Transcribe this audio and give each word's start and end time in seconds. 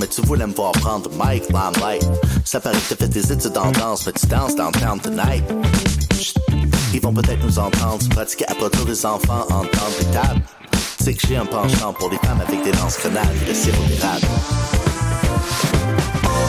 mais 0.00 0.06
tu 0.06 0.22
voulais 0.22 0.46
me 0.46 0.54
voir 0.54 0.72
prendre 0.72 1.10
Mike 1.16 1.48
Limelight. 1.48 2.04
Ça 2.44 2.58
paraît 2.58 2.78
que 2.78 2.94
t'as 2.94 2.96
fait 2.96 3.08
des 3.08 3.32
études 3.32 3.56
en 3.56 3.70
danse, 3.70 4.06
mais 4.06 4.12
tu 4.12 4.26
danses 4.26 4.56
downtown 4.56 4.98
tonight. 4.98 5.44
Ils 6.94 7.00
vont 7.00 7.12
peut-être 7.12 7.44
nous 7.44 7.58
entendre, 7.58 8.08
pratiquer 8.08 8.46
à 8.48 8.54
tous 8.54 8.86
les 8.86 9.06
enfants 9.06 9.44
en 9.50 9.60
temps 9.60 9.92
de 9.98 10.04
table. 10.12 10.42
C'est 11.00 11.14
que 11.14 11.26
j'ai 11.26 11.36
un 11.36 11.46
penchant 11.46 11.92
pour 11.92 12.10
les 12.10 12.18
femmes 12.18 12.40
avec 12.46 12.62
des 12.62 12.72
lances 12.72 12.98
grenades 12.98 13.28
et 13.42 13.48
le 13.48 13.54
sirop 13.54 13.82
d'érable. 13.88 14.26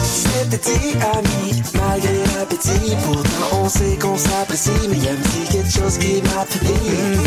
C'est 0.04 0.50
petit 0.50 0.96
ami, 1.14 1.62
malgré 1.74 2.24
l'appétit. 2.36 2.96
Pourtant, 3.04 3.62
on 3.62 3.68
sait 3.68 3.96
qu'on 4.00 4.16
s'apprécie, 4.16 4.70
mais 4.88 4.96
y 4.96 5.08
a 5.08 5.12
un 5.12 5.16
petit 5.16 5.52
quelque 5.52 5.70
chose 5.70 5.98
qui 5.98 6.22
m'affaiblit. 6.22 7.20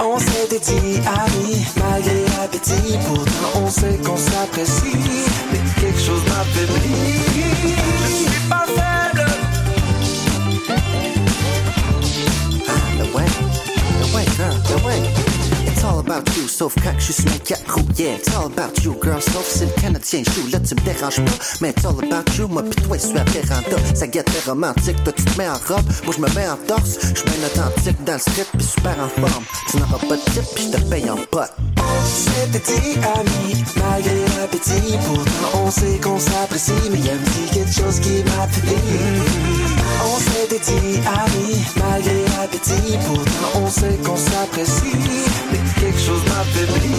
On 0.00 0.18
s'était 0.18 0.58
dit 0.58 1.00
ami, 1.06 1.64
malgré 1.76 2.33
l'appétit. 2.70 2.98
Pourtant, 3.06 3.60
on 3.62 3.70
sait 3.70 3.98
qu'on 4.04 4.16
s'apprécie, 4.16 4.96
mais 5.52 5.60
quelque 5.80 6.00
chose 6.00 6.22
m'affaiblit. 6.26 6.94
Je 8.02 8.14
suis 8.14 8.48
pas 8.48 8.66
faible. 8.66 9.26
Ah, 12.68 12.98
the 12.98 13.14
way, 13.14 13.26
the 14.00 14.14
way, 14.14 14.24
girl, 14.36 14.54
the 14.62 14.84
way. 14.84 15.23
About 16.06 16.28
you, 16.36 16.46
sauf 16.48 16.74
je 16.98 17.12
suis 17.12 17.24
mec 17.24 17.48
yeah. 17.48 18.16
It's 18.16 18.28
all 18.36 18.46
about 18.46 18.84
you, 18.84 18.94
girl, 19.02 19.22
sauf 19.22 19.46
si 19.46 19.64
le 19.64 19.72
Canadien 19.80 20.22
joue. 20.22 20.50
Là, 20.52 20.60
tu 20.60 20.74
me 20.74 20.80
déranges 20.80 21.24
pas, 21.24 21.32
mais 21.62 21.70
it's 21.70 21.84
all 21.86 21.96
about 21.98 22.30
you. 22.36 22.46
Moi, 22.46 22.62
pis 22.62 22.82
toi, 22.82 22.98
je 22.98 23.06
suis 23.06 23.18
à 23.18 23.24
Véranda. 23.24 23.76
Ça 23.94 24.06
guette 24.06 24.28
romantique, 24.46 25.02
toi, 25.02 25.12
tu 25.14 25.24
te 25.24 25.38
mets 25.38 25.48
en 25.48 25.54
robe. 25.54 25.86
Moi, 26.04 26.14
je 26.14 26.20
me 26.20 26.28
mets 26.34 26.46
en 26.46 26.56
torse. 26.66 26.98
Je 27.00 27.24
mets 27.24 27.46
authentique 27.46 28.04
dans 28.04 28.12
le 28.12 28.18
strip, 28.18 28.46
pis 28.58 28.64
super 28.64 28.96
en 29.00 29.08
forme. 29.08 29.44
Tu 29.70 29.78
n'auras 29.78 29.98
pas 29.98 30.16
de 30.16 30.30
tip, 30.30 30.44
pis 30.54 30.70
je 30.72 30.76
te 30.76 30.84
paye 30.90 31.08
en 31.08 31.16
pote. 31.30 31.52
C'était 32.04 32.58
dit 32.58 32.98
ami, 33.16 33.64
malgré 33.76 34.24
l'appétit. 34.38 34.98
Pourtant, 35.06 35.64
on 35.64 35.70
sait 35.70 35.98
qu'on 36.02 36.18
s'apprécie, 36.18 36.72
mais 36.90 36.98
y'a 36.98 37.14
un 37.14 37.16
petit 37.16 37.54
quelque 37.54 37.72
chose 37.72 38.00
qui 38.00 38.22
m'a 38.24 38.46
On 40.04 40.18
s'était 40.18 40.58
dit 40.58 41.00
ami, 41.06 41.64
malgré 41.76 42.24
l'appétit. 42.36 42.98
Pourtant, 43.06 43.60
on 43.62 43.70
sait 43.70 43.98
qu'on 44.04 44.16
s'apprécie, 44.16 44.96
quelque 45.80 45.98
chose 45.98 46.22
m'affaiblit. 46.26 46.90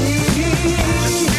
Je 1.29 1.34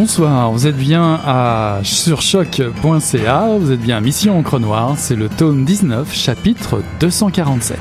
Bonsoir, 0.00 0.52
vous 0.52 0.68
êtes 0.68 0.76
bien 0.76 1.18
à 1.26 1.80
sur 1.82 2.22
choc.ca, 2.22 3.58
vous 3.58 3.72
êtes 3.72 3.80
bien 3.80 3.96
à 3.96 4.00
Mission 4.00 4.38
Encre 4.38 4.60
Noire, 4.60 4.94
c'est 4.96 5.16
le 5.16 5.28
tome 5.28 5.64
19, 5.64 6.14
chapitre 6.14 6.84
247. 7.00 7.78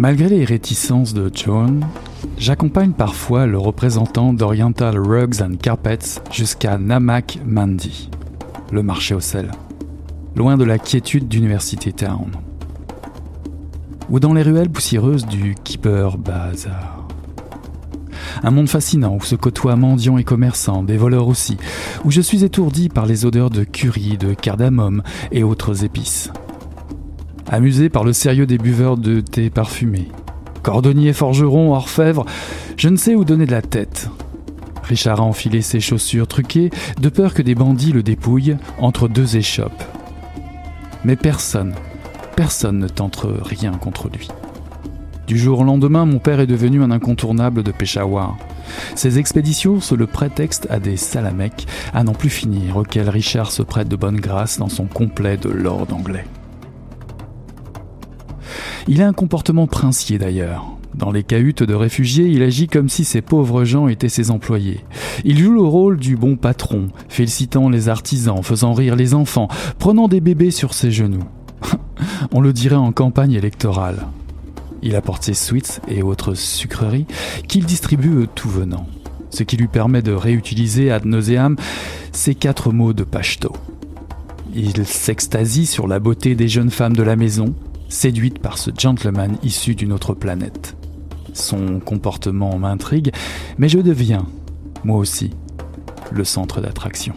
Malgré 0.00 0.30
les 0.30 0.46
réticences 0.46 1.12
de 1.12 1.30
John, 1.34 1.84
j'accompagne 2.38 2.92
parfois 2.92 3.44
le 3.44 3.58
représentant 3.58 4.32
d'Oriental 4.32 4.98
Rugs 4.98 5.42
and 5.42 5.56
Carpets 5.60 6.22
jusqu'à 6.32 6.78
Namak 6.78 7.38
Mandi, 7.44 8.08
le 8.72 8.82
marché 8.82 9.14
au 9.14 9.20
sel, 9.20 9.50
loin 10.34 10.56
de 10.56 10.64
la 10.64 10.78
quiétude 10.78 11.28
d'University 11.28 11.92
Town, 11.92 12.30
ou 14.08 14.20
dans 14.20 14.32
les 14.32 14.40
ruelles 14.40 14.70
poussiéreuses 14.70 15.26
du 15.26 15.54
Keeper 15.64 16.16
Bazaar. 16.16 17.06
Un 18.42 18.52
monde 18.52 18.70
fascinant 18.70 19.16
où 19.16 19.22
se 19.22 19.34
côtoient 19.34 19.76
mendiants 19.76 20.16
et 20.16 20.24
commerçants, 20.24 20.82
des 20.82 20.96
voleurs 20.96 21.28
aussi, 21.28 21.58
où 22.06 22.10
je 22.10 22.22
suis 22.22 22.42
étourdi 22.42 22.88
par 22.88 23.04
les 23.04 23.26
odeurs 23.26 23.50
de 23.50 23.64
curry, 23.64 24.16
de 24.16 24.32
cardamome 24.32 25.02
et 25.30 25.42
autres 25.42 25.84
épices. 25.84 26.30
Amusé 27.52 27.88
par 27.88 28.04
le 28.04 28.12
sérieux 28.12 28.46
des 28.46 28.58
buveurs 28.58 28.96
de 28.96 29.18
thé 29.18 29.50
parfumé. 29.50 30.06
Cordonnier, 30.62 31.12
forgeron, 31.12 31.74
orfèvre, 31.74 32.24
je 32.76 32.88
ne 32.88 32.94
sais 32.94 33.16
où 33.16 33.24
donner 33.24 33.44
de 33.44 33.50
la 33.50 33.60
tête. 33.60 34.08
Richard 34.84 35.20
a 35.20 35.24
enfilé 35.24 35.60
ses 35.60 35.80
chaussures 35.80 36.28
truquées, 36.28 36.70
de 37.00 37.08
peur 37.08 37.34
que 37.34 37.42
des 37.42 37.56
bandits 37.56 37.90
le 37.90 38.04
dépouillent 38.04 38.56
entre 38.78 39.08
deux 39.08 39.36
échoppes. 39.36 39.82
Mais 41.04 41.16
personne, 41.16 41.74
personne 42.36 42.78
ne 42.78 42.86
tente 42.86 43.26
rien 43.42 43.72
contre 43.72 44.08
lui. 44.08 44.28
Du 45.26 45.36
jour 45.36 45.58
au 45.58 45.64
lendemain, 45.64 46.06
mon 46.06 46.20
père 46.20 46.38
est 46.38 46.46
devenu 46.46 46.84
un 46.84 46.92
incontournable 46.92 47.64
de 47.64 47.72
Peshawar. 47.72 48.36
Ses 48.94 49.18
expéditions 49.18 49.80
sont 49.80 49.96
le 49.96 50.06
prétexte 50.06 50.68
à 50.70 50.78
des 50.78 50.96
salamecs 50.96 51.66
à 51.94 52.04
n'en 52.04 52.12
plus 52.12 52.30
finir, 52.30 52.76
auxquels 52.76 53.08
Richard 53.08 53.50
se 53.50 53.62
prête 53.62 53.88
de 53.88 53.96
bonne 53.96 54.20
grâce 54.20 54.58
dans 54.58 54.68
son 54.68 54.86
complet 54.86 55.36
de 55.36 55.48
lord 55.48 55.88
anglais. 55.92 56.26
Il 58.92 59.02
a 59.02 59.06
un 59.06 59.12
comportement 59.12 59.68
princier 59.68 60.18
d'ailleurs. 60.18 60.66
Dans 60.96 61.12
les 61.12 61.22
cahutes 61.22 61.62
de 61.62 61.74
réfugiés, 61.74 62.26
il 62.26 62.42
agit 62.42 62.66
comme 62.66 62.88
si 62.88 63.04
ces 63.04 63.22
pauvres 63.22 63.62
gens 63.62 63.86
étaient 63.86 64.08
ses 64.08 64.32
employés. 64.32 64.84
Il 65.24 65.38
joue 65.38 65.52
le 65.52 65.62
rôle 65.62 65.96
du 65.96 66.16
bon 66.16 66.34
patron, 66.34 66.88
félicitant 67.08 67.68
les 67.68 67.88
artisans, 67.88 68.42
faisant 68.42 68.72
rire 68.72 68.96
les 68.96 69.14
enfants, 69.14 69.46
prenant 69.78 70.08
des 70.08 70.20
bébés 70.20 70.50
sur 70.50 70.74
ses 70.74 70.90
genoux. 70.90 71.22
On 72.32 72.40
le 72.40 72.52
dirait 72.52 72.74
en 72.74 72.90
campagne 72.90 73.34
électorale. 73.34 74.08
Il 74.82 74.96
apporte 74.96 75.22
ses 75.22 75.34
sweets 75.34 75.80
et 75.86 76.02
autres 76.02 76.34
sucreries 76.34 77.06
qu'il 77.46 77.66
distribue 77.66 78.26
tout 78.34 78.50
venant, 78.50 78.88
ce 79.30 79.44
qui 79.44 79.56
lui 79.56 79.68
permet 79.68 80.02
de 80.02 80.10
réutiliser 80.12 80.90
ad 80.90 81.04
nauseam 81.04 81.54
ces 82.10 82.34
quatre 82.34 82.72
mots 82.72 82.92
de 82.92 83.04
pachto. 83.04 83.52
Il 84.52 84.84
s'extasie 84.84 85.66
sur 85.66 85.86
la 85.86 86.00
beauté 86.00 86.34
des 86.34 86.48
jeunes 86.48 86.70
femmes 86.70 86.96
de 86.96 87.04
la 87.04 87.14
maison, 87.14 87.54
séduite 87.90 88.38
par 88.38 88.56
ce 88.56 88.70
gentleman 88.76 89.36
issu 89.42 89.74
d'une 89.74 89.92
autre 89.92 90.14
planète. 90.14 90.76
Son 91.34 91.80
comportement 91.80 92.58
m'intrigue, 92.58 93.12
mais 93.58 93.68
je 93.68 93.78
deviens, 93.78 94.26
moi 94.84 94.96
aussi, 94.96 95.30
le 96.10 96.24
centre 96.24 96.60
d'attraction. 96.60 97.14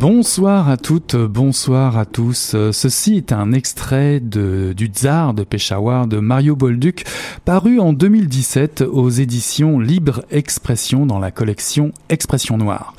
Bonsoir 0.00 0.68
à 0.68 0.76
toutes, 0.76 1.16
bonsoir 1.16 1.96
à 1.96 2.04
tous. 2.04 2.54
Ceci 2.72 3.16
est 3.16 3.32
un 3.32 3.52
extrait 3.52 4.20
de, 4.20 4.74
du 4.76 4.88
Tsar 4.88 5.32
de 5.32 5.44
Peshawar 5.44 6.06
de 6.06 6.18
Mario 6.18 6.56
Bolduc, 6.56 7.06
paru 7.46 7.80
en 7.80 7.94
2017 7.94 8.82
aux 8.82 9.08
éditions 9.08 9.78
Libre 9.78 10.22
Expression 10.30 11.06
dans 11.06 11.18
la 11.18 11.30
collection 11.30 11.92
Expression 12.10 12.58
Noire. 12.58 12.94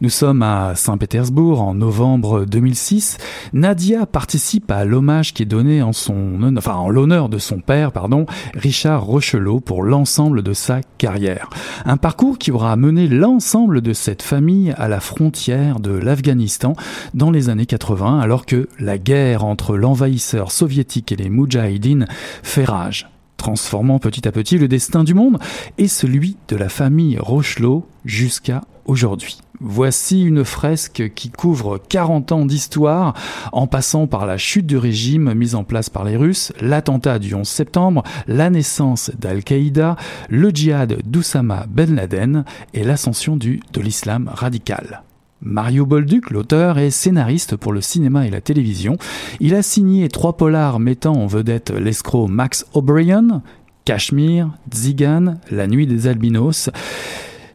Nous 0.00 0.10
sommes 0.10 0.42
à 0.42 0.74
Saint-Pétersbourg 0.74 1.62
en 1.62 1.74
novembre 1.74 2.44
2006. 2.46 3.16
Nadia 3.52 4.06
participe 4.06 4.72
à 4.72 4.84
l'hommage 4.84 5.32
qui 5.32 5.44
est 5.44 5.46
donné 5.46 5.82
en 5.82 5.92
son, 5.92 6.36
en 6.66 6.90
l'honneur 6.90 7.28
de 7.28 7.38
son 7.38 7.60
père, 7.60 7.92
pardon, 7.92 8.26
Richard 8.54 9.04
Rochelot 9.04 9.60
pour 9.60 9.84
l'ensemble 9.84 10.42
de 10.42 10.52
sa 10.52 10.80
carrière. 10.98 11.48
Un 11.84 11.96
parcours 11.96 12.38
qui 12.38 12.50
aura 12.50 12.74
mené 12.74 13.06
l'ensemble 13.06 13.82
de 13.82 13.92
cette 13.92 14.22
famille 14.22 14.74
à 14.78 14.88
la 14.88 14.98
frontière 14.98 15.78
de 15.78 15.92
l'Afghanistan 15.92 16.72
dans 17.14 17.30
les 17.30 17.48
années 17.48 17.66
80 17.66 18.18
alors 18.18 18.46
que 18.46 18.68
la 18.80 18.98
guerre 18.98 19.44
entre 19.44 19.76
l'envahisseur 19.76 20.50
soviétique 20.50 21.12
et 21.12 21.16
les 21.16 21.30
Moudjahidines 21.30 22.06
fait 22.42 22.64
rage 22.64 23.08
transformant 23.36 23.98
petit 24.00 24.26
à 24.26 24.32
petit 24.32 24.58
le 24.58 24.68
destin 24.68 25.04
du 25.04 25.14
monde 25.14 25.38
et 25.78 25.86
celui 25.86 26.36
de 26.48 26.56
la 26.56 26.68
famille 26.68 27.18
Rochelot 27.18 27.86
jusqu'à 28.04 28.62
aujourd'hui. 28.86 29.43
Voici 29.60 30.22
une 30.22 30.44
fresque 30.44 31.12
qui 31.14 31.30
couvre 31.30 31.78
40 31.88 32.32
ans 32.32 32.44
d'histoire, 32.44 33.14
en 33.52 33.66
passant 33.66 34.06
par 34.06 34.26
la 34.26 34.36
chute 34.36 34.66
du 34.66 34.76
régime 34.76 35.32
mis 35.34 35.54
en 35.54 35.62
place 35.62 35.90
par 35.90 36.04
les 36.04 36.16
Russes, 36.16 36.52
l'attentat 36.60 37.20
du 37.20 37.34
11 37.34 37.46
septembre, 37.46 38.02
la 38.26 38.50
naissance 38.50 39.12
d'Al-Qaïda, 39.16 39.96
le 40.28 40.50
djihad 40.50 40.98
d'Oussama 41.04 41.66
Ben 41.68 41.94
Laden 41.94 42.44
et 42.74 42.82
l'ascension 42.82 43.36
de 43.36 43.80
l'islam 43.80 44.28
radical. 44.32 45.02
Mario 45.40 45.86
Bolduc, 45.86 46.30
l'auteur, 46.30 46.78
est 46.78 46.90
scénariste 46.90 47.54
pour 47.56 47.72
le 47.72 47.80
cinéma 47.80 48.26
et 48.26 48.30
la 48.30 48.40
télévision. 48.40 48.96
Il 49.40 49.54
a 49.54 49.62
signé 49.62 50.08
trois 50.08 50.36
polars 50.36 50.80
mettant 50.80 51.12
en 51.12 51.26
vedette 51.26 51.70
l'escroc 51.70 52.28
Max 52.28 52.66
O'Brien, 52.72 53.42
Cashmere, 53.84 54.48
Zigan, 54.72 55.36
La 55.50 55.66
nuit 55.66 55.86
des 55.86 56.06
albinos. 56.06 56.70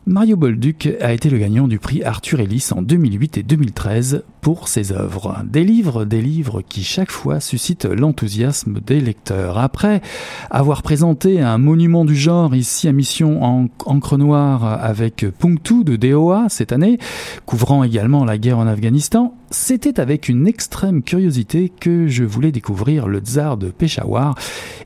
Mario 0.05 0.37
Bolduc 0.37 0.89
a 1.01 1.13
été 1.13 1.29
le 1.29 1.37
gagnant 1.37 1.67
du 1.67 1.77
prix 1.77 2.03
Arthur 2.03 2.39
Ellis 2.39 2.69
en 2.75 2.81
2008 2.81 3.37
et 3.37 3.43
2013 3.43 4.23
pour 4.41 4.67
ses 4.67 4.91
œuvres. 4.91 5.43
Des 5.45 5.63
livres, 5.63 6.05
des 6.05 6.21
livres 6.21 6.61
qui 6.61 6.83
chaque 6.83 7.11
fois 7.11 7.39
suscitent 7.39 7.85
l'enthousiasme 7.85 8.79
des 8.79 9.01
lecteurs. 9.01 9.59
Après 9.59 10.01
avoir 10.49 10.81
présenté 10.81 11.41
un 11.41 11.59
monument 11.59 12.05
du 12.05 12.15
genre 12.15 12.55
ici 12.55 12.87
à 12.87 12.91
Mission 12.91 13.43
en 13.43 13.67
encre 13.85 14.17
noire 14.17 14.63
avec 14.63 15.25
Punctu 15.37 15.83
de 15.83 15.95
DOA 15.95 16.47
cette 16.49 16.71
année, 16.71 16.97
couvrant 17.45 17.83
également 17.83 18.25
la 18.25 18.39
guerre 18.39 18.57
en 18.57 18.67
Afghanistan, 18.67 19.35
c'était 19.51 19.99
avec 19.99 20.27
une 20.27 20.47
extrême 20.47 21.03
curiosité 21.03 21.69
que 21.69 22.07
je 22.07 22.23
voulais 22.23 22.51
découvrir 22.51 23.07
le 23.07 23.19
tsar 23.19 23.57
de 23.57 23.69
Peshawar 23.69 24.35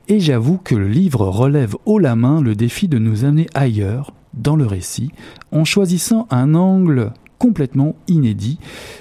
et 0.08 0.20
j'avoue 0.20 0.58
que 0.58 0.74
le 0.74 0.88
livre 0.88 1.26
relève 1.26 1.76
haut 1.86 1.98
la 1.98 2.16
main 2.16 2.42
le 2.42 2.54
défi 2.54 2.88
de 2.88 2.98
nous 2.98 3.24
amener 3.24 3.46
ailleurs 3.54 4.12
dans 4.36 4.56
le 4.56 4.66
récit 4.66 5.10
en 5.52 5.64
choisissant 5.64 6.26
un 6.30 6.54
angle 6.54 7.12
complètement 7.38 7.96
inédit 8.08 8.58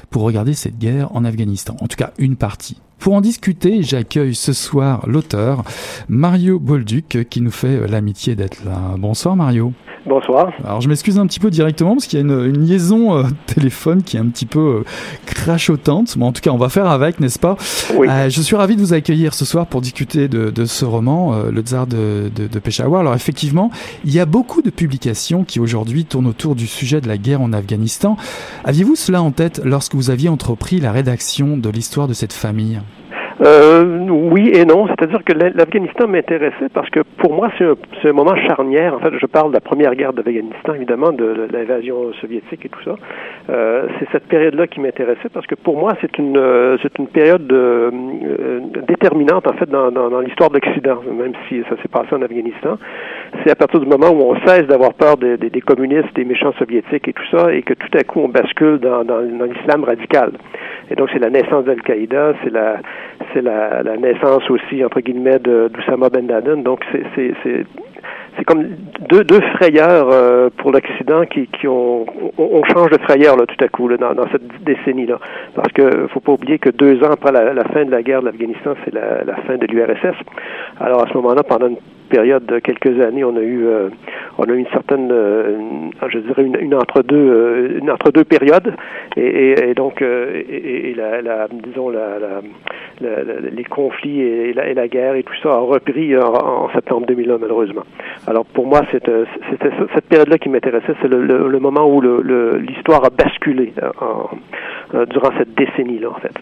pour 0.09 0.24
regarder 0.24 0.53
cette 0.53 0.77
guerre 0.77 1.15
en 1.15 1.24
Afghanistan, 1.24 1.75
en 1.80 1.88
tout 1.88 1.97
cas 1.97 2.12
une 2.18 2.35
partie. 2.35 2.77
Pour 3.00 3.13
en 3.13 3.22
discuter, 3.22 3.84
j'accueille 3.84 4.36
ce 4.36 4.54
soir 4.54 5.04
l'auteur 5.07 5.63
Mario 6.07 6.60
Bolduc 6.60 7.28
qui 7.30 7.42
nous 7.42 7.51
fait 7.51 7.88
l'amitié 7.88 8.36
d'être 8.36 8.63
là. 8.66 8.95
Bonsoir 8.98 9.36
Mario. 9.36 9.74
Bonsoir. 10.06 10.51
Alors 10.66 10.81
je 10.81 10.90
m'excuse 10.90 11.18
un 11.18 11.25
petit 11.28 11.40
peu 11.40 11.50
directement 11.50 11.94
parce 11.94 12.07
qu'il 12.07 12.19
y 12.19 12.22
a 12.22 12.25
une, 12.25 12.66
liaison 12.66 13.18
euh, 13.18 13.24
téléphone 13.45 14.04
qui 14.04 14.18
est 14.18 14.19
un 14.19 14.28
petit 14.28 14.45
peu 14.45 14.60
euh, 14.60 14.84
crachotante. 15.25 16.18
Mais 16.18 16.25
en 16.25 16.34
tout 16.34 16.42
cas, 16.42 16.51
on 16.51 16.57
va 16.57 16.68
faire 16.68 16.88
avec, 16.88 17.22
n'est-ce 17.22 17.40
pas? 17.40 17.56
Oui. 17.95 18.07
Euh, 18.10 18.30
je 18.30 18.42
suis 18.42 18.56
ravi 18.57 18.75
de 18.75 18.81
vous 18.81 18.94
accueillir 18.94 19.34
ce 19.34 19.45
soir 19.45 19.66
pour 19.68 19.80
discuter 19.80 20.28
de, 20.28 20.50
de 20.50 20.66
ce 20.66 20.84
roman, 20.84 21.34
Le 21.50 21.62
Tsar 21.62 21.88
de, 21.88 22.30
de, 22.36 22.48
de, 22.48 22.60
Peshawar. 22.60 23.01
Alors 23.01 23.16
effectivement, 23.16 23.72
il 24.04 24.13
y 24.13 24.19
a 24.19 24.25
beaucoup 24.25 24.62
de 24.62 24.69
publications 24.69 25.45
qui 25.45 25.62
aujourd'hui 25.62 26.04
tournent 26.04 26.28
autour 26.28 26.56
du 26.56 26.68
sujet 26.68 27.00
de 27.00 27.07
la 27.07 27.18
guerre 27.18 27.42
en 27.42 27.54
Afghanistan. 27.54 28.18
Aviez-vous 28.66 28.95
cela 28.95 29.22
en 29.22 29.31
tête 29.31 29.62
lorsque 29.63 29.95
vous 29.95 30.10
aviez 30.10 30.28
entrepris 30.28 30.81
la 30.81 30.92
rédaction 30.92 31.56
de 31.56 31.69
l'histoire 31.69 32.10
de 32.10 32.13
cette 32.13 32.34
famille? 32.34 32.81
Euh, 33.41 34.07
oui 34.09 34.51
et 34.53 34.65
non, 34.65 34.88
c'est-à-dire 34.88 35.24
que 35.24 35.33
l'Afghanistan 35.33 36.07
m'intéressait 36.07 36.69
parce 36.74 36.89
que 36.89 37.01
pour 37.18 37.33
moi 37.33 37.50
c'est 37.57 38.07
un, 38.07 38.13
moment 38.13 38.35
charnière. 38.47 38.94
En 38.94 39.00
fait, 39.00 39.12
je 39.19 39.25
parle 39.25 39.50
de 39.50 39.56
la 39.56 39.62
première 39.62 39.95
guerre 39.95 40.13
d'Afghanistan, 40.13 40.74
évidemment, 40.74 41.12
de, 41.12 41.47
l'invasion 41.51 42.13
soviétique 42.21 42.65
et 42.65 42.69
tout 42.69 42.83
ça. 42.83 42.95
Euh, 43.50 43.88
c'est 44.00 44.07
cette 44.12 44.27
période-là 44.27 44.68
qui 44.68 44.80
m'intéressait 44.80 45.30
parce 45.33 45.47
que 45.47 45.56
pour 45.56 45.77
moi 45.77 45.94
c'est 46.01 46.18
une 46.18 46.38
euh, 46.38 46.77
c'est 46.81 46.97
une 46.97 47.07
période 47.07 47.51
euh, 47.51 47.91
déterminante 48.88 49.47
en 49.47 49.53
fait 49.53 49.69
dans 49.69 50.19
l'histoire 50.21 50.50
de 50.50 50.56
l'Occident, 50.56 51.01
même 51.12 51.33
si 51.47 51.63
ça 51.69 51.75
s'est 51.81 51.89
passé 51.89 52.13
en 52.13 52.21
Afghanistan. 52.21 52.77
C'est 53.44 53.51
à 53.51 53.56
partir 53.56 53.80
du 53.80 53.88
moment 53.88 54.09
où 54.09 54.31
on 54.31 54.47
cesse 54.47 54.68
d'avoir 54.68 54.94
peur 54.94 55.18
des, 55.18 55.62
communistes, 55.62 56.13
des 56.15 56.25
méchants 56.25 56.53
soviétiques 56.59 57.07
et 57.07 57.13
tout 57.13 57.38
ça, 57.38 57.53
et 57.53 57.63
que 57.63 57.74
tout 57.74 57.97
à 57.97 58.03
coup 58.03 58.21
on 58.21 58.30
bascule 58.30 58.80
dans, 58.80 59.03
l'islam 59.45 59.83
radical. 59.83 60.31
Et 60.91 60.95
donc 60.95 61.09
c'est 61.12 61.19
la 61.19 61.30
naissance 61.30 61.65
d'Al-Qaïda, 61.65 62.33
c'est 62.44 62.51
la 62.51 62.77
c'est 63.33 63.41
la, 63.41 63.83
naissance 63.97 64.50
aussi, 64.50 64.83
entre 64.83 65.00
guillemets, 65.00 65.39
d'Oussama 65.39 66.09
Ben 66.09 66.27
Laden. 66.27 66.62
Donc, 66.63 66.83
c'est 68.35 68.45
comme 68.45 68.68
deux, 69.09 69.41
frayeurs 69.56 70.09
euh, 70.12 70.50
pour 70.57 70.71
l'Occident 70.71 71.24
qui, 71.25 71.68
ont 71.68 72.06
on, 72.38 72.63
change 72.65 72.89
de 72.89 72.97
frayeur 73.00 73.38
là 73.38 73.45
tout 73.45 73.63
à 73.63 73.68
coup 73.68 73.88
là, 73.88 73.97
dans, 73.97 74.27
cette 74.31 74.63
décennie 74.63 75.06
là 75.06 75.19
parce 75.53 75.71
que 75.71 76.07
faut 76.07 76.19
pas 76.19 76.31
oublier 76.31 76.57
que 76.57 76.69
deux 76.69 77.03
ans 77.03 77.12
après 77.12 77.31
la, 77.31 77.53
la 77.53 77.63
fin 77.65 77.85
de 77.85 77.91
la 77.91 78.01
guerre 78.01 78.21
de 78.21 78.25
l'Afghanistan 78.25 78.74
c'est 78.83 78.94
la, 78.94 79.24
la, 79.24 79.35
fin 79.44 79.57
de 79.57 79.65
l'URSS 79.68 80.18
alors 80.80 81.03
à 81.03 81.07
ce 81.09 81.13
moment-là 81.13 81.44
pendant 81.44 81.68
une 81.68 81.77
période 82.04 82.46
de 82.46 82.60
quelques 82.60 83.00
années 83.02 83.24
on 83.24 83.36
a 83.36 83.42
eu 83.42 83.66
euh, 83.66 83.90
on 84.38 84.44
a 84.44 84.54
une 84.54 84.68
certaine 84.68 85.10
euh, 85.12 85.58
je 86.08 86.20
dirais 86.20 86.44
une, 86.44 86.76
entre 86.76 87.02
deux 87.02 87.16
euh, 87.16 87.80
une 87.80 87.90
entre 87.90 88.12
deux 88.12 88.24
périodes 88.24 88.74
et, 89.18 89.74
donc 89.76 90.04
disons 91.64 91.92
les 93.02 93.64
conflits 93.66 94.22
et 94.22 94.54
la, 94.54 94.88
guerre 94.88 95.16
et 95.16 95.24
tout 95.24 95.34
ça 95.42 95.50
a 95.50 95.60
repris 95.60 96.18
en, 96.18 96.70
septembre 96.74 97.08
2001 97.08 97.38
malheureusement 97.38 97.84
alors 98.28 98.46
pour 98.46 98.66
moi, 98.66 98.82
c'était 98.92 99.24
cette 99.94 100.06
période-là 100.06 100.38
qui 100.38 100.50
m'intéressait, 100.50 100.94
c'est 101.02 101.08
le, 101.08 101.60
moment 101.60 101.86
où 101.86 102.02
l'histoire 102.02 103.04
a 103.04 103.10
basculé 103.10 103.74
durant 105.10 105.32
cette 105.38 105.54
décennie-là, 105.56 106.10
en 106.10 106.20
fait. 106.20 106.34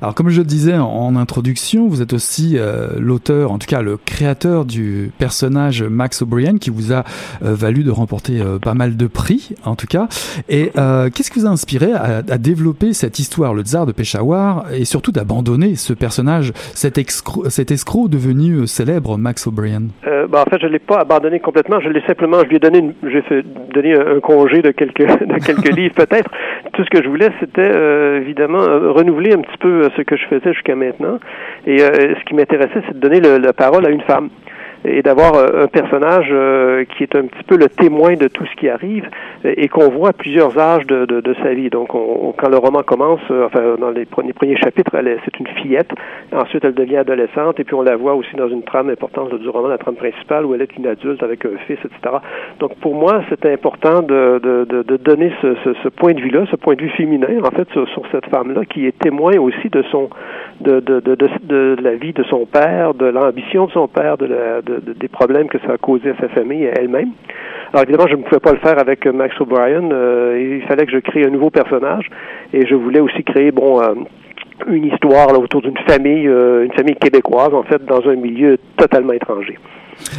Alors 0.00 0.14
comme 0.14 0.28
je 0.28 0.40
le 0.40 0.46
disais 0.46 0.76
en, 0.76 1.16
introduction, 1.16 1.88
vous 1.88 2.02
êtes 2.02 2.12
aussi 2.12 2.58
l'auteur, 2.98 3.52
en 3.52 3.58
tout 3.58 3.66
cas 3.66 3.82
le 3.82 3.96
créateur 3.96 4.64
du 4.64 5.05
personnage 5.18 5.82
Max 5.82 6.22
O'Brien, 6.22 6.58
qui 6.58 6.70
vous 6.70 6.92
a 6.92 7.04
euh, 7.42 7.54
valu 7.54 7.84
de 7.84 7.90
remporter 7.90 8.40
euh, 8.40 8.58
pas 8.58 8.74
mal 8.74 8.96
de 8.96 9.06
prix, 9.06 9.54
en 9.64 9.76
tout 9.76 9.86
cas. 9.86 10.08
Et 10.48 10.70
qu'est-ce 11.14 11.30
qui 11.30 11.40
vous 11.40 11.46
a 11.46 11.50
inspiré 11.50 11.92
à, 11.92 12.22
développer 12.38 12.92
cette 12.92 13.18
histoire, 13.18 13.54
le 13.54 13.62
tsar 13.62 13.86
de 13.86 13.92
Peshawar, 13.92 14.66
et 14.72 14.84
surtout 14.84 15.12
d'abandonner 15.12 15.74
ce 15.74 15.92
personnage, 15.92 16.52
cet, 16.74 17.00
cet 17.48 17.70
escroc 17.70 18.08
devenu 18.08 18.66
célèbre, 18.66 19.16
Max 19.18 19.46
O'Brien? 19.46 19.82
Bah, 20.28 20.44
En 20.46 20.50
fait, 20.50 20.60
je 20.60 20.66
l'ai 20.66 20.78
pas 20.78 21.00
abandonné 21.00 21.40
complètement. 21.40 21.80
Je 21.80 21.88
l'ai 21.88 22.02
simplement, 22.02 22.38
je 22.42 22.48
lui 22.48 22.56
ai 22.56 22.58
donné, 22.58 22.94
j'ai 23.04 23.22
fait 23.22 23.42
donné 23.72 23.94
un, 23.94 24.20
congé 24.20 24.62
de 24.62 24.70
quelques 24.70 25.06
de 25.26 25.44
quelques 25.44 25.74
livres 25.76 25.94
peut-être. 25.94 26.30
Tout 26.72 26.84
ce 26.84 26.90
que 26.90 27.02
je 27.02 27.08
voulais, 27.08 27.30
c'était 27.40 27.62
euh, 27.62 28.20
évidemment 28.20 28.60
euh, 28.60 28.90
renouveler 28.92 29.32
un 29.32 29.40
petit 29.40 29.58
peu 29.58 29.84
euh, 29.84 29.88
ce 29.96 30.02
que 30.02 30.16
je 30.16 30.26
faisais 30.26 30.52
jusqu'à 30.52 30.74
maintenant. 30.74 31.18
Et 31.66 31.78
ce 31.78 32.24
qui 32.24 32.34
m'intéressait, 32.34 32.82
c'est 32.86 32.94
de 32.94 33.00
donner 33.00 33.20
la 33.20 33.52
parole 33.52 33.86
à 33.86 33.90
une 33.90 34.02
femme 34.02 34.28
et 34.86 35.02
d'avoir 35.02 35.34
euh, 35.34 35.64
un 35.64 35.66
personnage 35.66 36.28
euh, 36.30 36.84
qui 36.84 37.02
est 37.02 37.16
un 37.16 37.26
petit 37.26 37.42
peu 37.44 37.56
le 37.56 37.68
témoin 37.68 38.14
de 38.14 38.28
tout 38.28 38.46
ce 38.46 38.54
qui 38.56 38.68
arrive 38.68 39.08
et 39.44 39.68
qu'on 39.68 39.90
voit 39.90 40.10
à 40.10 40.12
plusieurs 40.12 40.58
âges 40.58 40.86
de, 40.86 41.04
de, 41.04 41.34
sa 41.42 41.52
vie. 41.54 41.70
Donc, 41.70 41.94
on, 41.94 42.32
quand 42.36 42.48
le 42.48 42.58
roman 42.58 42.82
commence, 42.82 43.20
euh, 43.30 43.46
enfin, 43.46 43.76
dans 43.78 43.90
les 43.90 44.04
premiers, 44.04 44.32
premiers 44.32 44.56
chapitres, 44.56 44.90
c'est 45.24 45.40
une 45.40 45.48
fillette. 45.60 45.90
Ensuite, 46.32 46.64
elle 46.64 46.74
devient 46.74 46.98
adolescente 46.98 47.58
et 47.60 47.64
puis 47.64 47.74
on 47.74 47.82
la 47.82 47.96
voit 47.96 48.14
aussi 48.14 48.34
dans 48.36 48.48
une 48.48 48.62
trame 48.62 48.90
importante 48.90 49.34
du 49.34 49.48
roman, 49.48 49.68
la 49.68 49.78
trame 49.78 49.96
principale, 49.96 50.46
où 50.46 50.54
elle 50.54 50.62
est 50.62 50.76
une 50.76 50.86
adulte 50.86 51.22
avec 51.22 51.44
un 51.44 51.56
fils, 51.66 51.78
etc. 51.84 52.16
Donc, 52.60 52.76
pour 52.76 52.94
moi, 52.94 53.22
c'était 53.28 53.52
important 53.52 54.02
de, 54.02 54.40
de, 54.42 54.64
de, 54.64 54.96
donner 54.96 55.32
ce, 55.42 55.88
point 55.88 56.14
de 56.14 56.20
vue-là, 56.20 56.44
ce 56.50 56.56
point 56.56 56.74
de 56.74 56.82
vue 56.82 56.90
féminin, 56.90 57.28
en 57.44 57.50
fait, 57.50 57.68
sur, 57.70 57.86
cette 58.12 58.26
femme-là, 58.26 58.64
qui 58.64 58.86
est 58.86 58.98
témoin 58.98 59.36
aussi 59.38 59.68
de 59.68 59.82
son, 59.90 60.08
de, 60.60 60.80
de, 60.80 61.00
de, 61.00 61.76
la 61.80 61.94
vie 61.94 62.12
de 62.12 62.22
son 62.24 62.46
père, 62.46 62.94
de 62.94 63.06
l'ambition 63.06 63.66
de 63.66 63.72
son 63.72 63.88
père, 63.88 64.16
de, 64.16 64.26
la, 64.26 64.62
de 64.62 64.75
des 64.80 65.08
problèmes 65.08 65.48
que 65.48 65.58
ça 65.60 65.72
a 65.74 65.78
causé 65.78 66.10
à 66.10 66.16
sa 66.20 66.28
famille 66.28 66.64
et 66.64 66.72
elle-même. 66.76 67.10
Alors 67.72 67.84
évidemment, 67.84 68.08
je 68.08 68.16
ne 68.16 68.22
pouvais 68.22 68.40
pas 68.40 68.52
le 68.52 68.58
faire 68.58 68.78
avec 68.78 69.06
Max 69.06 69.38
O'Brien. 69.40 69.90
Euh, 69.90 70.58
il 70.60 70.66
fallait 70.66 70.86
que 70.86 70.92
je 70.92 70.98
crée 70.98 71.24
un 71.24 71.30
nouveau 71.30 71.50
personnage 71.50 72.08
et 72.52 72.66
je 72.66 72.74
voulais 72.74 73.00
aussi 73.00 73.22
créer, 73.24 73.50
bon, 73.50 73.82
euh, 73.82 73.94
une 74.68 74.86
histoire 74.86 75.32
là, 75.32 75.38
autour 75.38 75.62
d'une 75.62 75.76
famille, 75.86 76.26
euh, 76.26 76.64
une 76.64 76.72
famille 76.72 76.96
québécoise, 76.96 77.52
en 77.52 77.64
fait, 77.64 77.84
dans 77.84 78.00
un 78.08 78.16
milieu 78.16 78.58
totalement 78.76 79.12
étranger. 79.12 79.58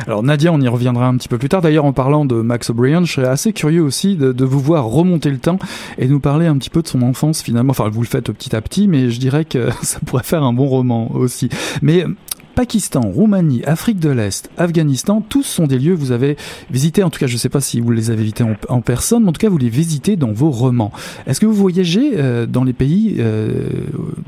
Alors 0.07 0.23
Nadia, 0.23 0.51
on 0.51 0.59
y 0.59 0.67
reviendra 0.67 1.07
un 1.07 1.15
petit 1.17 1.29
peu 1.29 1.37
plus 1.37 1.49
tard. 1.49 1.61
D'ailleurs, 1.61 1.85
en 1.85 1.93
parlant 1.93 2.25
de 2.25 2.35
Max 2.35 2.71
O'Brien, 2.71 3.03
je 3.05 3.13
serais 3.13 3.27
assez 3.27 3.53
curieux 3.53 3.81
aussi 3.81 4.17
de, 4.17 4.31
de, 4.31 4.45
vous 4.45 4.59
voir 4.59 4.85
remonter 4.85 5.29
le 5.29 5.37
temps 5.37 5.59
et 5.99 6.07
nous 6.07 6.19
parler 6.19 6.47
un 6.47 6.57
petit 6.57 6.71
peu 6.71 6.81
de 6.81 6.87
son 6.87 7.03
enfance 7.03 7.43
finalement. 7.43 7.71
Enfin, 7.71 7.87
vous 7.89 8.01
le 8.01 8.07
faites 8.07 8.31
petit 8.31 8.55
à 8.55 8.61
petit, 8.61 8.87
mais 8.87 9.09
je 9.09 9.19
dirais 9.19 9.45
que 9.45 9.69
ça 9.83 9.99
pourrait 10.05 10.23
faire 10.23 10.43
un 10.43 10.53
bon 10.53 10.65
roman 10.65 11.11
aussi. 11.13 11.49
Mais 11.83 12.05
Pakistan, 12.57 13.01
Roumanie, 13.01 13.61
Afrique 13.67 13.99
de 13.99 14.09
l'Est, 14.09 14.49
Afghanistan, 14.57 15.21
tous 15.21 15.43
sont 15.43 15.67
des 15.67 15.77
lieux 15.77 15.93
que 15.93 15.99
vous 15.99 16.11
avez 16.11 16.37
visités. 16.71 17.03
En 17.03 17.11
tout 17.11 17.19
cas, 17.19 17.27
je 17.27 17.33
ne 17.33 17.37
sais 17.37 17.49
pas 17.49 17.59
si 17.59 17.79
vous 17.79 17.91
les 17.91 18.09
avez 18.09 18.23
visités 18.23 18.43
en, 18.67 18.81
personne, 18.81 19.21
mais 19.21 19.29
en 19.29 19.31
tout 19.31 19.39
cas, 19.39 19.49
vous 19.49 19.59
les 19.59 19.69
visitez 19.69 20.15
dans 20.15 20.31
vos 20.31 20.49
romans. 20.49 20.91
Est-ce 21.27 21.39
que 21.39 21.45
vous 21.45 21.53
voyagez 21.53 22.13
euh, 22.17 22.47
dans 22.47 22.63
les 22.63 22.73
pays 22.73 23.17
euh, 23.19 23.47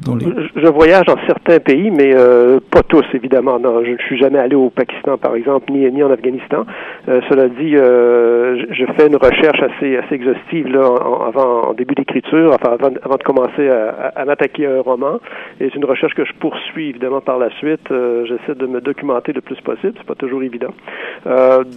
dans 0.05 0.15
les... 0.15 0.27
Je, 0.55 0.67
voyage 0.67 1.07
dans 1.07 1.17
certains 1.25 1.57
pays, 1.59 1.89
mais 1.89 2.13
euh, 2.13 2.59
pas 2.69 2.83
tous, 2.83 3.03
évidemment. 3.15 3.57
Non, 3.59 3.83
je 3.83 3.93
ne 3.93 3.97
suis 3.97 4.19
jamais 4.19 4.37
allé 4.37 4.55
au 4.55 4.69
Pakistan, 4.69 5.17
par 5.17 5.35
exemple, 5.35 5.71
ni, 5.71 5.91
ni 5.91 6.03
en 6.03 6.11
Afghanistan. 6.11 6.67
Euh, 7.07 7.21
cela 7.29 7.49
dit, 7.49 7.75
euh, 7.75 8.63
je 8.69 8.85
fais 8.95 9.07
une 9.07 9.15
recherche 9.15 9.59
assez, 9.59 9.97
assez 9.97 10.13
exhaustive 10.13 10.67
là, 10.67 10.85
avant, 11.27 11.69
en 11.69 11.73
début 11.73 11.95
d'écriture, 11.95 12.53
enfin, 12.53 12.77
avant, 12.79 12.93
avant, 13.01 13.15
de 13.15 13.23
commencer 13.23 13.67
à, 13.69 13.89
à, 13.89 14.21
à 14.21 14.25
m'attaquer 14.25 14.67
à 14.67 14.75
un 14.75 14.81
roman. 14.81 15.19
Et 15.59 15.69
c'est 15.69 15.77
une 15.77 15.85
recherche 15.85 16.13
que 16.13 16.25
je 16.25 16.33
poursuis, 16.39 16.89
évidemment, 16.89 17.21
par 17.21 17.39
la 17.39 17.49
suite. 17.57 17.89
Euh, 17.89 18.18
j'essaie 18.25 18.55
de 18.55 18.65
me 18.65 18.81
documenter 18.81 19.33
le 19.33 19.41
plus 19.41 19.59
possible. 19.61 19.93
C'est 19.97 20.07
pas 20.07 20.15
toujours 20.15 20.43
évident. 20.43 20.73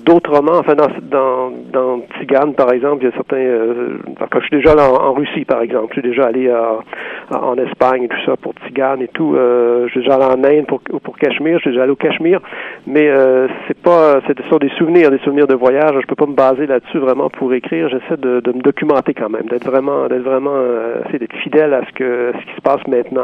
D'autres 0.05 0.33
romans, 0.33 0.59
enfin 0.59 0.75
dans 0.75 0.89
dans 1.03 1.53
dans 1.73 2.01
Tigane 2.19 2.55
par 2.55 2.73
exemple, 2.73 3.05
il 3.05 3.11
y 3.11 3.13
a 3.13 3.15
certains. 3.15 3.45
quand 4.31 4.41
je 4.41 4.47
suis 4.47 4.57
déjà 4.57 4.73
allé 4.73 4.83
en, 4.83 5.13
Russie 5.13 5.45
par 5.45 5.63
exemple, 5.63 5.89
je 5.95 6.01
suis 6.01 6.09
déjà 6.09 6.27
allé 6.27 6.53
en 7.31 7.57
Espagne 7.57 8.05
et 8.05 8.09
tout 8.09 8.25
ça 8.25 8.37
pour 8.37 8.55
Tigane 8.67 9.03
et 9.03 9.09
tout. 9.09 9.35
je 9.35 9.89
suis 9.91 10.01
déjà 10.01 10.15
allé 10.15 10.25
en 10.25 10.45
Inde 10.45 10.67
pour 10.67 10.81
pour 10.81 11.17
Cachemire. 11.19 11.59
Je 11.59 11.63
suis 11.63 11.71
déjà 11.71 11.83
allé 11.83 11.93
au 11.93 11.97
Cachemire, 11.97 12.41
mais 12.87 13.11
c'est 13.67 13.79
pas. 13.79 14.21
Ce 14.27 14.49
sont 14.49 14.59
des 14.59 14.71
souvenirs, 14.71 15.11
des 15.11 15.19
souvenirs 15.19 15.47
de 15.47 15.55
voyage. 15.55 15.95
Je 16.01 16.07
peux 16.07 16.15
pas 16.15 16.27
me 16.27 16.35
baser 16.35 16.67
là-dessus 16.67 16.99
vraiment 16.99 17.31
pour 17.31 17.53
écrire. 17.55 17.89
J'essaie 17.89 18.17
de, 18.17 18.41
de, 18.41 18.53
me 18.53 18.63
documenter 18.63 19.15
quand 19.15 19.31
même, 19.31 19.47
d'être 19.47 19.69
vraiment, 19.69 20.07
d'être 20.09 20.23
vraiment, 20.23 20.57
d'être 21.11 21.37
fidèle 21.43 21.75
à 21.75 21.83
ce 21.87 21.93
que 21.93 22.33
ce 22.39 22.47
qui 22.47 22.55
se 22.57 22.61
passe 22.61 22.87
maintenant. 22.87 23.21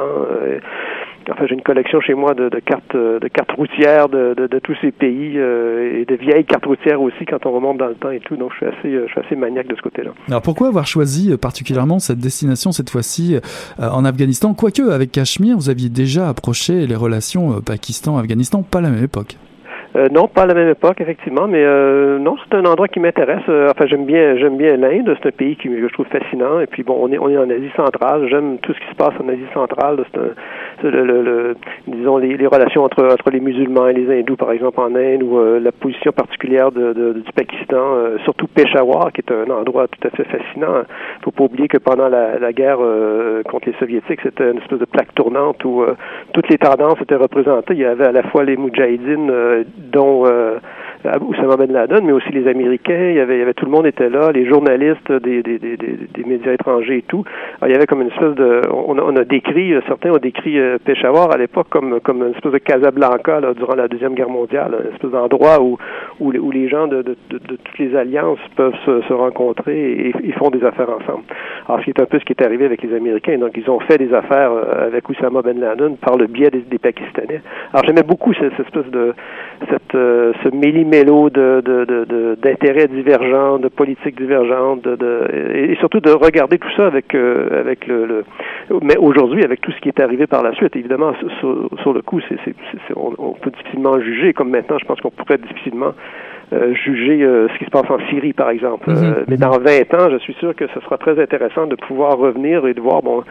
Enfin, 1.31 1.47
j'ai 1.47 1.55
une 1.55 1.63
collection 1.63 2.01
chez 2.01 2.15
moi 2.15 2.35
de, 2.35 2.49
cartes 2.61 2.95
de 2.95 3.29
cartes 3.29 3.53
routières 3.53 4.09
de, 4.09 4.61
tous 4.63 4.75
ces 4.81 4.91
pays 4.91 5.35
euh, 5.37 6.01
et 6.01 6.05
de 6.05 6.15
vieilles 6.15 6.45
cartes 6.45 6.67
routières 6.67 7.01
aussi 7.01 7.25
quand 7.27 7.45
on 7.47 7.53
remonte 7.53 7.79
dans 7.79 7.87
le 7.87 7.95
temps 7.95 8.11
et 8.11 8.21
tout. 8.21 8.37
Donc, 8.37 8.53
je 8.53 8.57
suis 8.57 8.67
assez, 8.67 9.07
je 9.07 9.11
suis 9.11 9.21
assez 9.21 9.37
maniaque 9.37 9.69
de 9.69 9.77
ce 9.77 9.83
côté-là. 9.83 10.11
Alors, 10.29 10.43
pourquoi 10.43 10.69
avoir 10.69 10.87
choisi 10.87 11.33
euh, 11.33 11.37
particulièrement 11.37 11.99
cette 11.99 12.19
destination 12.19 12.73
cette 12.73 12.91
fois-ci 12.91 13.37
euh, 13.37 13.89
en 13.89 14.05
Afghanistan? 14.05 14.55
Quoique, 14.55 14.91
avec 14.91 15.13
Cachemire, 15.13 15.57
vous 15.57 15.71
aviez 15.71 15.89
déjà 15.89 16.29
approché 16.29 16.87
les 16.87 16.97
relations 16.97 17.61
Pakistan-Afghanistan, 17.61 18.63
pas 18.63 18.79
à 18.79 18.83
la 18.83 18.91
même 18.91 19.05
époque. 19.05 19.37
Euh, 19.99 20.09
non, 20.13 20.29
pas 20.29 20.43
à 20.43 20.47
la 20.47 20.55
même 20.55 20.69
époque, 20.69 21.01
effectivement, 21.01 21.49
mais 21.49 21.65
euh, 21.65 22.19
non, 22.21 22.37
c'est 22.39 22.57
un 22.57 22.65
endroit 22.67 22.87
qui 22.87 23.01
m'intéresse. 23.01 23.43
Euh, 23.49 23.69
enfin, 23.71 23.87
j'aime 23.87 24.05
bien, 24.05 24.37
j'aime 24.37 24.57
bien 24.57 24.77
l'Inde. 24.77 25.17
C'est 25.21 25.29
un 25.29 25.33
pays 25.33 25.57
qui 25.57 25.69
que 25.69 25.89
je 25.89 25.93
trouve 25.93 26.07
fascinant. 26.07 26.61
Et 26.61 26.69
puis 26.69 26.85
bon, 26.85 26.97
on 27.01 27.11
est, 27.11 27.19
on 27.19 27.29
est 27.29 27.37
en 27.37 27.51
Asie 27.51 27.71
centrale. 27.75 28.29
J'aime 28.29 28.59
tout 28.59 28.73
ce 28.73 28.79
qui 28.79 28.87
se 28.91 28.95
passe 28.95 29.15
en 29.21 29.29
Asie 29.29 29.51
centrale. 29.53 30.05
C'est 30.81 30.91
le, 30.91 31.05
le, 31.05 31.57
disons 31.89 32.19
les, 32.19 32.47
relations 32.47 32.85
entre 32.85 33.05
entre 33.05 33.31
les 33.31 33.41
musulmans 33.41 33.89
et 33.89 33.93
les 33.93 34.21
hindous, 34.21 34.37
par 34.37 34.53
exemple 34.53 34.79
en 34.79 34.95
Inde, 34.95 35.25
ou 35.25 35.41
la 35.61 35.73
position 35.73 36.13
particulière 36.13 36.71
de, 36.71 36.93
de 36.93 37.13
du 37.15 37.33
Pakistan, 37.33 37.97
surtout 38.25 38.47
Peshawar, 38.47 39.13
qui 39.13 39.23
est 39.23 39.33
un 39.33 39.51
endroit 39.51 39.89
tout 39.89 40.07
à 40.07 40.11
fait 40.11 40.25
fascinant. 40.25 40.85
Faut 41.23 41.33
pas 41.33 41.45
oublier 41.45 41.67
que 41.67 41.79
pendant 41.79 42.09
la, 42.09 42.39
la 42.39 42.53
guerre 42.53 42.79
contre 43.51 43.69
les 43.69 43.75
soviétiques, 43.81 44.21
c'était 44.23 44.53
une 44.53 44.59
espèce 44.59 44.79
de 44.79 44.85
plaque 44.85 45.13
tournante 45.15 45.65
où 45.65 45.85
toutes 46.33 46.49
les 46.49 46.59
tendances 46.59 47.01
étaient 47.01 47.17
représentées. 47.17 47.75
Il 47.75 47.81
y 47.81 47.85
avait 47.85 48.07
à 48.07 48.13
la 48.13 48.23
fois 48.23 48.45
les 48.45 48.57
moudjahidines 48.57 49.33
dont 49.93 50.25
euh, 51.07 51.19
Oussama 51.21 51.57
Ben 51.57 51.73
Laden, 51.73 52.05
mais 52.05 52.13
aussi 52.13 52.31
les 52.31 52.49
Américains. 52.49 53.11
Il 53.11 53.17
y 53.17 53.21
avait, 53.21 53.55
tout 53.55 53.65
le 53.65 53.71
monde 53.71 53.87
était 53.87 54.09
là, 54.09 54.31
les 54.33 54.47
journalistes 54.47 55.11
des, 55.13 55.43
médias 56.27 56.53
étrangers 56.53 56.99
et 56.99 57.03
tout. 57.03 57.25
Il 57.65 57.71
y 57.71 57.75
avait 57.75 57.87
comme 57.87 58.03
une 58.03 58.09
espèce 58.09 58.35
de, 58.35 58.63
on 58.71 59.17
a, 59.17 59.25
décrit, 59.25 59.75
euh, 59.75 59.81
certains 59.87 60.11
ont 60.11 60.19
décrit 60.19 60.59
euh, 60.59 60.79
Peshawar 60.85 61.33
à 61.33 61.39
l'époque 61.39 61.69
comme 61.71 62.01
comme 62.01 62.23
une 62.23 62.35
espèce 62.35 62.53
de 62.53 62.59
Casablanca 62.59 63.41
là, 63.41 63.55
durant 63.55 63.75
la 63.75 63.89
deuxième 63.89 64.15
guerre 64.15 64.29
mondiale, 64.29 64.77
une 64.85 64.95
espèce 64.95 65.11
d'endroit 65.11 65.61
où 65.63 65.79
où, 66.21 66.33
où 66.33 66.51
les 66.51 66.69
gens 66.69 66.87
de, 66.89 67.17
toutes 67.29 67.79
les 67.79 67.97
alliances 67.97 68.39
peuvent 68.57 68.75
se, 68.85 69.13
rencontrer 69.13 69.93
et, 69.93 70.13
ils 70.23 70.33
font 70.35 70.51
des 70.51 70.65
affaires 70.65 70.91
ensemble. 70.91 71.25
Alors, 71.69 71.81
c'est 71.85 72.01
un 72.01 72.07
peu 72.07 72.19
ce 72.19 72.25
qui 72.25 72.33
est 72.33 72.45
arrivé 72.45 72.65
avec 72.65 72.83
les 72.83 72.95
Américains. 72.95 73.39
Donc, 73.39 73.53
ils 73.57 73.69
ont 73.71 73.81
fait 73.81 73.99
des 73.99 74.13
affaires 74.15 74.53
euh, 74.53 74.87
avec 74.87 75.09
Oussama 75.09 75.43
Ben 75.43 75.59
Laden 75.59 75.97
par 75.97 76.17
le 76.17 76.27
biais 76.27 76.51
des, 76.51 76.79
Pakistanais. 76.79 77.41
Alors, 77.73 77.85
j'aimais 77.85 78.03
beaucoup 78.03 78.33
cette, 78.35 78.59
espèce 78.59 78.87
de 78.91 79.15
ce 79.69 80.49
mélo 80.89 81.31
de, 81.31 81.63
de, 81.65 82.37
d'intérêts 82.43 82.89
divergents, 82.89 83.59
de 83.59 83.69
politiques 83.69 84.17
divergentes, 84.17 84.83
de, 84.83 85.29
et 85.55 85.77
surtout 85.77 86.01
de 86.01 86.11
regarder 86.11 86.59
tout 86.59 86.71
ça 86.77 86.87
avec 86.87 87.15
euh, 87.15 87.61
avec 87.61 87.87
le, 87.87 88.25
mais 88.83 88.97
aujourd'hui 88.97 89.45
avec 89.45 89.61
tout 89.61 89.73
ce 89.73 89.81
qui 89.81 89.89
est 89.89 90.01
arrivé 90.01 90.27
par 90.27 90.43
la 90.43 90.53
suite. 90.55 90.77
Évidemment, 90.77 91.13
sur, 91.41 91.93
le 91.93 92.03
coup, 92.03 92.21
c'est, 92.29 92.39
on, 92.97 93.33
peut 93.33 93.51
difficilement 93.51 94.01
juger, 94.01 94.33
comme 94.33 94.51
maintenant, 94.51 94.79
je 94.79 94.85
pense 94.85 95.01
qu'on 95.01 95.11
pourrait 95.11 95.39
difficilement 95.39 95.93
euh, 96.53 96.75
juger 96.75 97.23
euh, 97.23 97.49
ce 97.53 97.59
qui 97.59 97.65
se 97.65 97.71
passe 97.71 97.91
en 97.91 97.99
Syrie, 98.09 98.33
par 98.33 98.51
exemple. 98.51 98.91
Mm-hmm. 98.91 99.25
mais 99.29 99.37
dans 99.37 99.59
20 99.59 99.95
ans, 99.95 100.11
je 100.11 100.19
suis 100.19 100.35
sûr 100.35 100.55
que 100.55 100.67
ce 100.75 100.81
sera 100.81 100.97
très 100.99 101.21
intéressant 101.21 101.67
de 101.67 101.77
pouvoir 101.77 102.17
revenir 102.19 102.67
et 102.67 102.75
de 102.75 102.81
voir 102.81 103.03
bon 103.03 103.23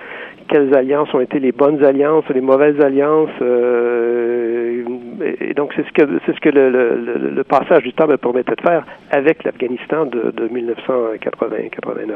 quelles 0.47 0.73
alliances 0.75 1.13
ont 1.13 1.19
été 1.19 1.39
les 1.39 1.51
bonnes 1.51 1.83
alliances, 1.83 2.25
les 2.33 2.41
mauvaises 2.41 2.79
alliances. 2.79 3.29
Euh, 3.41 4.83
et 5.41 5.53
donc 5.53 5.71
c'est 5.75 5.85
ce 5.85 5.91
que 5.91 6.19
c'est 6.25 6.35
ce 6.35 6.39
que 6.39 6.49
le, 6.49 7.43
passage 7.43 7.83
du 7.83 7.93
temps 7.93 8.07
me 8.07 8.17
permettait 8.17 8.55
de 8.55 8.61
faire 8.61 8.85
avec 9.11 9.43
l'Afghanistan 9.43 10.05
de, 10.05 10.31
de 10.35 10.47
1980-89. 10.47 12.13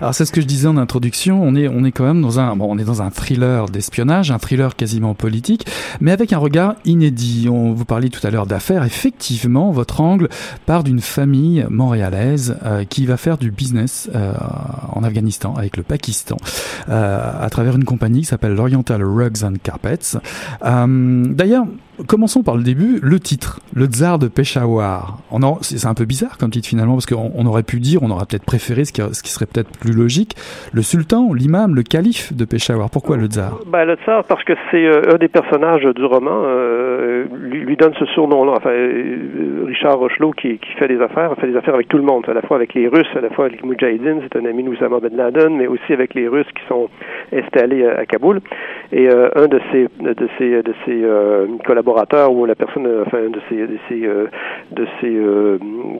Alors 0.00 0.14
c'est 0.14 0.24
ce 0.24 0.32
que 0.32 0.40
je 0.40 0.46
disais 0.46 0.68
en 0.68 0.76
introduction. 0.76 1.40
On 1.42 1.54
est 1.54 1.68
on 1.68 1.84
est 1.84 1.92
quand 1.92 2.04
même 2.04 2.22
dans 2.22 2.38
un 2.38 2.56
bon, 2.56 2.66
on 2.70 2.78
est 2.78 2.84
dans 2.84 3.02
un 3.02 3.10
thriller 3.10 3.66
d'espionnage, 3.66 4.30
un 4.30 4.38
thriller 4.38 4.76
quasiment 4.76 5.14
politique, 5.14 5.66
mais 6.00 6.12
avec 6.12 6.32
un 6.32 6.38
regard 6.38 6.74
inédit. 6.84 7.48
On 7.50 7.72
vous 7.72 7.84
parlait 7.84 8.08
tout 8.08 8.24
à 8.26 8.30
l'heure 8.30 8.46
d'affaires. 8.46 8.84
Effectivement, 8.84 9.70
votre 9.70 10.00
angle 10.00 10.28
part 10.66 10.84
d'une 10.84 11.00
famille 11.00 11.66
montréalaise 11.68 12.58
euh, 12.64 12.84
qui 12.84 13.06
va 13.06 13.16
faire 13.16 13.38
du 13.38 13.50
business 13.50 14.10
euh, 14.14 14.32
en 14.92 15.02
Afghanistan 15.02 15.54
avec 15.56 15.76
le 15.76 15.82
Pakistan 15.82 16.36
travers 17.60 17.76
une 17.76 17.84
compagnie 17.84 18.20
qui 18.20 18.26
s'appelle 18.26 18.54
l'Oriental 18.54 19.02
Rugs 19.02 19.44
and 19.44 19.54
Carpets. 19.62 20.16
Euh, 20.64 21.24
D'ailleurs, 21.28 21.66
commençons 22.06 22.42
par 22.42 22.56
le 22.56 22.62
début, 22.62 22.98
le 23.02 23.18
titre, 23.20 23.60
le 23.74 23.86
tsar 23.86 24.18
de 24.18 24.28
Peshawar. 24.28 25.18
C'est 25.62 25.86
un 25.86 25.94
peu 25.94 26.04
bizarre 26.04 26.38
comme 26.38 26.50
titre 26.50 26.68
finalement, 26.68 26.94
parce 26.94 27.06
qu'on 27.06 27.32
on 27.34 27.46
aurait 27.46 27.62
pu 27.62 27.80
dire, 27.80 28.02
on 28.02 28.10
aurait 28.10 28.26
peut-être 28.28 28.44
préféré 28.44 28.84
ce 28.84 28.92
qui, 28.92 29.30
serait 29.30 29.46
peut-être 29.46 29.70
plus 29.78 29.92
logique, 29.92 30.34
le 30.72 30.82
sultan, 30.82 31.32
l'imam, 31.32 31.74
le 31.74 31.82
calife 31.82 32.32
de 32.32 32.44
Peshawar. 32.44 32.90
Pourquoi 32.90 33.16
le 33.16 33.26
tsar? 33.26 33.58
Ben, 33.66 33.84
Le 33.84 33.96
tsar, 33.96 34.24
parce 34.24 34.44
que 34.44 34.52
c'est 34.70 34.84
euh, 34.84 35.14
un 35.14 35.18
des 35.18 35.28
personnages 35.28 35.84
du 35.84 36.04
roman, 36.04 36.42
euh, 36.44 37.24
lui, 37.32 37.76
donne 37.76 37.94
ce 37.98 38.04
surnom-là. 38.06 38.54
Euh, 38.66 39.64
Richard 39.66 39.98
Rochelot, 39.98 40.32
qui, 40.32 40.58
fait 40.78 40.88
des 40.88 41.00
affaires, 41.00 41.34
fait 41.40 41.46
des 41.46 41.56
affaires 41.56 41.74
avec 41.74 41.88
tout 41.88 41.98
le 41.98 42.04
monde, 42.04 42.24
à 42.28 42.34
la 42.34 42.42
fois 42.42 42.56
avec 42.56 42.74
les 42.74 42.88
Russes, 42.88 43.10
à 43.14 43.20
la 43.20 43.30
fois 43.30 43.46
avec 43.46 43.62
les 43.62 43.70
c'est 43.80 44.36
un 44.36 44.44
ami 44.44 44.62
d'Oussama 44.62 45.00
Ben 45.00 45.16
Laden, 45.16 45.56
mais 45.56 45.66
aussi 45.66 45.92
avec 45.92 46.14
les 46.14 46.28
Russes 46.28 46.46
qui 46.54 46.62
sont 46.68 46.88
installés 47.32 47.86
à, 47.86 48.04
Kaboul. 48.04 48.40
Et 48.92 49.08
un 49.08 49.46
de 49.46 49.60
ses, 49.70 49.88
de 50.00 50.28
ses, 50.38 50.62
de 50.62 50.74
ses 50.84 51.02
collaborateurs 51.64 51.89
ou 52.30 52.46
la 52.46 52.54
personne, 52.54 52.86
enfin, 53.06 53.22
de 53.28 53.40
ses, 53.48 53.66
de 54.72 54.86
ses 55.00 55.20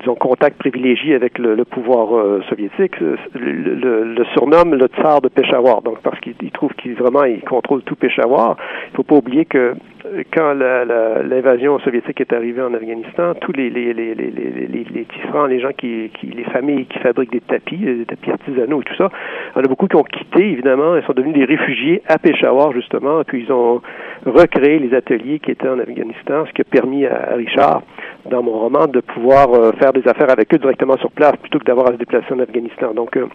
disons, 0.00 0.14
contacts 0.14 0.58
privilégiés 0.58 1.14
avec 1.14 1.38
le, 1.38 1.64
pouvoir 1.64 2.42
soviétique, 2.48 2.98
le, 3.00 4.24
surnomme 4.34 4.74
le 4.74 4.86
tsar 4.86 5.20
de 5.20 5.28
Peshawar. 5.28 5.82
Donc, 5.82 6.00
parce 6.02 6.18
qu'il 6.20 6.34
trouve 6.52 6.72
qu'il 6.74 6.94
vraiment 6.94 7.24
il 7.24 7.40
contrôle 7.42 7.82
tout 7.82 7.96
Peshawar. 7.96 8.56
Il 8.92 8.96
faut 8.96 9.02
pas 9.02 9.16
oublier 9.16 9.44
que 9.44 9.74
quand 10.32 10.54
l'invasion 10.54 11.78
soviétique 11.80 12.20
est 12.20 12.32
arrivée 12.32 12.62
en 12.62 12.74
Afghanistan, 12.74 13.34
tous 13.40 13.52
les 13.52 13.70
les, 13.70 13.92
les, 13.92 14.14
les, 14.14 15.04
tisserands, 15.04 15.46
les 15.46 15.60
gens 15.60 15.72
qui, 15.76 16.10
qui, 16.18 16.26
les 16.26 16.44
familles 16.44 16.86
qui 16.86 16.98
fabriquent 16.98 17.32
des 17.32 17.40
tapis, 17.40 17.76
des 17.76 18.04
tapis 18.06 18.30
artisanaux 18.30 18.80
et 18.80 18.84
tout 18.84 18.96
ça, 18.96 19.10
il 19.54 19.58
y 19.58 19.60
en 19.60 19.64
a 19.64 19.68
beaucoup 19.68 19.86
qui 19.86 19.96
ont 19.96 20.02
quitté, 20.02 20.50
évidemment, 20.52 20.96
ils 20.96 21.04
sont 21.04 21.12
devenus 21.12 21.34
des 21.34 21.44
réfugiés 21.44 22.02
à 22.08 22.18
Peshawar, 22.18 22.72
justement, 22.72 23.22
puis 23.24 23.44
ils 23.44 23.52
ont 23.52 23.80
recréé 24.26 24.78
les 24.78 24.94
ateliers 24.94 25.38
qui 25.38 25.50
étaient 25.50 25.68
en 25.68 25.79
Afghanistan, 25.80 26.44
ce 26.46 26.52
qui 26.52 26.62
a 26.62 26.64
permis 26.64 27.06
à 27.06 27.34
Richard, 27.34 27.82
dans 28.30 28.42
mon 28.42 28.58
roman, 28.58 28.86
de 28.86 29.00
pouvoir 29.00 29.52
euh, 29.54 29.72
faire 29.72 29.92
des 29.92 30.06
affaires 30.06 30.30
avec 30.30 30.52
eux 30.54 30.58
directement 30.58 30.96
sur 30.98 31.10
place 31.10 31.36
plutôt 31.40 31.58
que 31.58 31.64
d'avoir 31.64 31.88
à 31.88 31.92
se 31.92 31.96
déplacer 31.96 32.32
en 32.32 32.40
Afghanistan. 32.40 32.92
Donc, 32.94 33.16
euh, 33.16 33.26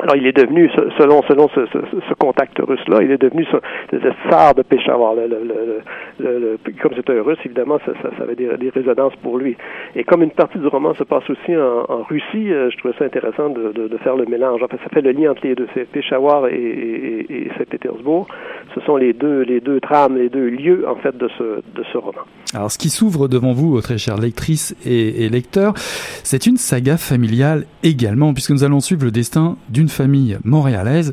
alors, 0.00 0.14
il 0.14 0.26
est 0.26 0.36
devenu, 0.36 0.70
selon 0.96 1.22
selon 1.24 1.48
ce, 1.48 1.66
ce, 1.66 2.14
contact 2.14 2.56
russe-là, 2.58 3.02
il 3.02 3.10
est 3.10 3.20
devenu 3.20 3.44
ce, 3.50 3.56
le 3.96 4.12
tsar 4.30 4.54
de 4.54 4.62
Peshawar. 4.62 5.14
Le, 5.14 5.26
le, 5.26 6.38
le, 6.38 6.58
comme 6.80 6.92
c'est 6.94 7.10
un 7.10 7.22
russe, 7.22 7.38
évidemment, 7.44 7.78
ça, 7.84 7.92
ça, 8.02 8.22
avait 8.22 8.36
des, 8.36 8.56
des, 8.58 8.70
résonances 8.70 9.14
pour 9.22 9.38
lui. 9.38 9.56
Et 9.96 10.04
comme 10.04 10.22
une 10.22 10.30
partie 10.30 10.58
du 10.58 10.68
roman 10.68 10.94
se 10.94 11.02
passe 11.02 11.28
aussi 11.28 11.56
en, 11.56 11.84
en 11.88 12.02
Russie, 12.04 12.52
euh, 12.52 12.70
je 12.70 12.76
trouvais 12.78 12.94
ça 12.96 13.06
intéressant 13.06 13.50
de, 13.50 13.72
de, 13.72 13.96
faire 13.98 14.14
le 14.14 14.26
mélange. 14.26 14.62
Enfin, 14.62 14.76
ça 14.84 14.88
fait 14.88 15.00
le 15.00 15.10
lien 15.10 15.32
entre 15.32 15.44
les 15.44 15.56
deux. 15.56 15.66
Peshawar 15.92 16.46
et, 16.46 17.26
et, 17.28 17.50
Saint-Pétersbourg. 17.58 18.28
Ce 18.74 18.80
sont 18.82 18.96
les 18.96 19.12
deux, 19.12 19.42
les 19.42 19.60
deux 19.60 19.80
trames, 19.80 20.16
les 20.16 20.28
deux 20.28 20.48
lieux, 20.48 20.84
en 20.88 20.96
fait, 20.96 21.16
de 21.16 21.28
ce, 21.38 21.42
de 21.74 21.84
ce 21.92 21.98
roman. 21.98 22.22
Alors, 22.54 22.70
ce 22.70 22.78
qui 22.78 22.88
s'ouvre 22.88 23.26
devant 23.26 23.52
vous, 23.52 23.80
très 23.80 23.98
chère 23.98 24.16
lectrice 24.16 24.76
et, 24.86 25.24
et 25.24 25.28
lecteur, 25.28 25.74
c'est 25.76 26.46
une 26.46 26.56
saga 26.56 26.96
familiale 26.96 27.64
également, 27.82 28.32
puisque 28.32 28.50
nous 28.50 28.62
allons 28.62 28.80
suivre 28.80 29.04
le 29.04 29.10
destin 29.10 29.56
d'une 29.68 29.87
famille 29.88 30.38
montréalaise. 30.44 31.12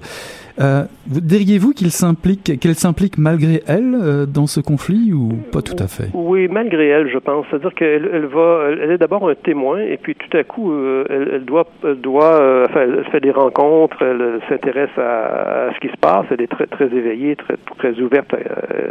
Euh, 0.61 0.83
diriez-vous 1.05 1.73
qu'elle 1.73 1.91
s'implique 1.91 3.17
malgré 3.17 3.61
elle 3.67 3.93
euh, 3.93 4.25
dans 4.25 4.47
ce 4.47 4.61
conflit 4.61 5.11
ou 5.11 5.33
pas 5.51 5.61
tout 5.61 5.75
à 5.79 5.87
fait? 5.87 6.09
Oui, 6.13 6.47
malgré 6.47 6.87
elle, 6.87 7.09
je 7.09 7.17
pense. 7.17 7.45
C'est-à-dire 7.49 7.73
qu'elle 7.73 8.05
elle 8.05 8.91
est 8.91 8.97
d'abord 8.97 9.27
un 9.27 9.35
témoin 9.35 9.79
et 9.79 9.97
puis 9.97 10.15
tout 10.15 10.37
à 10.37 10.43
coup, 10.43 10.71
euh, 10.71 11.03
elle, 11.09 11.43
doit, 11.43 11.67
elle 11.83 13.03
fait 13.11 13.19
des 13.19 13.31
rencontres, 13.31 14.01
elle 14.01 14.39
s'intéresse 14.47 14.97
à, 14.97 15.71
ce 15.75 15.79
qui 15.79 15.89
se 15.89 15.97
passe, 15.99 16.25
elle 16.31 16.41
est 16.41 16.47
très 16.47 16.85
éveillée, 16.85 17.35
très 17.35 17.99
ouverte, 17.99 18.33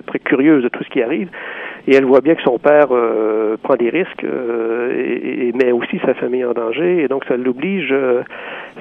très 0.07 0.19
curieuse 0.19 0.63
de 0.63 0.69
tout 0.69 0.85
ce 0.85 0.91
qui 0.91 1.03
arrive 1.03 1.29
et 1.87 1.95
elle 1.95 2.05
voit 2.05 2.21
bien 2.21 2.35
que 2.35 2.43
son 2.43 2.59
père 2.59 2.89
prend 3.63 3.77
des 3.77 3.91
risques 3.91 4.25
et, 4.25 5.49
et, 5.49 5.53
met 5.53 5.73
aussi 5.73 5.99
sa 6.05 6.15
famille 6.15 6.45
en 6.45 6.53
danger 6.53 7.03
et 7.03 7.09
donc 7.09 7.25
ça 7.27 7.37
l'oblige 7.37 7.95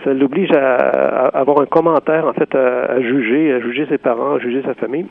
ça 0.03 0.13
l'oblige 0.13 0.51
à, 0.51 1.27
avoir 1.27 1.62
un 1.62 1.65
commentaire 1.65 2.25
en 2.27 2.33
fait 2.33 2.53
à, 2.55 3.01
juger, 3.01 3.53
à 3.53 3.60
juger 3.60 3.86
ses 3.89 3.98
parents, 3.98 4.36
à 4.36 4.39
juger 4.39 4.62
sa 4.63 4.74
famille. 4.74 5.05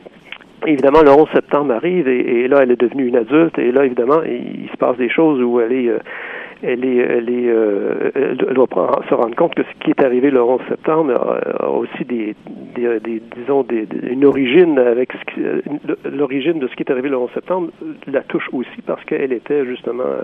évidemment, 0.65 1.01
le 1.03 1.11
11 1.11 1.27
septembre 1.33 1.73
arrive 1.73 2.07
et, 2.07 2.47
là, 2.47 2.59
elle 2.63 2.71
est 2.71 2.79
devenue 2.79 3.07
une 3.07 3.17
adulte 3.17 3.57
et 3.59 3.71
là, 3.71 3.85
évidemment, 3.85 4.21
il, 4.23 4.69
se 4.71 4.77
passe 4.77 4.97
des 4.97 5.09
choses 5.09 5.41
où 5.41 5.59
elle 5.59 5.73
est, 5.73 5.91
elle 6.63 6.85
est, 6.85 6.95
elle 6.95 7.29
est, 7.29 7.49
euh, 7.49 8.11
elle 8.15 8.53
doit 8.53 8.67
se 9.09 9.13
rendre 9.13 9.35
compte 9.35 9.53
que 9.55 9.63
ce 9.63 9.83
qui 9.83 9.91
est 9.91 10.03
arrivé 10.03 10.31
le 10.31 10.41
11 10.41 10.61
septembre 10.69 11.39
a, 11.59 11.69
aussi 11.69 12.05
des, 12.05 12.35
des, 12.75 13.21
disons, 13.35 13.63
des, 13.63 13.87
une 14.09 14.25
origine 14.25 14.79
avec 14.79 15.11
l'origine 16.05 16.59
de 16.59 16.67
ce 16.67 16.75
qui 16.75 16.83
est 16.83 16.91
arrivé 16.91 17.09
le 17.09 17.17
11 17.17 17.29
septembre 17.33 17.69
la 18.07 18.21
touche 18.21 18.47
aussi 18.53 18.81
parce 18.85 19.03
qu'elle 19.05 19.33
était 19.33 19.65
justement 19.65 20.03
euh, 20.03 20.21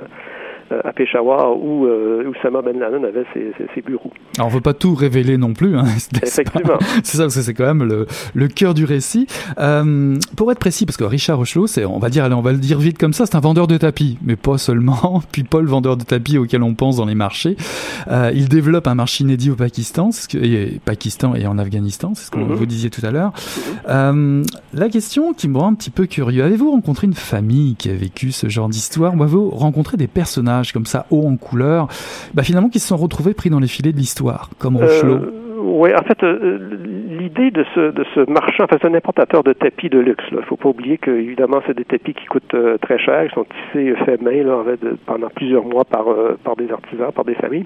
à 0.71 0.93
Peshawar 0.93 1.57
où 1.57 1.85
euh, 1.85 2.27
Oussama 2.27 2.61
Ben 2.61 2.79
Laden 2.79 3.05
avait 3.05 3.25
ses, 3.33 3.51
ses, 3.73 3.81
bureaux. 3.81 4.11
Alors 4.37 4.47
on 4.47 4.49
veut 4.49 4.61
pas 4.61 4.73
tout 4.73 4.93
révéler 4.93 5.37
non 5.37 5.53
plus. 5.53 5.77
Hein, 5.77 5.85
Effectivement. 6.23 6.77
C'est 7.03 7.17
ça 7.17 7.23
parce 7.23 7.35
que 7.35 7.41
c'est 7.41 7.53
quand 7.53 7.65
même 7.65 7.83
le, 7.83 8.07
le 8.33 8.47
cœur 8.47 8.73
du 8.73 8.85
récit. 8.85 9.27
Euh, 9.57 10.17
pour 10.35 10.51
être 10.51 10.59
précis, 10.59 10.85
parce 10.85 10.97
que 10.97 11.03
Richard 11.03 11.37
Rochelot, 11.37 11.67
c'est, 11.67 11.85
on 11.85 11.99
va 11.99 12.09
dire, 12.09 12.23
allez, 12.23 12.35
on 12.35 12.41
va 12.41 12.51
le 12.51 12.57
dire 12.57 12.79
vite 12.79 12.97
comme 12.97 13.13
ça, 13.13 13.25
c'est 13.25 13.35
un 13.35 13.39
vendeur 13.39 13.67
de 13.67 13.77
tapis, 13.77 14.17
mais 14.21 14.35
pas 14.35 14.57
seulement. 14.57 15.21
Puis 15.31 15.43
pas 15.43 15.61
le 15.61 15.67
vendeur 15.67 15.97
de 15.97 16.03
tapis 16.03 16.37
auquel 16.37 16.63
on 16.63 16.73
pense 16.73 16.97
dans 16.97 17.05
les 17.05 17.15
marchés. 17.15 17.55
Euh, 18.09 18.31
il 18.33 18.49
développe 18.49 18.87
un 18.87 18.95
marché 18.95 19.23
inédit 19.23 19.51
au 19.51 19.55
Pakistan, 19.55 20.11
ce 20.11 20.27
que, 20.27 20.37
et, 20.37 20.79
Pakistan 20.83 21.35
et 21.35 21.47
en 21.47 21.57
Afghanistan, 21.57 22.11
c'est 22.15 22.25
ce 22.25 22.31
que 22.31 22.39
mhm. 22.39 22.53
vous 22.53 22.65
disiez 22.65 22.89
tout 22.89 23.05
à 23.05 23.11
l'heure. 23.11 23.33
Euh, 23.87 24.43
la 24.73 24.89
question 24.89 25.33
qui 25.33 25.47
me 25.47 25.57
rend 25.57 25.71
un 25.71 25.75
petit 25.75 25.91
peu 25.91 26.05
curieux, 26.05 26.43
avez-vous 26.43 26.71
rencontré 26.71 27.07
une 27.07 27.13
famille 27.13 27.75
qui 27.75 27.89
a 27.89 27.93
vécu 27.93 28.31
ce 28.31 28.49
genre 28.49 28.69
d'histoire 28.69 29.15
ou 29.15 29.23
avez-vous 29.23 29.49
rencontré 29.49 29.97
des 29.97 30.07
personnages 30.07 30.58
comme 30.73 30.85
ça 30.85 31.05
haut 31.11 31.25
en 31.27 31.37
couleur, 31.37 31.87
bah 32.33 32.43
finalement 32.43 32.69
qui 32.69 32.79
se 32.79 32.87
sont 32.87 32.97
retrouvés 32.97 33.33
pris 33.33 33.49
dans 33.49 33.59
les 33.59 33.67
filets 33.67 33.91
de 33.91 33.97
l'histoire, 33.97 34.49
comme 34.59 34.77
euh, 34.77 34.85
Rochelot. 34.85 35.19
oui, 35.57 35.91
en 35.93 36.03
fait, 36.03 36.23
euh, 36.23 36.59
l'idée 37.09 37.51
de 37.51 37.65
ce, 37.73 37.91
de 37.91 38.05
ce 38.13 38.29
marchand, 38.29 38.65
enfin, 38.65 38.77
c'est 38.81 38.87
un 38.87 38.93
importateur 38.93 39.43
de 39.43 39.53
tapis 39.53 39.89
de 39.89 39.99
luxe. 39.99 40.23
Il 40.31 40.37
ne 40.37 40.41
faut 40.41 40.57
pas 40.57 40.69
oublier 40.69 40.97
que, 40.97 41.11
évidemment, 41.11 41.61
c'est 41.65 41.75
des 41.75 41.85
tapis 41.85 42.13
qui 42.13 42.25
coûtent 42.25 42.53
euh, 42.53 42.77
très 42.77 42.99
cher, 42.99 43.25
ils 43.25 43.31
sont 43.31 43.45
tissés 43.45 43.93
faits 44.05 44.21
main 44.21 44.43
là, 44.43 44.57
en 44.57 44.63
fait, 44.63 44.79
pendant 45.05 45.29
plusieurs 45.29 45.65
mois 45.65 45.85
par, 45.85 46.05
par 46.43 46.55
des 46.55 46.71
artisans, 46.71 47.11
par 47.13 47.25
des 47.25 47.35
familles. 47.35 47.65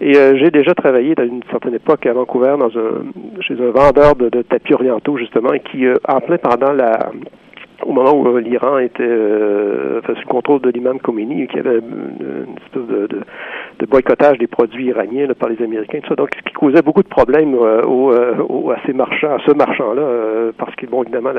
Et 0.00 0.14
j'ai 0.14 0.50
déjà 0.50 0.74
travaillé 0.74 1.14
dans 1.14 1.24
une 1.24 1.42
certaine 1.50 1.74
époque 1.74 2.04
à 2.06 2.12
Vancouver 2.12 2.56
dans 2.58 2.66
un, 2.66 3.40
chez 3.40 3.54
un 3.54 3.70
vendeur 3.70 4.16
de, 4.16 4.28
de 4.28 4.42
tapis 4.42 4.74
orientaux, 4.74 5.16
justement, 5.18 5.52
qui, 5.70 5.86
en 6.08 6.20
plein 6.20 6.38
pendant 6.38 6.72
la 6.72 7.10
au 7.86 7.92
moment 7.92 8.12
où 8.14 8.26
euh, 8.26 8.40
l'Iran 8.40 8.78
était 8.78 9.02
euh, 9.02 10.00
sous 10.06 10.12
le 10.12 10.26
contrôle 10.26 10.60
de 10.60 10.70
l'imam 10.70 10.98
Khomeini, 10.98 11.46
qui 11.46 11.58
avait 11.58 11.78
une, 11.78 12.56
espèce 12.56 12.86
de, 12.86 13.86
boycottage 13.86 14.38
des 14.38 14.46
produits 14.46 14.86
iraniens 14.86 15.28
par 15.38 15.48
les 15.48 15.62
Américains. 15.62 16.00
Donc, 16.16 16.30
ce 16.36 16.42
qui 16.42 16.54
causait 16.54 16.82
beaucoup 16.82 17.02
de 17.02 17.08
problèmes 17.08 17.54
euh, 17.54 18.72
à 18.72 18.76
ces 18.86 18.92
marchands, 18.92 19.34
à 19.34 19.38
ce 19.46 19.52
marchand-là, 19.52 20.52
parce 20.56 20.74
que, 20.76 20.86
bon, 20.86 21.02
évidemment, 21.02 21.32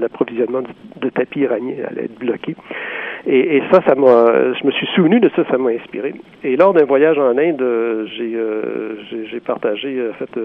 l'approvisionnement 0.00 0.62
de 1.00 1.08
tapis 1.10 1.40
iranien 1.40 1.74
allait 1.88 2.04
être 2.04 2.18
bloqué. 2.18 2.56
Et, 3.26 3.62
ça, 3.70 3.80
ça 3.86 3.94
m'a, 3.94 4.52
je 4.54 4.66
me 4.66 4.72
suis 4.72 4.86
souvenu 4.96 5.20
de 5.20 5.30
ça, 5.36 5.44
ça 5.50 5.58
m'a 5.58 5.70
inspiré. 5.70 6.14
Et 6.42 6.56
lors 6.56 6.72
d'un 6.72 6.84
voyage 6.84 7.18
en 7.18 7.36
Inde, 7.38 8.08
j'ai, 8.16 8.36
j'ai, 9.30 9.40
partagé, 9.40 10.00
en 10.10 10.40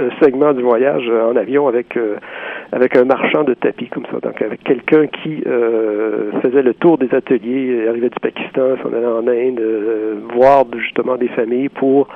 un 0.00 0.24
segment 0.24 0.52
du 0.54 0.62
voyage 0.62 1.08
en 1.08 1.36
avion 1.36 1.68
avec 1.68 1.96
avec 2.72 2.96
un 2.96 3.04
marchand 3.04 3.44
de 3.44 3.54
tapis 3.54 3.73
comme 3.90 4.04
ça. 4.06 4.18
Donc 4.20 4.40
avec 4.40 4.62
quelqu'un 4.64 5.06
qui 5.06 5.42
euh, 5.46 6.32
faisait 6.42 6.62
le 6.62 6.74
tour 6.74 6.98
des 6.98 7.12
ateliers, 7.14 7.88
arrivait 7.88 8.10
du 8.10 8.20
Pakistan, 8.20 8.76
s'en 8.82 8.92
allait 8.92 9.06
en 9.06 9.26
Inde, 9.26 9.60
euh, 9.60 10.14
voir 10.34 10.64
justement 10.76 11.16
des 11.16 11.28
familles 11.28 11.68
pour 11.68 12.08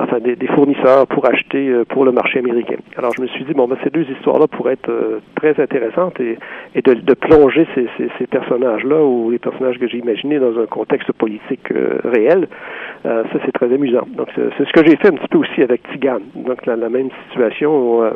enfin 0.00 0.18
des, 0.20 0.36
fournisseurs 0.48 1.06
pour 1.08 1.26
acheter 1.28 1.68
euh, 1.68 1.84
pour 1.84 2.04
le 2.04 2.12
marché 2.12 2.38
américain. 2.38 2.76
Alors 2.96 3.12
je 3.16 3.22
me 3.22 3.26
suis 3.28 3.44
dit 3.44 3.52
bon 3.54 3.66
ben 3.66 3.76
ces 3.82 3.90
deux 3.90 4.06
histoires-là 4.10 4.46
pourraient 4.46 4.74
être 4.74 5.20
très 5.36 5.60
intéressantes 5.60 6.20
et, 6.20 6.38
de, 6.82 7.14
plonger 7.14 7.66
ces, 7.74 7.88
ces 8.18 8.26
personnages-là 8.26 9.02
ou 9.02 9.30
les 9.30 9.38
personnages 9.38 9.78
que 9.78 9.88
j'ai 9.88 9.98
imaginés 9.98 10.38
dans 10.38 10.58
un 10.58 10.66
contexte 10.66 11.10
politique 11.12 11.72
réel. 12.04 12.48
ça 13.02 13.38
c'est 13.44 13.52
très 13.52 13.72
amusant. 13.72 14.06
Donc 14.16 14.28
c'est 14.34 14.64
ce 14.64 14.72
que 14.72 14.86
j'ai 14.86 14.96
fait 14.96 15.08
un 15.08 15.16
petit 15.16 15.28
peu 15.28 15.38
aussi 15.38 15.62
avec 15.62 15.82
Tigane. 15.90 16.22
Donc 16.34 16.64
la, 16.66 16.76
la 16.76 16.88
même 16.88 17.10
situation. 17.28 18.12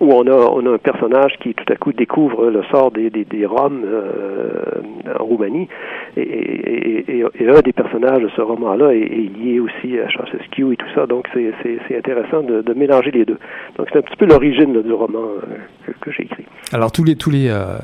Où 0.00 0.12
on 0.12 0.26
a, 0.26 0.34
on 0.34 0.66
a 0.66 0.74
un 0.74 0.78
personnage 0.78 1.32
qui 1.40 1.54
tout 1.54 1.70
à 1.72 1.76
coup 1.76 1.92
découvre 1.92 2.50
le 2.50 2.62
sort 2.70 2.90
des, 2.90 3.10
des, 3.10 3.24
des 3.24 3.46
Roms 3.46 3.82
euh, 3.84 5.18
en 5.18 5.24
Roumanie 5.24 5.68
et, 6.16 6.20
et, 6.20 7.18
et, 7.18 7.24
et, 7.40 7.48
un 7.48 7.60
des 7.60 7.72
personnages 7.72 8.22
de 8.22 8.30
ce 8.34 8.40
roman-là 8.40 8.92
est, 8.92 9.04
lié 9.04 9.60
aussi 9.60 9.98
à 9.98 10.08
Ceausescu 10.08 10.72
et 10.72 10.76
tout 10.76 10.86
ça, 10.94 11.06
donc 11.06 11.26
c'est 11.32 11.96
intéressant 11.96 12.42
de, 12.42 12.62
de, 12.62 12.74
mélanger 12.74 13.10
les 13.10 13.24
deux. 13.24 13.38
Donc 13.76 13.88
c'est 13.92 13.98
un 13.98 14.02
petit 14.02 14.16
peu 14.16 14.26
l'origine 14.26 14.82
du 14.82 14.92
roman 14.92 15.20
euh, 15.20 15.92
que, 16.00 16.10
j'ai 16.10 16.24
écrit. 16.24 16.44
Alors 16.72 16.92
tous 16.92 17.04
les 17.04 17.16
tous 17.16 17.30
les, 17.30 17.48
euh, 17.48 17.78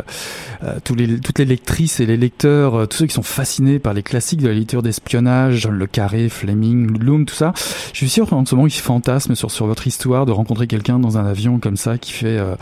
tous 0.85 0.95
les 0.95 1.21
toutes 1.21 1.39
les 1.39 1.45
lectrices 1.45 2.01
et 2.01 2.07
les 2.07 2.17
lecteurs, 2.17 2.89
tous 2.89 2.99
ceux 2.99 3.07
qui 3.07 3.15
sont 3.15 3.23
fascinés 3.23 3.79
par 3.79 3.95
les 3.95 4.03
classiques 4.03 4.43
de 4.43 4.49
la 4.49 4.55
littérature 4.55 4.83
d'espionnage, 4.83 5.69
le 5.69 5.87
Carré, 5.87 6.29
Fleming, 6.29 6.99
Bloom, 6.99 7.25
tout 7.25 7.35
ça, 7.35 7.53
je 7.55 7.97
suis 7.97 8.09
sûr 8.09 8.29
qu'en 8.29 8.45
ce 8.45 8.55
moment 8.55 8.67
ils 8.67 8.81
fantasment 8.81 9.35
sur 9.35 9.51
sur 9.51 9.67
votre 9.67 9.87
histoire 9.87 10.27
de 10.27 10.33
rencontrer 10.33 10.67
quelqu'un 10.67 10.99
dans 10.99 11.19
un 11.19 11.25
avion 11.25 11.59
comme 11.59 11.77
ça 11.77 11.99
qui 12.01 12.13
fait, 12.13 12.39
euh, 12.39 12.57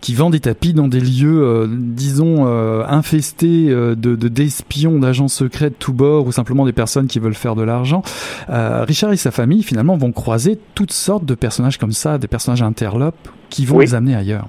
qui 0.00 0.14
vend 0.14 0.30
des 0.30 0.40
tapis 0.40 0.72
dans 0.72 0.88
des 0.88 1.00
lieux, 1.00 1.42
euh, 1.42 1.66
disons, 1.70 2.46
euh, 2.46 2.84
infestés 2.86 3.68
de 3.68 4.14
d'espions, 4.16 4.98
d'agents 4.98 5.28
secrets 5.28 5.70
de 5.70 5.74
tous 5.78 5.92
bords, 5.92 6.26
ou 6.26 6.32
simplement 6.32 6.64
des 6.64 6.72
personnes 6.72 7.06
qui 7.06 7.18
veulent 7.18 7.34
faire 7.34 7.56
de 7.56 7.62
l'argent. 7.62 8.02
Richard 8.48 9.12
et 9.12 9.16
sa 9.16 9.30
famille, 9.30 9.62
finalement, 9.62 9.96
vont 9.96 10.12
croiser 10.12 10.58
toutes 10.74 10.92
sortes 10.92 11.24
de 11.24 11.34
personnages 11.34 11.78
comme 11.78 11.92
ça, 11.92 12.18
des 12.18 12.28
personnages 12.28 12.62
interlopes, 12.62 13.28
qui 13.50 13.66
vont 13.66 13.78
les 13.78 13.94
amener 13.94 14.14
ailleurs. 14.14 14.46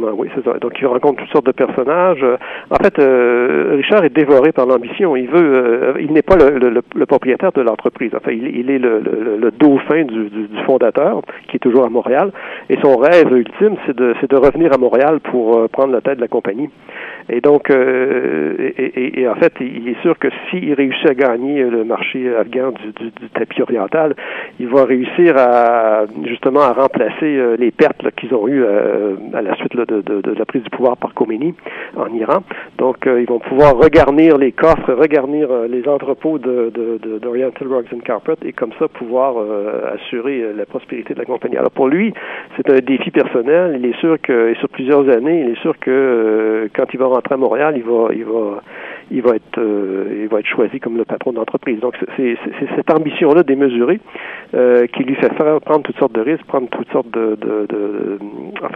Oui. 0.00 0.28
Donc, 0.60 0.72
il 0.80 0.86
rencontre 0.86 1.22
toutes 1.22 1.32
sortes 1.32 1.46
de 1.46 1.52
personnages. 1.52 2.24
En 2.70 2.76
fait, 2.76 2.98
euh, 2.98 3.74
Richard 3.76 4.04
est 4.04 4.14
dévoré 4.14 4.52
par 4.52 4.66
l'ambition. 4.66 5.16
Il 5.16 5.28
veut, 5.28 5.38
euh, 5.38 5.92
il 6.00 6.12
n'est 6.12 6.22
pas 6.22 6.36
le, 6.36 7.06
propriétaire 7.06 7.52
de 7.52 7.62
l'entreprise. 7.62 8.12
Enfin, 8.14 8.30
il, 8.32 8.56
il 8.56 8.70
est 8.70 8.78
le, 8.78 9.50
dauphin 9.58 10.04
du, 10.04 10.30
fondateur, 10.66 11.22
qui 11.48 11.56
est 11.56 11.60
toujours 11.60 11.84
à 11.84 11.88
Montréal. 11.88 12.30
Et 12.70 12.76
son 12.82 12.96
rêve 12.96 13.32
ultime, 13.32 13.76
c'est 13.86 13.96
de, 13.96 14.36
revenir 14.36 14.72
à 14.72 14.78
Montréal 14.78 15.20
pour 15.20 15.56
euh, 15.56 15.68
prendre 15.68 15.92
la 15.92 16.00
tête 16.00 16.16
de 16.16 16.20
la 16.20 16.28
compagnie. 16.28 16.70
Et 17.28 17.40
donc, 17.40 17.70
euh, 17.70 18.70
et, 18.78 19.28
en 19.28 19.34
fait, 19.34 19.52
il 19.60 19.88
est 19.88 20.00
sûr 20.02 20.18
que 20.18 20.28
s'il 20.50 20.72
réussit 20.74 21.08
à 21.08 21.14
gagner 21.14 21.62
le 21.62 21.84
marché 21.84 22.34
afghan 22.34 22.72
du, 22.72 23.10
tapis 23.34 23.62
oriental, 23.62 24.14
il 24.60 24.68
va 24.68 24.84
réussir 24.84 25.36
à 25.36 26.04
justement 26.24 26.60
à 26.60 26.72
remplacer 26.72 27.56
les 27.58 27.70
pertes 27.70 28.10
qu'ils 28.16 28.34
ont 28.34 28.48
eues 28.48 28.64
à 28.64 29.42
la 29.42 29.54
suite 29.56 29.74
de, 29.88 30.02
de, 30.02 30.20
de, 30.20 30.32
la 30.38 30.44
prise 30.44 30.62
du 30.62 30.70
pouvoir 30.70 30.96
par 30.96 31.14
Khomeini 31.14 31.54
en 31.96 32.12
Iran. 32.14 32.42
Donc, 32.76 33.06
euh, 33.06 33.20
ils 33.20 33.28
vont 33.28 33.38
pouvoir 33.38 33.76
regarnir 33.76 34.36
les 34.38 34.52
coffres, 34.52 34.92
regarnir 34.92 35.50
euh, 35.50 35.66
les 35.66 35.88
entrepôts 35.88 36.38
de, 36.38 36.70
d'Oriental 37.20 37.68
Rugs 37.68 37.86
and 37.94 38.00
Carpet 38.04 38.36
et 38.44 38.52
comme 38.52 38.72
ça 38.78 38.88
pouvoir 38.88 39.34
euh, 39.38 39.94
assurer 39.94 40.52
la 40.54 40.66
prospérité 40.66 41.14
de 41.14 41.18
la 41.18 41.24
compagnie. 41.24 41.56
Alors 41.56 41.70
pour 41.70 41.88
lui, 41.88 42.12
c'est 42.56 42.70
un 42.70 42.78
défi 42.78 43.10
personnel. 43.10 43.76
Il 43.78 43.86
est 43.86 43.98
sûr 43.98 44.20
que, 44.20 44.50
et 44.50 44.54
sur 44.56 44.68
plusieurs 44.68 45.08
années, 45.08 45.40
il 45.40 45.50
est 45.50 45.60
sûr 45.60 45.78
que 45.78 46.68
quand 46.76 46.86
il 46.92 46.98
va 46.98 47.06
rentrer 47.06 47.34
à 47.34 47.38
Montréal, 47.38 47.74
il 47.76 47.84
va, 47.84 48.08
il 48.12 48.24
va, 48.24 48.62
il 49.10 49.22
va 49.22 49.36
être, 49.36 49.60
il 50.22 50.28
va 50.28 50.40
être 50.40 50.46
choisi 50.46 50.80
comme 50.80 50.96
le 50.96 51.04
patron 51.04 51.32
d'entreprise. 51.32 51.80
Donc 51.80 51.94
c'est, 52.16 52.36
cette 52.76 52.90
ambition-là 52.90 53.42
démesurée 53.42 54.00
qui 54.92 55.04
lui 55.04 55.14
fait 55.16 55.32
prendre 55.34 55.82
toutes 55.82 55.98
sortes 55.98 56.12
de 56.12 56.20
risques, 56.20 56.44
prendre 56.44 56.68
toutes 56.68 56.90
sortes 56.90 57.10
de, 57.10 57.36
de, 57.36 57.66
de, 57.68 58.18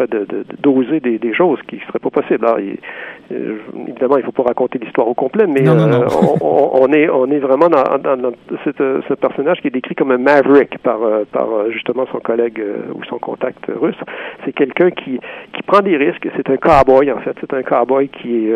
de, 0.06 0.44
d'oser 0.62 1.00
des, 1.02 1.18
des, 1.18 1.34
choses 1.34 1.58
qui 1.68 1.76
ne 1.76 1.80
seraient 1.82 1.98
pas 1.98 2.10
possibles. 2.10 2.44
Alors, 2.44 2.58
euh, 2.58 3.58
évidemment, 3.88 4.16
il 4.16 4.20
ne 4.20 4.24
faut 4.24 4.32
pas 4.32 4.44
raconter 4.44 4.78
l'histoire 4.78 5.08
au 5.08 5.14
complet, 5.14 5.46
mais 5.46 5.68
euh, 5.68 6.06
On, 6.40 6.70
on, 6.82 6.92
est, 6.92 7.08
on 7.08 7.30
est 7.30 7.38
vraiment 7.38 7.68
dans, 7.68 7.82
dans, 7.98 8.16
dans 8.16 8.32
euh, 8.80 9.00
ce 9.08 9.14
personnage 9.14 9.60
qui 9.60 9.68
est 9.68 9.70
décrit 9.70 9.94
comme 9.94 10.10
un 10.10 10.18
maverick 10.18 10.78
par, 10.78 10.98
par 11.32 11.70
justement 11.70 12.06
son 12.12 12.20
collègue 12.20 12.62
ou 12.94 13.04
son 13.04 13.18
contact 13.18 13.64
russe. 13.68 13.96
C'est 14.44 14.52
quelqu'un 14.52 14.90
qui, 14.90 15.20
qui 15.52 15.62
prend 15.62 15.80
des 15.80 15.96
risques. 15.96 16.28
C'est 16.36 16.48
un 16.48 16.56
cowboy, 16.56 17.10
en 17.12 17.20
fait. 17.20 17.36
C'est 17.40 17.54
un 17.54 17.62
cowboy 17.62 18.08
qui 18.08 18.46
est 18.46 18.54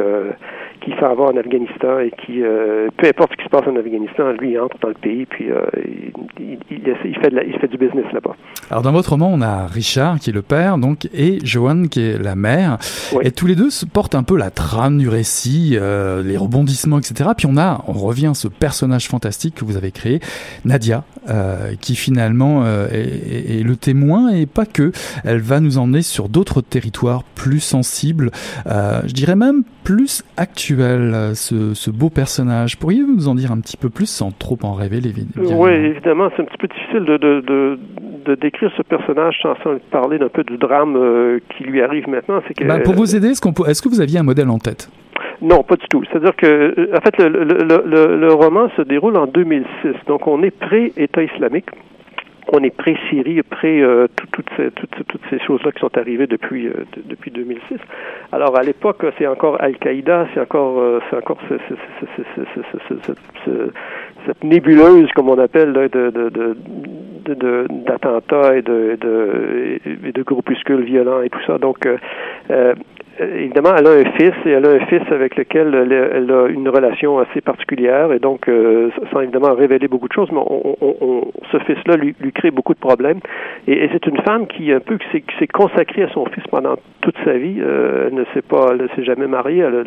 qui 0.83 0.93
s'en 1.01 1.15
va 1.15 1.25
en 1.25 1.37
Afghanistan 1.37 1.99
et 1.99 2.13
qui, 2.25 2.43
peu 2.97 3.09
importe 3.09 3.33
ce 3.33 3.37
qui 3.39 3.45
se 3.45 3.49
passe 3.49 3.67
en 3.67 3.77
Afghanistan, 3.77 4.31
lui 4.39 4.53
il 4.53 4.61
entre 4.61 4.79
dans 4.79 4.89
le 4.89 4.95
pays 4.95 5.27
puis 5.27 5.49
il, 6.39 6.59
il, 6.71 7.17
fait 7.17 7.31
de 7.31 7.43
il 7.45 7.59
fait 7.59 7.69
du 7.69 7.79
business 7.79 8.05
là-bas. 8.13 8.37
Alors 8.71 8.83
dans 8.83 8.93
votre 8.93 9.11
roman, 9.11 9.31
on 9.33 9.41
a 9.41 9.67
Richard 9.67 10.19
qui 10.21 10.31
est 10.31 10.33
le 10.33 10.43
père, 10.43 10.79
donc 10.79 11.07
et 11.15 11.39
Joanne 11.45 11.89
qui 11.89 12.11
est 12.11 12.23
la 12.23 12.36
mère, 12.37 12.79
et 13.23 13.33
tous 13.33 13.47
les 13.47 13.57
deux 13.57 13.71
se 13.71 13.85
portent 13.85 14.15
un 14.15 14.23
peu 14.23 14.37
la 14.37 14.51
trame 14.51 14.99
du 14.99 15.09
récit, 15.09 15.73
euh, 15.75 16.23
les 16.23 16.37
rebondissements, 16.37 16.99
etc. 16.99 17.31
Puis 17.37 17.47
on 17.47 17.57
a, 17.57 17.85
on 17.89 17.95
revient 17.95 18.29
à 18.29 18.35
ce 18.35 18.49
personnage 18.49 19.09
fantastique 19.09 19.57
que 19.57 19.65
vous 19.65 19.77
avez 19.77 19.91
créé, 19.91 20.21
Nadia, 20.65 21.05
euh, 21.29 21.75
qui 21.81 21.97
finalement 21.97 22.63
euh, 22.65 22.89
est, 22.91 23.59
est, 23.59 23.63
le 23.63 23.77
témoin 23.77 24.31
et 24.31 24.47
pas 24.47 24.67
que. 24.67 24.93
Elle 25.25 25.41
va 25.41 25.61
nous 25.61 25.79
emmener 25.79 26.03
sur 26.03 26.29
d'autres 26.29 26.61
territoires 26.61 27.25
plus 27.25 27.61
sensibles, 27.61 28.31
je 28.67 29.13
dirais 29.13 29.37
même 29.37 29.65
plus 29.87 30.23
actuels. 30.37 31.15
Ce, 31.35 31.75
ce 31.75 31.91
beau 31.91 32.11
personnage. 32.11 32.77
Pourriez-vous 32.79 33.15
nous 33.15 33.29
en 33.29 33.35
dire 33.37 33.53
un 33.53 33.61
petit 33.61 33.77
peu 33.77 33.89
plus 33.89 34.07
sans 34.07 34.31
trop 34.33 34.59
en 34.63 34.73
révéler 34.75 35.13
Oui, 35.37 35.71
évidemment, 35.71 36.29
c'est 36.35 36.43
un 36.43 36.47
petit 36.47 36.59
peu 36.59 36.67
difficile 36.69 37.05
de, 37.05 37.17
de, 37.17 37.41
de 37.41 37.79
de 38.27 38.35
décrire 38.35 38.73
ce 38.77 38.83
personnage 38.83 39.37
sans, 39.41 39.55
sans 39.63 39.79
parler 39.93 40.19
d'un 40.19 40.29
peu 40.29 40.43
du 40.43 40.59
drame 40.59 40.97
euh, 40.97 41.39
qui 41.57 41.63
lui 41.63 41.81
arrive 41.81 42.09
maintenant, 42.09 42.41
que... 42.41 42.65
Bah, 42.67 42.81
pour 42.81 42.95
vous 42.95 43.15
aider, 43.15 43.29
est-ce, 43.29 43.41
qu'on 43.41 43.53
peut- 43.53 43.69
est-ce 43.69 43.81
que 43.81 43.89
vous 43.89 44.01
aviez 44.01 44.19
un 44.19 44.25
modèle 44.25 44.51
en 44.51 44.59
tête? 44.59 44.91
Non, 45.41 45.63
pas 45.63 45.77
du 45.77 45.87
tout. 45.89 46.03
C'est-à-dire 46.11 46.35
que, 46.35 46.47
euh, 46.47 46.89
en 46.97 47.01
fait, 47.03 47.17
le, 47.23 47.45
le, 47.45 47.85
le- 47.87 48.17
le 48.19 48.33
roman 48.33 48.69
se 48.77 48.83
déroule 48.83 49.17
en 49.17 49.27
2006. 49.29 49.91
Donc, 50.09 50.27
on 50.27 50.43
est 50.43 50.51
pré-État 50.51 51.23
islamique 51.23 51.67
on 52.53 52.63
est 52.63 52.71
pré-Syrie, 52.71 53.43
pré, 53.43 53.81
euh, 53.81 54.07
toutes 54.33 54.49
ces, 54.57 54.71
toutes, 54.71 55.21
ces 55.31 55.39
choses-là 55.41 55.73
qui 55.73 55.81
sont 55.81 55.97
arrivées 55.99 56.27
depuis, 56.27 56.69
euh, 56.69 56.85
depuis 57.05 57.31
2006. 57.31 57.79
Alors 58.33 58.57
à 58.59 58.63
l'époque, 58.63 59.05
c'est 59.19 59.27
encore 59.27 59.61
Al-Qaïda, 59.61 60.29
c'est 60.33 60.41
encore, 60.41 61.01
c'est 61.11 61.17
encore 61.17 61.39
cette 64.27 64.45
nébuleuse, 64.45 65.11
comme 65.15 65.29
on 65.29 65.39
appelle, 65.39 65.73
là, 65.73 65.89
de, 65.89 66.11
de, 67.25 67.67
d'attentats 67.87 68.57
et 68.57 68.63
de, 68.63 68.93
et 68.93 68.97
de, 68.97 69.81
et 70.05 70.25
groupuscules 70.25 70.85
violents 70.85 71.23
et 71.23 71.31
tout 71.31 71.43
ça. 71.47 71.59
Donc 71.59 71.89
évidemment, 73.21 73.71
elle 73.77 73.87
a 73.87 73.91
un 73.91 74.05
fils 74.13 74.33
et 74.45 74.51
elle 74.51 74.67
a 74.67 74.71
un 74.71 74.87
fils 74.87 75.03
avec 75.11 75.37
lequel 75.37 75.75
elle, 75.75 76.31
a 76.31 76.47
une 76.49 76.69
relation 76.69 77.19
assez 77.19 77.41
particulière 77.41 78.13
et 78.13 78.19
donc, 78.19 78.49
euh, 78.49 78.91
sans 79.13 79.21
évidemment 79.21 79.55
révéler 79.55 79.89
beaucoup 79.89 80.09
de 80.09 80.13
choses, 80.13 80.31
mais 80.33 80.39
on, 80.39 80.77
on- 80.81 80.97
on- 81.01 81.33
ce 81.53 81.59
fils-là 81.59 81.97
lui, 81.97 82.15
lui 82.21 82.33
crée 82.33 82.51
beaucoup 82.51 82.75
de 82.75 82.79
problèmes. 82.79 83.21
Et, 83.67 83.85
et 83.85 83.89
c'est 83.93 84.07
une 84.07 84.19
femme 84.23 84.47
qui 84.47 84.73
un 84.73 84.81
peu 84.81 84.99
qui 84.99 85.07
s'est, 85.39 85.47
consacrée 85.47 86.03
à 86.03 86.09
son 86.09 86.25
fils 86.27 86.45
pendant 86.51 86.77
toute 87.01 87.17
sa 87.25 87.33
vie. 87.39 87.57
Euh, 87.61 88.09
elle 88.09 88.15
ne 88.15 88.25
s'est 88.35 88.43
pas, 88.43 88.71
elle 88.73 88.89
s'est 88.97 89.05
jamais 89.05 89.27
mariée. 89.27 89.61
Elle 89.61 89.75
a- 89.77 89.85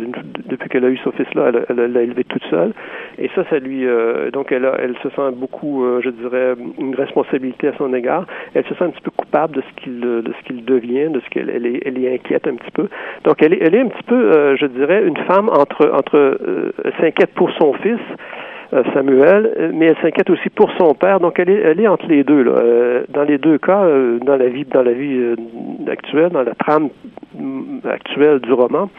depuis 0.47 0.69
qu'elle 0.69 0.85
a 0.85 0.89
eu 0.89 0.97
son 0.97 1.11
fils-là, 1.11 1.51
elle 1.69 1.91
l'a 1.91 2.01
élevé 2.01 2.23
toute 2.23 2.43
seule. 2.49 2.71
Et 3.17 3.29
ça, 3.35 3.43
ça 3.49 3.59
lui, 3.59 3.85
euh, 3.85 4.31
donc 4.31 4.51
elle, 4.51 4.65
a, 4.65 4.75
elle 4.79 4.95
se 5.03 5.09
sent 5.09 5.31
beaucoup, 5.35 5.83
euh, 5.85 6.01
je 6.03 6.09
dirais, 6.09 6.55
une 6.79 6.95
responsabilité 6.95 7.67
à 7.67 7.73
son 7.77 7.93
égard. 7.93 8.25
Elle 8.53 8.63
se 8.65 8.73
sent 8.75 8.85
un 8.85 8.89
petit 8.89 9.01
peu 9.01 9.11
coupable 9.11 9.55
de 9.57 9.61
ce 9.61 9.81
qu'il, 9.83 9.99
de 9.99 10.33
ce 10.39 10.47
qu'il 10.47 10.65
devient, 10.65 11.09
de 11.09 11.19
ce 11.19 11.29
qu'elle, 11.29 11.49
elle 11.49 11.65
est, 11.65 11.81
elle 11.85 12.03
est 12.03 12.13
inquiète 12.13 12.47
un 12.47 12.55
petit 12.55 12.71
peu. 12.71 12.87
Donc 13.23 13.41
elle 13.41 13.53
est, 13.53 13.59
elle 13.61 13.75
est 13.75 13.81
un 13.81 13.87
petit 13.87 14.03
peu, 14.03 14.15
euh, 14.15 14.55
je 14.57 14.65
dirais, 14.65 15.03
une 15.05 15.17
femme 15.17 15.49
entre, 15.49 15.91
entre, 15.93 16.17
euh, 16.17 16.71
s'inquiète 16.99 17.33
pour 17.35 17.51
son 17.59 17.73
fils. 17.73 17.99
Euh, 18.73 18.83
Samuel, 18.93 19.53
euh, 19.57 19.71
mais 19.73 19.87
elle 19.87 19.97
s'inquiète 19.97 20.29
aussi 20.29 20.49
pour 20.49 20.69
son 20.77 20.93
père. 20.93 21.19
Donc 21.19 21.39
elle 21.39 21.49
est, 21.49 21.61
elle 21.61 21.79
est 21.79 21.87
entre 21.87 22.07
les 22.07 22.23
deux. 22.23 22.43
Là. 22.43 22.51
Euh, 22.51 23.03
dans 23.09 23.23
les 23.23 23.37
deux 23.37 23.57
cas, 23.57 23.85
dans 24.23 24.35
la 24.35 24.47
vie, 24.47 24.65
dans 24.65 24.83
la 24.83 24.93
vie 24.93 25.35
actuelle, 25.87 26.29
dans 26.29 26.43
la 26.43 26.53
trame 26.55 26.89
mm, 27.35 27.79
actuelle 27.87 28.39
du 28.39 28.53
roman, 28.53 28.89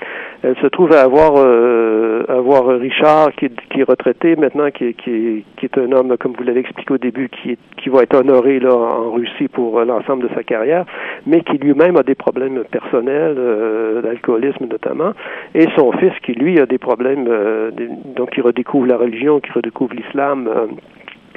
elle 0.42 0.56
se 0.56 0.66
trouve 0.68 0.92
à 0.92 1.02
avoir, 1.02 1.34
euh, 1.36 2.24
avoir 2.28 2.66
Richard 2.78 3.32
qui 3.32 3.46
est, 3.46 3.52
qui 3.70 3.80
est 3.80 3.84
retraité 3.84 4.36
maintenant, 4.36 4.70
qui 4.70 4.84
est, 4.84 4.92
qui, 4.94 5.44
qui 5.56 5.66
est 5.66 5.78
un 5.78 5.92
homme, 5.92 6.16
comme 6.18 6.32
vous 6.32 6.44
l'avez 6.44 6.60
expliqué 6.60 6.94
au 6.94 6.98
début, 6.98 7.28
qui, 7.28 7.52
est, 7.52 7.58
qui 7.76 7.90
va 7.90 8.02
être 8.02 8.16
honoré 8.16 8.58
là, 8.58 8.74
en 8.74 9.12
Russie 9.12 9.48
pour 9.48 9.80
l'ensemble 9.84 10.28
de 10.28 10.34
sa 10.34 10.42
carrière, 10.42 10.86
mais 11.26 11.42
qui 11.42 11.58
lui-même 11.58 11.96
a 11.98 12.02
des 12.02 12.14
problèmes 12.14 12.64
personnels, 12.70 13.36
euh, 13.38 14.00
d'alcoolisme 14.00 14.66
notamment, 14.70 15.12
et 15.54 15.66
son 15.76 15.92
fils 15.92 16.12
qui, 16.24 16.32
lui, 16.32 16.58
a 16.58 16.64
des 16.64 16.78
problèmes, 16.78 17.26
euh, 17.28 17.70
donc 18.16 18.30
qui 18.30 18.40
redécouvre 18.40 18.86
la 18.86 18.96
religion, 18.96 19.40
qui 19.40 19.52
redécouvre 19.60 19.94
l'islam. 19.94 20.48
euh, 20.48 20.66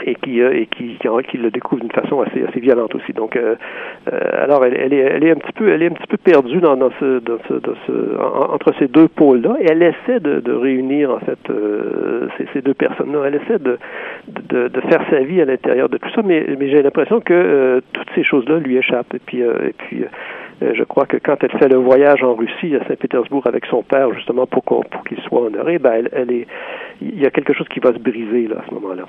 et 0.06 0.16
qui 0.16 0.42
euh, 0.42 0.52
et 0.60 0.66
qui, 0.66 0.98
qui, 1.00 1.08
qui 1.30 1.38
le 1.38 1.52
découvre 1.52 1.82
d'une 1.82 1.92
façon 1.92 2.20
assez 2.22 2.44
assez 2.44 2.60
violente 2.60 2.96
aussi. 2.96 3.14
Donc 3.14 3.36
euh, 3.36 3.56
alors 4.44 4.66
elle, 4.66 4.76
elle 4.76 4.92
est 4.92 4.98
elle 4.98 5.24
est 5.24 5.30
un 5.32 5.36
petit 5.36 5.54
peu 5.54 5.70
elle 5.70 5.84
est 5.84 5.86
un 5.86 5.92
petit 5.94 6.08
peu 6.08 6.18
perdue 6.18 6.60
dans, 6.62 6.76
dans 6.76 6.90
ce 7.00 7.20
dans 7.20 7.38
ce, 7.48 7.54
dans 7.54 7.76
ce 7.86 8.18
en- 8.20 8.54
entre 8.56 8.74
ces 8.80 8.88
deux 8.88 9.08
pôles 9.08 9.42
là 9.42 9.56
et 9.62 9.68
elle 9.70 9.84
essaie 9.84 10.20
de, 10.20 10.40
de 10.40 10.52
réunir 10.52 11.12
en 11.12 11.20
fait 11.20 11.38
ces, 12.38 12.48
ces 12.54 12.62
deux 12.64 12.74
personnes 12.74 13.14
là. 13.14 13.20
Elle 13.28 13.36
essaie 13.36 13.60
de, 13.60 13.78
de 14.50 14.68
de 14.68 14.82
faire 14.90 15.04
sa 15.12 15.20
vie 15.20 15.40
à 15.42 15.46
l'intérieur 15.46 15.90
de 15.90 15.98
tout 15.98 16.10
ça, 16.16 16.22
mais 16.26 16.44
mais 16.60 16.70
j'ai 16.70 16.82
l'impression 16.82 17.22
que 17.22 17.82
toutes 17.94 18.10
ces 18.16 18.24
choses 18.24 18.50
là 18.50 18.58
lui 18.58 18.76
échappent 18.78 19.14
et 19.14 19.22
puis 19.24 19.42
et 19.42 19.74
puis 19.78 20.06
je 20.62 20.84
crois 20.84 21.06
que 21.06 21.18
quand 21.18 21.36
elle 21.42 21.52
fait 21.60 21.68
le 21.68 21.78
voyage 21.78 22.24
en 22.24 22.36
Russie, 22.36 22.76
à 22.76 22.88
Saint-Pétersbourg, 22.88 23.46
avec 23.48 23.66
son 23.66 23.84
père, 23.84 24.14
justement, 24.14 24.46
pour, 24.48 24.64
qu'on, 24.64 24.82
pour 24.82 25.04
qu'il 25.04 25.18
soit 25.28 25.42
honoré, 25.42 25.80
ben, 25.80 25.94
elle, 25.94 26.10
elle 26.14 26.32
est, 26.32 26.48
il 27.02 27.20
y 27.20 27.26
a 27.26 27.32
quelque 27.32 27.54
chose 27.54 27.68
qui 27.74 27.80
va 27.80 27.94
se 27.94 28.00
briser, 28.00 28.48
là, 28.48 28.58
à 28.64 28.70
ce 28.70 28.74
moment-là. 28.76 29.04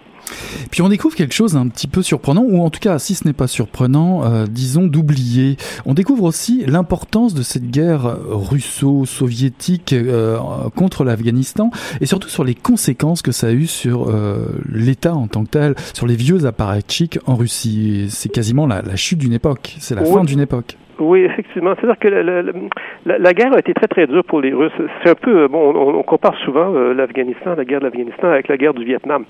Puis 0.71 0.83
on 0.83 0.89
découvre 0.89 1.15
quelque 1.15 1.35
chose 1.35 1.57
un 1.57 1.69
petit 1.69 1.87
peu 1.87 2.03
surprenant, 2.03 2.43
ou 2.43 2.61
en 2.63 2.71
tout 2.71 2.81
cas, 2.81 2.99
si 2.99 3.15
ce 3.15 3.27
n'est 3.27 3.33
pas 3.35 3.47
surprenant, 3.47 4.25
euh, 4.25 4.47
disons 4.49 4.87
d'oublier. 4.87 5.57
On 5.87 5.95
découvre 5.95 6.25
aussi 6.25 6.65
l'importance 6.67 7.35
de 7.35 7.43
cette 7.43 7.71
guerre 7.71 8.17
russo-soviétique 8.29 9.93
euh, 9.93 10.39
contre 10.77 11.05
l'Afghanistan, 11.05 11.71
et 12.01 12.07
surtout 12.07 12.29
sur 12.29 12.45
les 12.45 12.55
conséquences 12.55 13.23
que 13.23 13.33
ça 13.33 13.49
a 13.49 13.53
eu 13.53 13.67
sur 13.67 14.09
euh, 14.09 14.47
l'État 14.71 15.15
en 15.15 15.27
tant 15.29 15.45
que 15.45 15.51
tel, 15.51 15.75
sur 15.93 16.07
les 16.07 16.17
vieux 16.17 16.47
apparatchiks 16.47 17.19
en 17.27 17.37
Russie. 17.37 18.07
C'est 18.11 18.31
quasiment 18.31 18.67
la, 18.67 18.83
la 18.83 18.97
chute 18.97 19.19
d'une 19.19 19.33
époque, 19.33 19.75
c'est 19.79 19.95
la 19.95 20.03
Oui. 20.03 20.13
fin 20.13 20.25
d'une 20.25 20.41
époque. 20.41 20.77
Oui, 20.99 21.25
effectivement. 21.25 21.75
C'est-à-dire 21.75 21.99
que 21.99 22.09
la, 22.09 23.19
la- 23.19 23.33
guerre 23.35 23.53
a 23.55 23.59
été 23.59 23.75
très, 23.75 23.89
très 23.89 24.07
dure 24.07 24.25
pour 24.25 24.41
les 24.41 24.53
Russes. 24.53 24.73
C'est 25.03 25.11
un 25.11 25.15
peu, 25.15 25.49
bon, 25.49 25.73
on, 25.75 25.99
on 25.99 26.03
compare 26.03 26.37
souvent 26.45 26.73
euh, 26.75 26.95
l'Afghanistan, 26.95 27.55
la 27.57 27.65
guerre 27.65 27.81
de 27.81 27.87
l'Afghanistan 27.87 28.29
avec 28.29 28.49
la 28.49 28.57
guerre 28.57 28.75
du 28.75 28.85
Vietnam. 28.85 29.25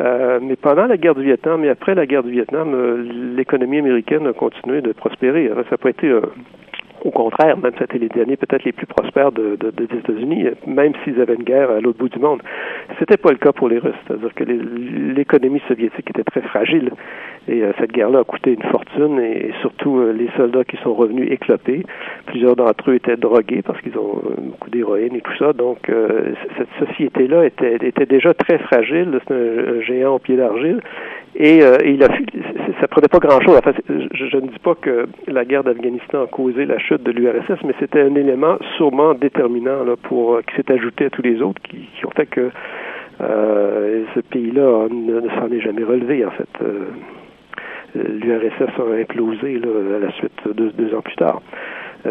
Euh, 0.00 0.40
mais 0.42 0.56
pendant 0.56 0.86
la 0.86 0.96
guerre 0.96 1.14
du 1.14 1.22
Vietnam 1.22 1.64
et 1.64 1.68
après 1.68 1.94
la 1.94 2.06
guerre 2.06 2.22
du 2.24 2.30
Vietnam, 2.32 2.72
euh, 2.74 3.04
l'économie 3.36 3.78
américaine 3.78 4.26
a 4.26 4.32
continué 4.32 4.80
de 4.80 4.92
prospérer. 4.92 5.48
Ça 5.54 5.62
n'a 5.72 5.76
pas 5.78 5.90
été... 5.90 6.10
au 7.04 7.10
contraire, 7.10 7.56
même 7.58 7.72
été 7.78 7.98
les 7.98 8.08
derniers 8.08 8.36
peut-être 8.36 8.64
les 8.64 8.72
plus 8.72 8.86
prospères 8.86 9.30
de, 9.30 9.56
de- 9.56 9.70
des 9.70 9.84
États-Unis, 9.84 10.46
même 10.66 10.92
s'ils 11.04 11.20
avaient 11.20 11.34
une 11.34 11.44
guerre 11.44 11.70
à 11.70 11.80
l'autre 11.80 11.98
bout 11.98 12.08
du 12.08 12.18
monde. 12.18 12.40
C'était 12.98 13.18
pas 13.18 13.30
le 13.30 13.36
cas 13.36 13.52
pour 13.52 13.68
les 13.68 13.78
Russes. 13.78 13.94
C'est-à-dire 14.06 14.34
que 14.34 14.44
l'économie 14.44 15.60
soviétique 15.68 16.10
était 16.10 16.24
très 16.24 16.40
fragile 16.42 16.90
et 17.46 17.62
euh, 17.62 17.72
cette 17.78 17.92
guerre-là 17.92 18.20
a 18.20 18.24
coûté 18.24 18.54
une 18.54 18.70
fortune 18.70 19.18
et, 19.20 19.52
surtout 19.60 19.98
euh, 19.98 20.12
les 20.12 20.28
soldats 20.36 20.64
qui 20.64 20.76
sont 20.78 20.94
revenus 20.94 21.30
éclopés. 21.30 21.84
Plusieurs 22.26 22.56
d'entre 22.56 22.90
eux 22.90 22.94
étaient 22.94 23.16
drogués 23.16 23.62
parce 23.62 23.80
qu'ils 23.82 23.98
ont 23.98 24.22
euh, 24.24 24.34
beaucoup 24.38 24.70
d'héroïne 24.70 25.14
et 25.14 25.20
tout 25.20 25.36
ça. 25.38 25.52
Donc 25.52 25.90
cette 26.56 26.88
société-là 26.88 27.44
était, 27.46 28.06
déjà 28.06 28.32
très 28.34 28.58
fragile. 28.58 29.18
C'est 29.26 29.34
un, 29.34 29.80
géant 29.82 30.14
au 30.14 30.18
pied 30.18 30.36
d'argile. 30.36 30.80
Et, 31.36 31.60
ça 32.80 32.88
prenait 32.88 33.08
pas 33.08 33.18
grand-chose. 33.18 33.56
Enfin, 33.58 33.72
je 33.88 34.36
ne 34.36 34.48
dis 34.48 34.58
pas 34.58 34.74
que 34.74 35.06
la 35.26 35.44
guerre 35.44 35.64
d'Afghanistan 35.64 36.24
a 36.24 36.26
causé 36.26 36.64
la 36.64 36.78
chute 36.78 36.93
de 36.98 37.10
l'URSS, 37.10 37.62
mais 37.64 37.74
c'était 37.78 38.02
un 38.02 38.14
élément 38.14 38.56
sûrement 38.76 39.14
déterminant 39.14 39.84
pour 40.02 40.34
euh, 40.34 40.42
qui 40.42 40.56
s'est 40.56 40.70
ajouté 40.72 41.06
à 41.06 41.10
tous 41.10 41.22
les 41.22 41.40
autres, 41.42 41.60
qui, 41.62 41.88
ont 42.04 42.10
fait 42.10 42.26
que 42.26 42.50
euh, 43.20 44.04
ce 44.14 44.20
pays-là 44.20 44.88
ne, 44.90 45.28
s'en 45.30 45.50
est 45.50 45.60
jamais 45.60 45.84
relevé 45.84 46.24
en 46.24 46.30
fait. 46.30 46.48
Euh, 46.62 46.86
L'URSS 47.94 48.76
a 48.76 49.00
implosé 49.00 49.60
à 49.62 49.98
la 50.00 50.10
suite 50.12 50.32
deux 50.52 50.94
ans 50.96 51.00
plus 51.00 51.14
tard. 51.14 51.40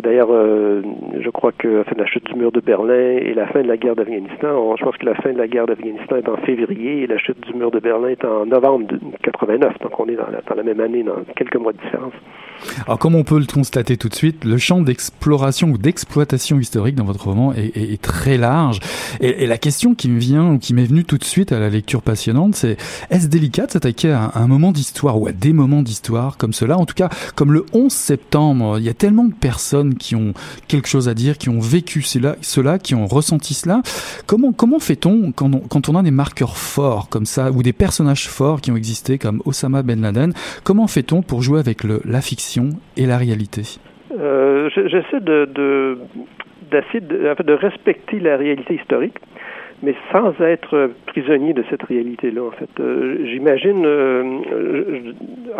D'ailleurs, 0.01 0.29
euh, 0.31 0.81
je 1.19 1.29
crois 1.29 1.51
que 1.51 1.81
enfin, 1.81 1.91
la 1.97 2.05
chute 2.05 2.25
du 2.25 2.33
mur 2.35 2.51
de 2.51 2.59
Berlin 2.59 3.17
et 3.21 3.33
la 3.33 3.45
fin 3.47 3.61
de 3.61 3.67
la 3.67 3.77
guerre 3.77 3.95
d'Afghanistan, 3.95 4.75
je 4.75 4.83
pense 4.83 4.97
que 4.97 5.05
la 5.05 5.13
fin 5.15 5.31
de 5.31 5.37
la 5.37 5.47
guerre 5.47 5.67
d'Afghanistan 5.67 6.15
est 6.15 6.27
en 6.27 6.37
février 6.37 7.03
et 7.03 7.07
la 7.07 7.19
chute 7.19 7.39
du 7.41 7.53
mur 7.53 7.69
de 7.69 7.79
Berlin 7.79 8.07
est 8.07 8.25
en 8.25 8.45
novembre 8.45 8.87
de 8.87 8.99
89. 9.21 9.73
Donc 9.81 9.99
on 9.99 10.07
est 10.07 10.15
dans 10.15 10.55
la, 10.55 10.63
même 10.63 10.79
année, 10.79 11.03
dans 11.03 11.17
quelques 11.35 11.57
mois 11.57 11.73
de 11.73 11.77
différence. 11.77 12.13
Alors 12.87 12.97
comme 12.97 13.15
on 13.15 13.23
peut 13.23 13.37
le 13.37 13.45
constater 13.45 13.97
tout 13.97 14.09
de 14.09 14.15
suite, 14.15 14.45
le 14.45 14.57
champ 14.57 14.81
d'exploration 14.81 15.69
ou 15.69 15.77
d'exploitation 15.77 16.59
historique 16.59 16.95
dans 16.95 17.05
votre 17.05 17.25
roman 17.25 17.53
est, 17.53 18.01
très 18.01 18.37
large. 18.37 18.79
Et, 19.21 19.45
la 19.45 19.57
question 19.57 19.93
qui 19.93 20.09
me 20.09 20.19
vient 20.19 20.53
ou 20.53 20.57
qui 20.57 20.73
m'est 20.73 20.85
venue 20.85 21.03
tout 21.03 21.17
de 21.17 21.23
suite 21.23 21.51
à 21.51 21.59
la 21.59 21.69
lecture 21.69 22.01
passionnante, 22.01 22.55
c'est 22.55 22.77
est-ce 23.11 23.27
délicat 23.27 23.67
de 23.67 23.71
s'attaquer 23.71 24.11
à, 24.11 24.31
un- 24.35 24.43
un 24.43 24.47
moment 24.47 24.71
d'histoire 24.71 25.21
ou 25.21 25.27
à 25.27 25.31
des 25.31 25.53
moments 25.53 25.81
d'histoire 25.83 26.37
comme 26.37 26.53
cela? 26.53 26.77
En 26.77 26.85
tout 26.85 26.95
cas, 26.95 27.09
comme 27.35 27.53
le 27.53 27.65
11 27.73 27.91
septembre, 27.91 28.77
il 28.79 28.85
y 28.85 28.89
a 28.89 28.93
tellement 28.93 29.25
de 29.25 29.33
personnes 29.33 29.82
qui 29.91 30.15
ont 30.15 30.33
quelque 30.67 30.87
chose 30.87 31.09
à 31.09 31.13
dire, 31.13 31.37
qui 31.37 31.49
ont 31.49 31.59
vécu 31.59 32.01
cela, 32.01 32.35
cela 32.41 32.79
qui 32.79 32.95
ont 32.95 33.05
ressenti 33.07 33.53
cela. 33.53 33.81
Comment 34.27 34.79
fait-on 34.79 35.31
quand 35.31 35.89
on, 35.89 35.95
a 35.95 36.03
des 36.03 36.11
marqueurs 36.11 36.57
forts 36.57 37.09
comme 37.09 37.25
ça 37.25 37.51
ou 37.51 37.63
des 37.63 37.73
personnages 37.73 38.27
forts 38.29 38.61
qui 38.61 38.71
ont 38.71 38.75
existé 38.75 39.17
comme 39.17 39.41
Osama 39.45 39.83
Ben 39.83 40.01
Laden 40.01 40.33
Comment 40.63 40.87
fait-on 40.87 41.21
pour 41.21 41.41
jouer 41.41 41.59
avec 41.59 41.83
la 41.83 42.21
fiction 42.21 42.69
et 42.97 43.05
la 43.05 43.17
réalité? 43.17 43.63
Euh, 44.19 44.69
je- 44.75 44.87
J'essaie 44.87 45.19
de 45.21 45.97
respecter 47.53 48.19
la 48.19 48.37
réalité 48.37 48.75
historique, 48.75 49.15
mais 49.83 49.93
sans 50.11 50.33
être 50.41 50.89
prisonnier 51.07 51.53
de 51.53 51.63
cette 51.69 51.83
réalité-là. 51.83 52.41
En 52.41 52.51
fait, 52.51 52.69
Euh, 52.79 53.17
j'imagine, 53.25 53.83
euh, 53.85 54.23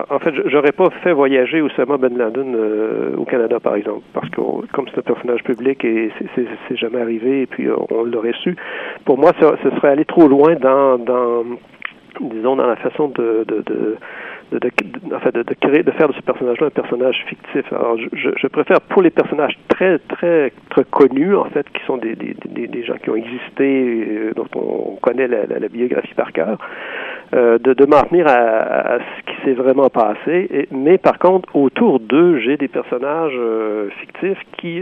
en 0.09 0.17
fait, 0.19 0.33
j'aurais 0.45 0.71
pas 0.71 0.89
fait 1.03 1.11
voyager 1.13 1.61
Osama 1.61 1.97
Ben 1.97 2.17
Laden 2.17 2.55
euh, 2.55 3.15
au 3.17 3.25
Canada, 3.25 3.59
par 3.59 3.75
exemple, 3.75 4.01
parce 4.13 4.29
que 4.29 4.41
comme 4.71 4.85
c'est 4.89 4.97
un 4.99 5.03
personnage 5.03 5.43
public 5.43 5.83
et 5.85 6.09
c'est- 6.35 6.75
jamais 6.75 7.01
arrivé, 7.01 7.41
et 7.43 7.45
puis 7.45 7.67
euh, 7.67 7.75
on 7.91 8.03
l'aurait 8.03 8.33
su. 8.41 8.55
Pour 9.05 9.19
moi, 9.19 9.31
ce 9.39 9.69
serait 9.75 9.89
aller 9.89 10.05
trop 10.05 10.27
loin 10.27 10.55
dans, 10.55 10.97
dans 10.97 11.43
disons, 12.19 12.55
dans 12.55 12.65
la 12.67 12.75
façon 12.77 13.09
de, 13.09 13.43
de, 13.47 13.61
de 13.65 13.95
de, 14.59 15.31
de, 15.31 15.43
de, 15.43 15.53
créer, 15.53 15.83
de 15.83 15.91
faire 15.91 16.09
de 16.09 16.13
ce 16.13 16.21
personnage-là 16.21 16.67
un 16.67 16.69
personnage 16.69 17.23
fictif. 17.27 17.65
Alors, 17.71 17.97
je, 17.97 18.47
préfère 18.47 18.81
pour 18.81 19.01
les 19.01 19.09
personnages 19.09 19.57
très, 19.67 19.97
très, 19.99 20.51
connus, 20.91 21.35
en 21.35 21.45
fait, 21.45 21.65
qui 21.73 21.83
sont 21.85 21.97
des, 21.97 22.15
des, 22.15 22.67
des, 22.67 22.83
gens 22.83 22.95
qui 23.01 23.09
ont 23.09 23.15
existé, 23.15 24.05
euh, 24.07 24.33
dont 24.35 24.47
on 24.55 24.95
connaît 25.01 25.27
la, 25.27 25.67
biographie 25.69 26.13
par 26.13 26.31
cœur, 26.31 26.57
euh, 27.33 27.57
de, 27.57 27.73
de 27.73 27.85
m'en 27.85 28.03
tenir 28.03 28.27
à, 28.27 28.99
ce 28.99 29.31
qui 29.31 29.41
s'est 29.43 29.53
vraiment 29.53 29.89
passé. 29.89 30.67
Mais 30.71 30.97
par 30.97 31.17
contre, 31.17 31.55
autour 31.55 31.99
d'eux, 31.99 32.39
j'ai 32.39 32.57
des 32.57 32.67
personnages 32.67 33.33
euh, 33.35 33.89
fictifs 34.01 34.39
qui 34.57 34.81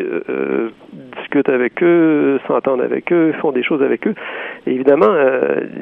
discutent 1.17 1.49
avec 1.49 1.81
eux, 1.81 2.39
s'entendent 2.47 2.81
avec 2.81 3.11
eux, 3.13 3.33
font 3.41 3.51
des 3.51 3.63
choses 3.63 3.81
avec 3.81 4.07
eux. 4.07 4.15
Et 4.67 4.73
évidemment, 4.73 5.13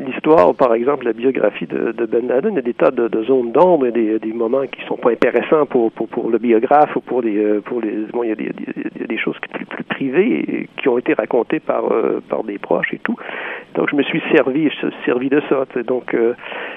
l'histoire, 0.06 0.54
par 0.54 0.74
exemple, 0.74 1.06
la 1.06 1.14
biographie 1.14 1.66
de, 1.66 1.92
de, 1.92 2.06
Ben 2.06 2.28
Laden, 2.28 2.54
il 2.54 2.56
y 2.56 2.60
a 2.60 2.62
des 2.62 2.74
tas 2.74 2.92
de, 2.92 3.08
de 3.08 3.24
zones 3.24 3.52
d'ombre 3.52 3.79
des, 3.86 4.20
des, 4.20 4.34
moments 4.34 4.66
qui 4.68 4.82
sont 4.88 4.98
pas 4.98 5.12
intéressants 5.12 5.66
pour, 5.66 5.92
le 6.30 6.38
biographe 6.38 6.96
ou 6.96 7.02
pour 7.02 7.22
les 7.22 7.60
bon, 8.14 8.24
il 8.24 8.30
y 8.30 8.32
a 8.32 8.36
des, 8.36 8.50
a 8.50 9.08
des 9.08 9.18
choses 9.18 9.38
plus, 9.52 9.66
privées 9.84 10.68
qui 10.78 10.88
ont 10.88 10.98
été 10.98 11.14
racontées 11.14 11.60
par 11.60 11.84
par 12.30 12.44
des 12.44 12.58
proches 12.58 12.94
et 12.94 13.00
tout. 13.00 13.16
Donc 13.76 13.90
je 13.92 13.96
me 13.96 14.04
suis 14.04 14.22
servi 14.32 14.70
servi 15.06 15.30
de 15.30 15.42
ça. 15.50 15.66
Donc 15.84 16.16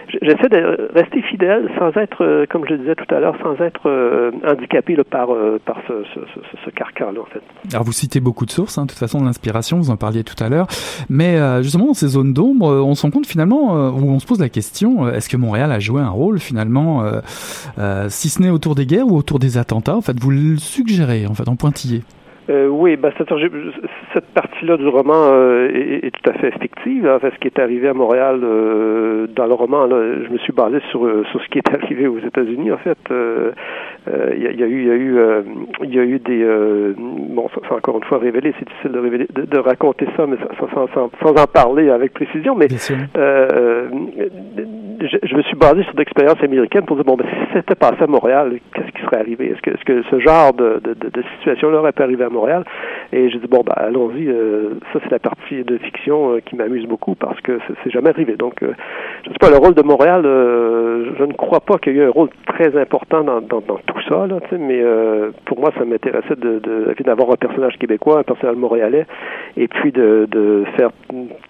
j'essaie 0.09 0.49
de 0.49 0.91
rester 0.95 1.23
fidèle 1.23 1.71
sans 1.79 1.97
être, 1.97 2.47
comme 2.51 2.67
je 2.69 2.75
disais 2.75 2.95
tout 2.95 3.15
à 3.15 3.21
l'heure, 3.21 3.37
sans 3.43 3.61
être 3.63 4.33
handicapé 4.47 4.97
par 5.09 5.29
par 5.65 5.79
ce, 5.89 5.93
ce, 6.65 6.71
carcan 6.71 7.13
là 7.13 7.21
en 7.21 7.27
fait. 7.27 7.43
Alors 7.73 7.85
vous 7.85 7.93
citez 7.93 8.21
beaucoup 8.21 8.47
de 8.47 8.51
sources, 8.51 8.79
hein, 8.79 8.85
de 8.85 8.91
toute 8.91 8.99
façon 8.99 9.21
de 9.21 9.25
l'inspiration, 9.25 9.79
vous 9.79 9.91
en 9.91 9.97
parliez 9.97 10.25
tout 10.25 10.43
à 10.43 10.49
l'heure, 10.49 10.67
mais 11.09 11.37
euh, 11.37 11.63
justement 11.63 11.87
dans 11.87 11.95
ces 11.95 12.09
zones 12.09 12.33
d'ombre, 12.33 12.83
on 12.85 12.95
se 12.95 13.03
rend 13.03 13.11
compte 13.11 13.27
finalement, 13.27 13.77
euh, 13.77 13.91
où 13.91 14.11
on 14.11 14.19
se 14.19 14.27
pose 14.27 14.41
la 14.41 14.49
question, 14.49 15.09
est-ce 15.09 15.29
que 15.29 15.37
Montréal 15.37 15.73
a 15.73 15.79
joué 15.79 16.01
un 16.01 16.11
rôle 16.11 16.39
finalement, 16.39 16.82
euh, 16.83 17.21
euh, 17.79 18.09
si 18.11 18.29
ce 18.29 18.41
n'est 18.43 18.51
autour 18.51 18.75
des 18.75 18.87
guerres 18.87 19.07
ou 19.07 19.17
autour 19.17 19.39
des 19.39 19.59
attentats, 19.59 19.97
en 19.97 20.03
fait 20.03 20.19
vous 20.19 20.31
le 20.31 20.59
suggérez 20.59 21.27
en 21.27 21.35
fait 21.35 21.49
en 21.49 21.57
pointillé. 21.57 22.03
Euh, 22.51 22.67
oui, 22.67 22.97
ben, 22.97 23.13
cette, 23.17 23.33
cette 24.13 24.27
partie-là 24.35 24.77
du 24.77 24.89
roman 24.89 25.31
euh, 25.33 25.69
est, 25.73 26.07
est, 26.07 26.11
tout 26.11 26.29
à 26.29 26.33
fait 26.35 26.51
fictive. 26.61 27.07
En 27.07 27.21
fait, 27.21 27.31
ce 27.31 27.39
qui 27.39 27.47
est 27.47 27.59
arrivé 27.61 27.89
à 27.89 27.95
Montréal 27.95 28.41
euh, 28.43 29.29
dans 29.29 29.47
le 29.47 29.55
roman, 29.55 29.87
là, 29.87 29.97
je 30.27 30.33
me 30.33 30.39
suis 30.39 30.53
basé 30.53 30.81
sur, 30.91 31.09
sur 31.31 31.41
ce 31.41 31.49
qui 31.49 31.59
est 31.59 31.69
arrivé 31.75 32.09
aux 32.09 32.19
États-Unis. 32.19 32.73
En 32.73 32.79
fait, 32.79 32.99
il 33.09 34.39
y, 34.39 34.57
y, 34.57 34.63
a 34.63 34.67
eu, 34.67 34.81
il 34.81 34.87
y 34.87 34.91
a 34.91 34.95
eu, 34.95 35.21
il 35.85 35.95
y 35.95 35.99
a 36.01 36.05
eu 36.05 36.19
des, 36.19 36.45
bon, 36.99 37.49
c'est 37.55 37.73
encore 37.73 37.99
une 37.99 38.05
fois 38.05 38.19
révélé, 38.19 38.53
c'est 38.59 38.67
difficile 38.67 38.93
de 38.93 38.99
révéler, 38.99 39.29
de, 39.33 39.43
de, 39.43 39.59
raconter 39.59 40.07
ça, 40.17 40.27
mais 40.27 40.37
sans, 40.59 40.69
sans, 40.75 40.89
sans, 40.93 41.11
sans, 41.23 41.31
en 41.31 41.47
parler 41.47 41.91
avec 41.91 42.13
précision. 42.13 42.57
Mais 42.57 42.67
je, 45.03 45.17
je, 45.23 45.37
me 45.37 45.43
suis 45.43 45.57
basé 45.57 45.85
sur 45.85 45.95
l'expérience 45.97 46.43
américaine 46.43 46.85
pour 46.85 46.97
dire 46.97 47.05
bon, 47.05 47.15
ben, 47.15 47.27
si 47.27 47.53
c'était 47.55 47.75
passé 47.75 48.03
à 48.03 48.07
Montréal, 48.07 48.59
qu'est-ce 48.75 48.92
arrivé 49.17 49.51
Est-ce 49.51 49.61
que, 49.61 49.71
est-ce 49.71 49.85
que 49.85 50.03
ce 50.11 50.21
genre 50.21 50.53
de, 50.53 50.81
de, 50.85 51.23
situation-là 51.39 51.79
aurait 51.79 51.93
pu 51.93 52.03
arriver 52.03 52.25
à 52.25 52.31
Montréal? 52.31 52.65
Et 53.13 53.31
j'ai 53.31 53.39
dit, 53.39 53.47
bon, 53.47 53.63
bah, 53.65 53.75
allons-y. 53.77 54.27
Euh, 54.29 54.75
ça, 54.93 55.01
c'est 55.03 55.11
la 55.11 55.19
partie 55.19 55.65
de 55.65 55.79
fiction 55.79 56.35
euh, 56.35 56.41
qui 56.41 56.57
m'amuse 56.57 56.87
beaucoup 56.87 57.15
parce 57.15 57.41
que 57.41 57.59
c'est 57.83 57.91
jamais 57.91 58.11
arrivé. 58.11 58.37
Donc, 58.37 58.63
euh, 58.63 58.73
je 59.25 59.31
sais 59.31 59.39
pas, 59.41 59.51
le 59.51 59.57
rôle 59.57 59.75
de 59.75 59.83
Montréal, 59.83 60.23
je 60.25 61.25
ne 61.25 61.33
crois 61.33 61.61
pas 61.61 61.79
qu'il 61.79 61.95
y 61.95 61.97
ait 61.97 62.01
eu 62.01 62.05
un 62.07 62.11
rôle 62.11 62.31
très 62.47 62.77
important 62.81 63.23
dans, 63.25 63.41
dans, 63.41 63.61
tout 63.61 64.01
ça, 64.09 64.27
là, 64.27 64.39
mais 64.59 64.83
pour 65.45 65.61
moi, 65.61 65.71
ça 65.77 65.85
m'intéressait 65.85 66.37
de, 66.37 66.61
d'avoir 67.05 67.31
un 67.31 67.37
personnage 67.37 67.77
québécois, 67.79 68.19
un 68.19 68.23
personnage 68.23 68.57
montréalais, 68.57 69.07
et 69.57 69.69
puis 69.69 69.93
de, 69.93 70.27
de 70.31 70.65
faire 70.77 70.91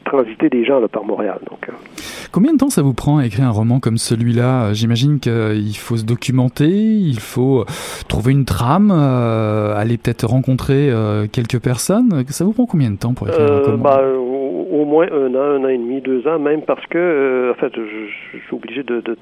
transiter 0.04 0.48
des 0.48 0.64
gens 0.64 0.80
là, 0.80 0.88
par 0.88 1.04
Montréal. 1.04 1.38
Combien 2.32 2.54
de 2.54 2.58
temps 2.58 2.70
ça 2.70 2.82
vous 2.82 2.94
prend 2.94 3.18
à 3.18 3.26
écrire 3.26 3.44
un 3.44 3.50
roman 3.50 3.78
comme 3.78 3.98
celui-là? 3.98 4.72
J'imagine 4.72 5.20
qu'il 5.20 5.76
faut 5.76 5.96
se 5.96 6.04
documenter, 6.04 6.68
il 6.68 7.20
faut 7.20 7.51
trouver 8.08 8.32
une 8.32 8.44
trame, 8.44 8.90
aller 8.90 9.98
peut-être 9.98 10.26
rencontrer 10.26 10.90
euh, 10.90 11.26
quelques 11.30 11.58
personnes. 11.58 12.24
Ça 12.28 12.44
vous 12.44 12.52
prend 12.52 12.66
combien 12.66 12.90
de 12.90 12.96
temps 12.96 13.14
pour 13.14 13.28
écrire 13.28 13.42
euh, 13.42 13.74
un 13.74 13.76
bah, 13.76 14.00
au, 14.72 14.84
moins 14.84 15.06
un 15.10 15.34
an, 15.34 15.60
un 15.60 15.64
an 15.64 15.68
et 15.68 15.78
demi, 15.78 16.00
deux 16.00 16.26
ans, 16.26 16.38
même 16.38 16.62
parce 16.62 16.84
que, 16.86 16.98
euh, 16.98 17.52
en 17.52 17.54
fait, 17.54 17.72
je, 17.74 18.38
je, 18.38 18.38
suis 18.38 18.54
obligé 18.54 18.82
de, 18.82 19.00
de, 19.00 19.16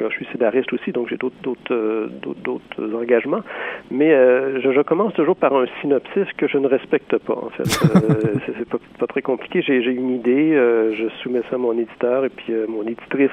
Je 0.00 0.08
suis 0.14 0.26
scénariste 0.32 0.72
aussi, 0.72 0.92
donc 0.92 1.08
j'ai 1.08 1.16
d'autres 1.16 1.36
d'autres 1.42 2.08
d'autres 2.42 2.94
engagements. 2.94 3.42
Mais 3.90 4.12
euh, 4.12 4.60
je, 4.60 4.72
je, 4.72 4.80
commence 4.80 5.14
toujours 5.14 5.36
par 5.36 5.54
un 5.54 5.66
synopsis 5.80 6.26
que 6.36 6.48
je 6.48 6.58
ne 6.58 6.66
respecte 6.66 7.16
pas, 7.18 7.34
en 7.34 7.50
fait. 7.50 7.64
c'est 8.46 8.68
pas, 8.68 8.78
pas, 8.98 9.06
très 9.06 9.22
compliqué. 9.22 9.62
J'ai 9.62 9.78
une 9.78 10.10
idée, 10.10 10.52
je 10.54 11.08
soumets 11.22 11.42
ça 11.50 11.56
à 11.56 11.58
mon 11.58 11.72
éditeur, 11.72 12.24
et 12.24 12.30
puis 12.30 12.52
mon 12.68 12.82
éditrice 12.82 13.30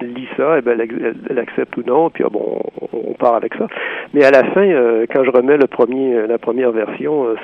lit 0.00 0.28
ça, 0.36 0.58
et 0.58 0.62
ben, 0.62 0.80
elle, 0.80 1.14
elle, 1.30 1.38
accepte 1.38 1.76
ou 1.76 1.82
non, 1.86 2.10
puis 2.10 2.24
ah, 2.26 2.30
bon, 2.30 2.60
on, 2.80 2.88
on, 3.10 3.14
part 3.14 3.34
avec 3.34 3.54
ça. 3.54 3.66
Mais 4.14 4.24
à 4.24 4.30
la 4.30 4.44
fin, 4.44 4.66
quand 5.12 5.24
je 5.24 5.30
remets 5.30 5.56
le 5.56 5.66
premier, 5.66 6.26
la 6.26 6.38
première 6.38 6.72
version, 6.72 7.28
euh, 7.28 7.34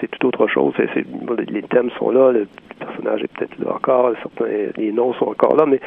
c'est 0.00 0.10
tout 0.10 0.26
autre 0.26 0.46
chose. 0.46 0.72
C 0.76 0.84
est, 0.96 1.06
bon, 1.06 1.36
les 1.48 1.62
thèmes 1.62 1.90
sont 1.98 2.10
là, 2.10 2.32
le 2.32 2.46
personnage 2.78 3.22
est 3.22 3.32
peut-être 3.32 3.58
là 3.58 3.74
encore, 3.74 4.12
certains 4.22 4.70
les 4.76 4.92
noms 4.92 5.12
sont 5.14 5.26
encore 5.26 5.56
là, 5.56 5.64
mais 5.66 5.80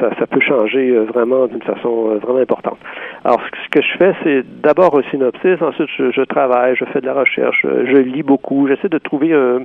ça, 0.00 0.26
peut 0.26 0.40
changer 0.40 0.90
euh, 0.90 1.04
vraiment 1.04 1.46
d'une 1.46 1.62
façon 1.62 2.10
euh, 2.10 2.18
vraiment 2.18 2.40
importante. 2.40 2.78
Alors, 3.24 3.40
ce 3.64 3.68
que 3.70 3.82
je 3.82 3.96
fais, 3.98 4.14
c'est 4.22 4.60
d'abord 4.60 4.98
un 4.98 5.02
synopsis, 5.10 5.60
ensuite 5.60 5.88
je, 5.96 6.10
je, 6.10 6.22
travaille, 6.22 6.76
je 6.76 6.84
fais 6.86 7.00
de 7.00 7.06
la 7.06 7.14
recherche, 7.14 7.62
je 7.62 7.96
lis 7.96 8.22
beaucoup, 8.22 8.68
j'essaie 8.68 8.88
de 8.88 8.98
trouver 8.98 9.32
un 9.32 9.60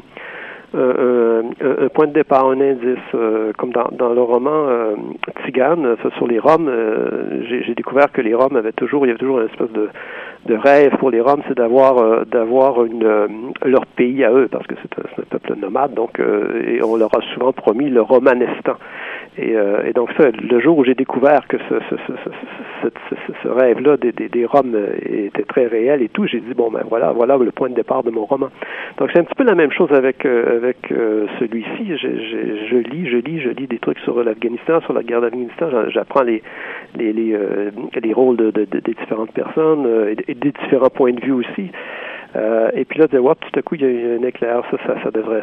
euh, 0.76 1.42
un, 1.62 1.86
un, 1.86 1.90
point 1.90 2.08
de 2.08 2.14
départ, 2.14 2.48
un 2.48 2.62
indice, 2.62 2.98
euh, 3.16 3.52
comme 3.58 3.72
dans, 3.72 3.90
dans, 3.92 4.14
le 4.14 4.22
roman 4.22 4.68
euh, 4.68 4.96
Tzigane, 5.42 5.96
sur 6.18 6.28
les 6.28 6.38
Roms, 6.40 6.70
j'ai 7.50 7.74
découvert 7.74 8.12
que 8.12 8.22
les 8.22 8.36
Roms 8.36 8.56
avaient 8.56 8.72
toujours, 8.72 9.06
il 9.06 9.10
y 9.10 9.12
avait 9.12 9.20
toujours 9.20 9.40
une 9.40 9.48
espèce 9.48 9.72
de, 9.72 9.90
de 10.46 10.56
rêve 10.56 10.96
pour 10.98 11.10
les 11.10 11.22
Roms, 11.22 11.42
c'est 11.48 11.58
d'avoir 11.58 12.26
d'avoir 12.28 12.84
leur 13.66 13.86
pays 13.96 14.24
à 14.24 14.32
eux, 14.32 14.48
parce 14.52 14.68
que 14.68 14.76
c'est 14.82 15.00
un, 15.00 15.22
un, 15.22 15.26
peuple 15.30 15.60
nomade, 15.60 15.94
donc 15.94 16.20
et 16.20 16.82
on 16.84 16.96
leur 16.96 17.16
a 17.18 17.22
souvent 17.34 17.52
promis 17.52 17.90
le 17.90 18.02
Romanestan. 18.02 18.76
Et, 19.42 19.56
euh, 19.56 19.84
et, 19.86 19.94
donc 19.94 20.10
ça, 20.18 20.30
le 20.32 20.60
jour 20.60 20.78
où 20.78 20.84
j'ai 20.84 20.96
découvert 20.96 21.48
que 21.48 21.58
ce, 21.70 21.76
ce, 21.90 21.96
ce, 22.84 22.90
ce 23.42 23.48
rêve-là 23.48 23.96
des, 23.96 24.12
des, 24.12 24.28
des, 24.28 24.46
Roms 24.46 24.76
était 25.02 25.44
très 25.44 25.68
réel 25.68 26.02
et 26.02 26.10
tout, 26.10 26.28
j'ai 26.28 26.42
dit 26.42 26.54
bon 26.54 26.70
ben 26.70 26.84
voilà, 26.90 27.14
voilà 27.14 27.38
le 27.38 27.52
point 27.52 27.70
de 27.70 27.76
départ 27.76 28.04
de 28.04 28.12
mon 28.12 28.26
roman. 28.26 28.50
Donc 28.98 29.10
c'est 29.14 29.20
un 29.20 29.24
petit 29.24 29.36
peu 29.36 29.46
la 29.46 29.56
même 29.56 29.72
chose 29.72 29.92
avec 29.94 30.26
euh, 30.26 30.58
avec 30.58 30.92
euh, 30.92 31.28
celui-ci. 31.40 31.96
Je, 31.96 31.96
je, 31.96 32.68
je, 32.70 32.76
lis, 32.76 33.08
je 33.08 33.18
lis, 33.18 33.40
je 33.40 33.50
lis 33.50 33.68
des 33.68 33.80
trucs 33.80 34.00
sur 34.00 34.22
l'Afghanistan, 34.22 34.82
sur 34.82 34.94
la 34.94 35.04
guerre 35.04 35.22
d'Afghanistan. 35.22 35.68
J'apprends 35.90 36.24
les 36.24 36.44
les 36.98 37.14
les, 37.14 37.34
euh, 37.34 37.72
les 38.02 38.14
rôles 38.14 38.36
de, 38.36 38.52
de, 38.52 38.66
de, 38.66 38.80
des 38.80 38.94
différentes 38.94 39.32
personnes 39.32 39.86
euh, 39.86 40.16
et, 40.28 40.34
des 40.34 40.52
différents 40.52 40.90
points 40.90 41.14
de 41.14 41.22
vue 41.22 41.32
aussi. 41.32 41.72
Euh, 42.36 42.70
et 42.74 42.86
puis 42.86 43.00
là, 43.00 43.08
de 43.08 43.18
voir 43.18 43.36
tout 43.38 43.50
à 43.58 43.62
coup, 43.62 43.76
il 43.76 43.82
y 43.82 43.86
a 43.86 44.16
un 44.20 44.24
éclair. 44.24 44.62
Ça, 44.70 44.78
ça, 44.86 45.04
ça 45.04 45.12
devrait, 45.12 45.42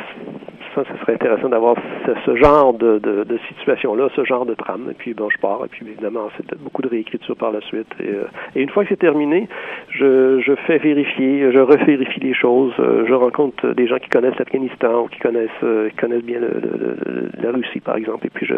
ça, 0.75 0.85
ça 0.85 1.01
serait 1.01 1.15
intéressant 1.15 1.49
d'avoir 1.49 1.77
ce, 2.25 2.37
genre 2.37 2.75
de, 2.75 2.99
de, 2.99 3.25
de 3.25 3.39
situation-là, 3.49 4.09
ce 4.15 4.25
genre 4.25 4.47
de 4.47 4.55
trame. 4.55 4.89
Et 4.91 4.95
puis, 4.95 5.15
bon, 5.15 5.29
je 5.31 5.39
pars. 5.39 5.65
Et 5.65 5.69
puis, 5.69 5.85
évidemment, 5.87 6.29
c'est 6.37 6.47
beaucoup 6.59 6.83
de 6.83 6.89
réécriture 6.89 7.37
par 7.37 7.51
la 7.51 7.61
suite. 7.63 7.89
Et, 8.01 8.09
euh, 8.09 8.25
et 8.55 8.63
une 8.63 8.69
fois 8.69 8.85
que 8.85 8.91
c'est 8.91 8.99
terminé, 8.99 9.49
je, 9.91 10.41
je 10.41 10.55
fais 10.67 10.79
vérifier, 10.79 11.51
je 11.53 11.61
revérifie 11.61 12.21
les 12.21 12.35
choses. 12.35 12.75
Euh, 12.79 13.05
je 13.07 13.15
rencontre 13.15 13.69
des 13.75 13.89
gens 13.89 13.99
qui 13.99 14.09
connaissent 14.09 14.39
l'Afghanistan 14.39 15.05
ou 15.05 15.09
qui 15.09 15.19
connaissent, 15.19 15.51
euh, 15.65 15.89
qui 15.91 15.97
connaissent 15.97 16.25
bien 16.25 16.39
le, 16.41 16.49
le, 16.49 17.31
la 17.43 17.51
Russie, 17.51 17.81
par 17.81 17.97
exemple. 17.97 18.27
Et 18.27 18.31
puis, 18.31 18.47
je, 18.47 18.55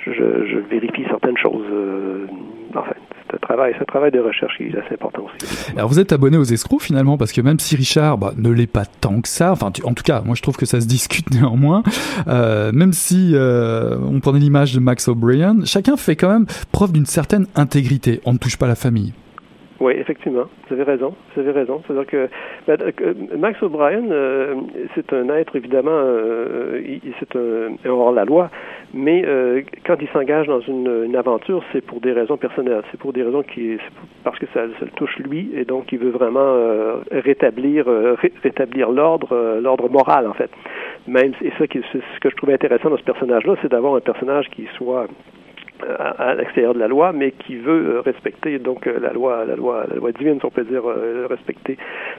je, 0.00 0.46
je 0.46 0.58
vérifie 0.58 1.04
certaines 1.08 1.38
choses. 1.38 1.64
Enfin, 2.74 2.92
un 3.34 3.38
travail, 3.38 3.74
un 3.80 3.84
travail 3.84 4.10
de 4.10 4.20
recherche 4.20 4.60
est 4.60 4.76
assez 4.76 4.94
important 4.94 5.24
aussi. 5.24 5.72
Alors 5.76 5.88
vous 5.88 5.98
êtes 5.98 6.12
abonné 6.12 6.36
aux 6.36 6.44
escrocs 6.44 6.82
finalement 6.82 7.16
parce 7.16 7.32
que 7.32 7.40
même 7.40 7.58
si 7.58 7.76
Richard 7.76 8.18
bah, 8.18 8.32
ne 8.36 8.50
l'est 8.50 8.66
pas 8.66 8.84
tant 8.84 9.20
que 9.20 9.28
ça, 9.28 9.52
enfin 9.52 9.72
en 9.84 9.94
tout 9.94 10.02
cas 10.02 10.22
moi 10.24 10.34
je 10.34 10.42
trouve 10.42 10.56
que 10.56 10.66
ça 10.66 10.80
se 10.80 10.86
discute 10.86 11.30
néanmoins, 11.34 11.82
euh, 12.28 12.72
même 12.72 12.92
si 12.92 13.32
euh, 13.34 13.96
on 14.00 14.20
prenait 14.20 14.38
l'image 14.38 14.74
de 14.74 14.80
Max 14.80 15.08
O'Brien, 15.08 15.64
chacun 15.64 15.96
fait 15.96 16.16
quand 16.16 16.30
même 16.30 16.46
preuve 16.72 16.92
d'une 16.92 17.06
certaine 17.06 17.46
intégrité. 17.54 18.20
On 18.24 18.34
ne 18.34 18.38
touche 18.38 18.56
pas 18.56 18.66
la 18.66 18.74
famille. 18.74 19.12
Oui, 19.82 19.94
effectivement, 19.98 20.44
vous 20.68 20.74
avez 20.74 20.84
raison. 20.84 21.12
Vous 21.34 21.40
avez 21.40 21.50
raison. 21.50 21.82
C'est-à-dire 21.84 22.06
que 22.06 22.28
ben, 22.68 22.78
Max 23.36 23.60
O'Brien, 23.64 24.12
euh, 24.12 24.54
c'est 24.94 25.12
un 25.12 25.28
être 25.30 25.56
évidemment, 25.56 25.90
euh, 25.90 26.80
c'est 27.18 27.34
un, 27.34 27.72
un 27.84 27.90
hors-la-loi, 27.90 28.48
mais 28.94 29.24
euh, 29.26 29.62
quand 29.84 29.96
il 30.00 30.06
s'engage 30.10 30.46
dans 30.46 30.60
une, 30.60 31.16
aventure, 31.16 31.64
c'est 31.72 31.80
pour 31.80 32.00
des 32.00 32.12
raisons 32.12 32.36
personnelles. 32.36 32.82
C'est 32.92 33.00
pour 33.00 33.12
des 33.12 33.24
raisons 33.24 33.42
qui, 33.42 33.76
parce 34.22 34.38
que 34.38 34.46
ça, 34.54 34.66
le 34.66 34.88
touche 34.94 35.18
lui, 35.18 35.50
et 35.52 35.64
donc 35.64 35.90
il 35.90 35.98
veut 35.98 36.10
vraiment 36.10 36.38
euh, 36.40 36.98
rétablir, 37.10 37.88
euh, 37.88 38.14
ré, 38.14 38.32
rétablir 38.44 38.88
l'ordre, 38.88 39.32
euh, 39.32 39.88
moral 39.90 40.28
en 40.28 40.34
fait. 40.34 40.50
Et 41.08 41.50
ça, 41.58 41.64
ce 41.66 42.20
que 42.20 42.30
je 42.30 42.36
trouvais 42.36 42.54
intéressant 42.54 42.88
dans 42.88 42.98
ce 42.98 43.02
personnage-là, 43.02 43.56
c'est 43.62 43.68
d'avoir 43.72 43.96
un 43.96 44.00
personnage 44.00 44.48
qui 44.50 44.68
soit 44.76 45.08
à, 45.98 46.34
l'extérieur 46.34 46.74
de 46.74 46.78
la 46.78 46.88
loi, 46.88 47.12
mais 47.12 47.32
qui 47.32 47.56
veut 47.56 48.00
respecter 48.00 48.58
donc 48.58 48.86
la 48.86 49.12
loi, 49.12 49.44
la 49.44 49.56
loi, 49.56 49.84
la 49.88 49.96
loi 49.96 50.12
divine, 50.12 50.38
si 50.38 50.46
on 50.46 50.50
peut 50.50 50.64
dire, 50.64 50.82
respecter 51.28 51.76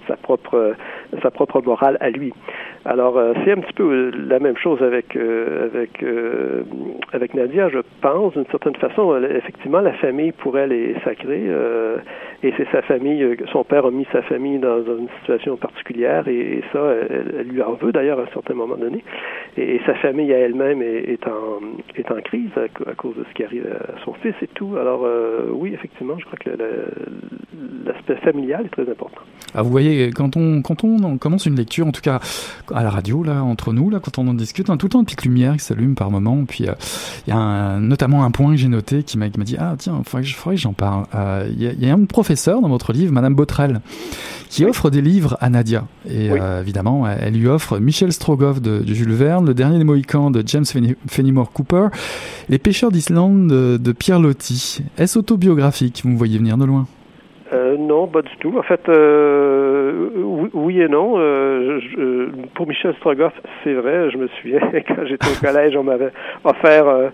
sa 0.07 0.15
propre, 0.15 0.75
sa 1.21 1.31
propre 1.31 1.61
morale 1.61 1.97
à 1.99 2.09
lui. 2.09 2.33
Alors, 2.85 3.19
c'est 3.43 3.51
un 3.51 3.61
petit 3.61 3.73
peu 3.73 4.11
la 4.11 4.39
même 4.39 4.57
chose 4.57 4.81
avec 4.81 5.15
avec 5.15 6.03
avec 7.13 7.33
Nadia, 7.33 7.69
je 7.69 7.79
pense, 8.01 8.33
d'une 8.33 8.45
certaine 8.47 8.75
façon. 8.75 9.15
Effectivement, 9.23 9.81
la 9.81 9.93
famille 9.93 10.31
pour 10.31 10.57
elle 10.57 10.71
est 10.71 10.95
sacrée 11.03 11.49
et 12.43 12.53
c'est 12.57 12.69
sa 12.71 12.81
famille, 12.81 13.23
euh, 13.23 13.35
son 13.51 13.63
père 13.63 13.85
a 13.85 13.91
mis 13.91 14.05
sa 14.11 14.21
famille 14.21 14.59
dans, 14.59 14.83
une 14.83 15.07
situation 15.19 15.55
particulière 15.55 16.27
et, 16.27 16.61
ça, 16.73 16.79
elle, 17.09 17.47
lui 17.47 17.61
en 17.61 17.73
veut 17.73 17.93
d'ailleurs 17.93 18.19
à 18.19 18.23
un 18.23 18.33
certain 18.33 18.53
moment 18.53 18.75
donné. 18.75 19.01
Et, 19.55 19.79
sa 19.85 19.95
famille 19.95 20.33
à 20.33 20.39
elle-même 20.39 20.81
est, 20.81 21.25
en, 21.25 21.61
est 21.95 22.11
en 22.11 22.21
crise 22.21 22.49
à, 22.57 22.93
cause 22.95 23.15
de 23.15 23.23
ce 23.23 23.33
qui 23.33 23.45
arrive 23.45 23.52
à 23.61 24.03
son 24.03 24.13
fils 24.13 24.35
et 24.41 24.47
tout. 24.47 24.75
Alors 24.77 25.01
euh, 25.03 25.49
oui, 25.51 25.73
effectivement, 25.73 26.17
je 26.19 26.25
crois 26.25 26.37
que 26.37 26.49
l'aspect 27.85 28.15
familial 28.17 28.65
est 28.65 28.69
très 28.69 28.89
important. 28.89 29.21
Ah, 29.53 29.61
vous 29.61 29.69
voyez, 29.69 30.11
quand 30.11 30.35
on, 30.37 30.61
quand 30.61 30.83
on 30.83 31.17
commence 31.17 31.45
une 31.45 31.55
lecture, 31.55 31.87
en 31.87 31.91
tout 31.91 32.01
cas 32.01 32.19
à 32.73 32.83
la 32.83 32.89
radio, 32.89 33.23
là, 33.23 33.43
entre 33.43 33.73
nous, 33.73 33.89
là, 33.89 33.99
quand 33.99 34.17
on 34.17 34.27
en 34.27 34.33
discute, 34.33 34.69
a 34.69 34.77
tout 34.77 34.87
le 34.87 34.91
temps 34.91 34.99
une 34.99 35.05
petite 35.05 35.23
lumière 35.23 35.53
qui 35.53 35.59
s'allume 35.59 35.95
par 35.95 36.11
moment. 36.11 36.45
Puis 36.45 36.67
euh, 36.67 36.73
il 37.27 37.33
y 37.33 37.37
a 37.37 37.79
notamment 37.79 38.23
un 38.23 38.31
point 38.31 38.51
que 38.51 38.57
j'ai 38.57 38.67
noté 38.67 39.03
qui 39.03 39.17
m'a 39.17 39.29
dit 39.29 39.55
Ah, 39.59 39.75
tiens, 39.77 39.97
il 39.99 40.05
faudrait, 40.05 40.55
que 40.55 40.61
j'en 40.61 40.73
parle. 40.73 41.05
Il 41.49 41.61
y, 41.61 41.85
y, 41.85 41.89
a 41.89 41.93
un 41.93 42.05
professeur 42.05 42.61
dans 42.61 42.69
votre 42.69 42.93
livre, 42.93 43.13
Madame 43.13 43.35
Botrel, 43.35 43.81
qui 44.53 44.65
offre 44.65 44.91
des 44.91 45.01
livres 45.01 45.35
à 45.41 45.49
Nadia. 45.49 45.87
Et 46.07 46.29
euh, 46.29 46.61
évidemment, 46.61 47.07
elle 47.07 47.33
lui 47.33 47.47
offre 47.47 47.79
Michel 47.79 48.13
Strogoff 48.13 48.61
de, 48.61 48.83
Jules 48.85 49.13
Verne, 49.13 49.47
Le 49.47 49.55
Dernier 49.55 49.79
des 49.79 49.83
Mohicans 49.83 50.29
de 50.29 50.43
James 50.45 50.65
Fenimore 51.07 51.51
Cooper, 51.51 51.87
Les 52.49 52.59
Pêcheurs 52.59 52.91
d'Islande 52.91 53.42
de, 53.43 53.91
Pierre 53.91 54.19
Loti. 54.19 54.79
Est-ce 54.97 55.19
autobiographique? 55.19 56.01
Vous 56.03 56.09
me 56.09 56.17
voyez 56.17 56.37
venir 56.37 56.57
de 56.57 56.65
loin 56.65 56.87
euh, 57.53 57.77
non, 57.77 58.07
pas 58.07 58.21
du 58.21 58.35
tout. 58.37 58.57
En 58.57 58.63
fait, 58.63 58.87
euh, 58.89 60.09
oui, 60.53 60.81
et 60.81 60.87
non. 60.87 61.13
pour 62.55 62.67
Michel 62.67 62.95
Strogoff, 62.95 63.33
c'est 63.63 63.73
vrai. 63.73 64.09
Je 64.11 64.17
me 64.17 64.27
souviens 64.27 64.59
quand 64.87 65.05
j'étais 65.05 65.27
au 65.27 65.45
collège, 65.45 65.75
on 65.75 65.83
m'avait 65.83 66.11
offert 66.43 66.87
euh, 66.87 67.09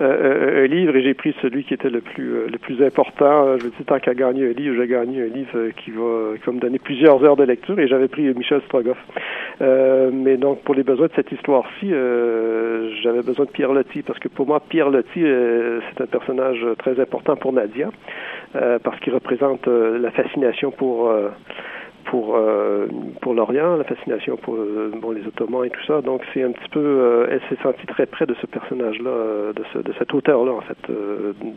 euh, 0.00 0.64
un 0.64 0.66
livre 0.66 0.96
et 0.96 1.02
j'ai 1.02 1.14
pris 1.14 1.34
celui 1.40 1.64
qui 1.64 1.74
était 1.74 1.90
le 1.90 2.00
plus 2.00 2.34
euh, 2.34 2.46
le 2.50 2.58
plus 2.58 2.82
important. 2.84 3.58
Je 3.58 3.66
me 3.66 3.70
dis 3.70 3.84
tant 3.86 3.98
qu'à 4.00 4.14
gagner 4.14 4.48
un 4.48 4.52
livre, 4.52 4.76
j'ai 4.76 4.88
gagné 4.88 5.22
un 5.22 5.26
livre 5.26 5.70
qui 5.76 5.90
va 5.90 6.36
qui 6.36 6.46
va 6.46 6.52
me 6.52 6.60
donner 6.60 6.78
plusieurs 6.78 7.22
heures 7.24 7.36
de 7.36 7.44
lecture 7.44 7.78
et 7.78 7.86
j'avais 7.86 8.08
pris 8.08 8.22
Michel 8.34 8.60
Strogoff. 8.66 8.98
mais 9.60 10.36
donc 10.36 10.62
pour 10.62 10.74
les 10.74 10.82
besoins 10.82 11.06
de 11.06 11.12
cette 11.14 11.30
histoire-ci, 11.30 11.90
j'avais 13.02 13.22
besoin 13.22 13.44
de 13.44 13.50
Pierre 13.50 13.72
Loti 13.72 14.02
parce 14.02 14.18
que 14.18 14.28
pour 14.28 14.46
moi 14.46 14.60
Pierre 14.68 14.90
Loti 14.90 15.20
c'est 15.20 16.02
un 16.02 16.06
personnage 16.06 16.64
très 16.78 16.98
important 17.00 17.36
pour 17.36 17.52
Nadia 17.52 17.90
parce 18.82 18.98
qu'il 19.00 19.12
représente 19.12 19.66
la 19.66 20.10
fascination 20.10 20.70
pour 20.70 21.12
pour 22.04 22.36
euh, 22.36 22.86
pour 23.20 23.34
l'Orient, 23.34 23.76
la 23.76 23.84
fascination 23.84 24.36
pour 24.36 24.54
euh, 24.54 24.92
les 25.14 25.26
Ottomans 25.26 25.64
et 25.64 25.70
tout 25.70 25.84
ça. 25.86 26.00
Donc 26.00 26.22
c'est 26.32 26.42
un 26.42 26.52
petit 26.52 26.68
peu, 26.70 26.80
euh, 26.80 27.26
elle 27.30 27.40
s'est 27.48 27.62
sentie 27.62 27.86
très 27.86 28.06
près 28.06 28.26
de 28.26 28.34
ce 28.40 28.46
personnage-là, 28.46 29.52
de, 29.54 29.64
ce, 29.72 29.78
de 29.78 29.92
cet 29.98 30.12
auteur-là 30.14 30.52
en 30.52 30.60
fait 30.60 30.78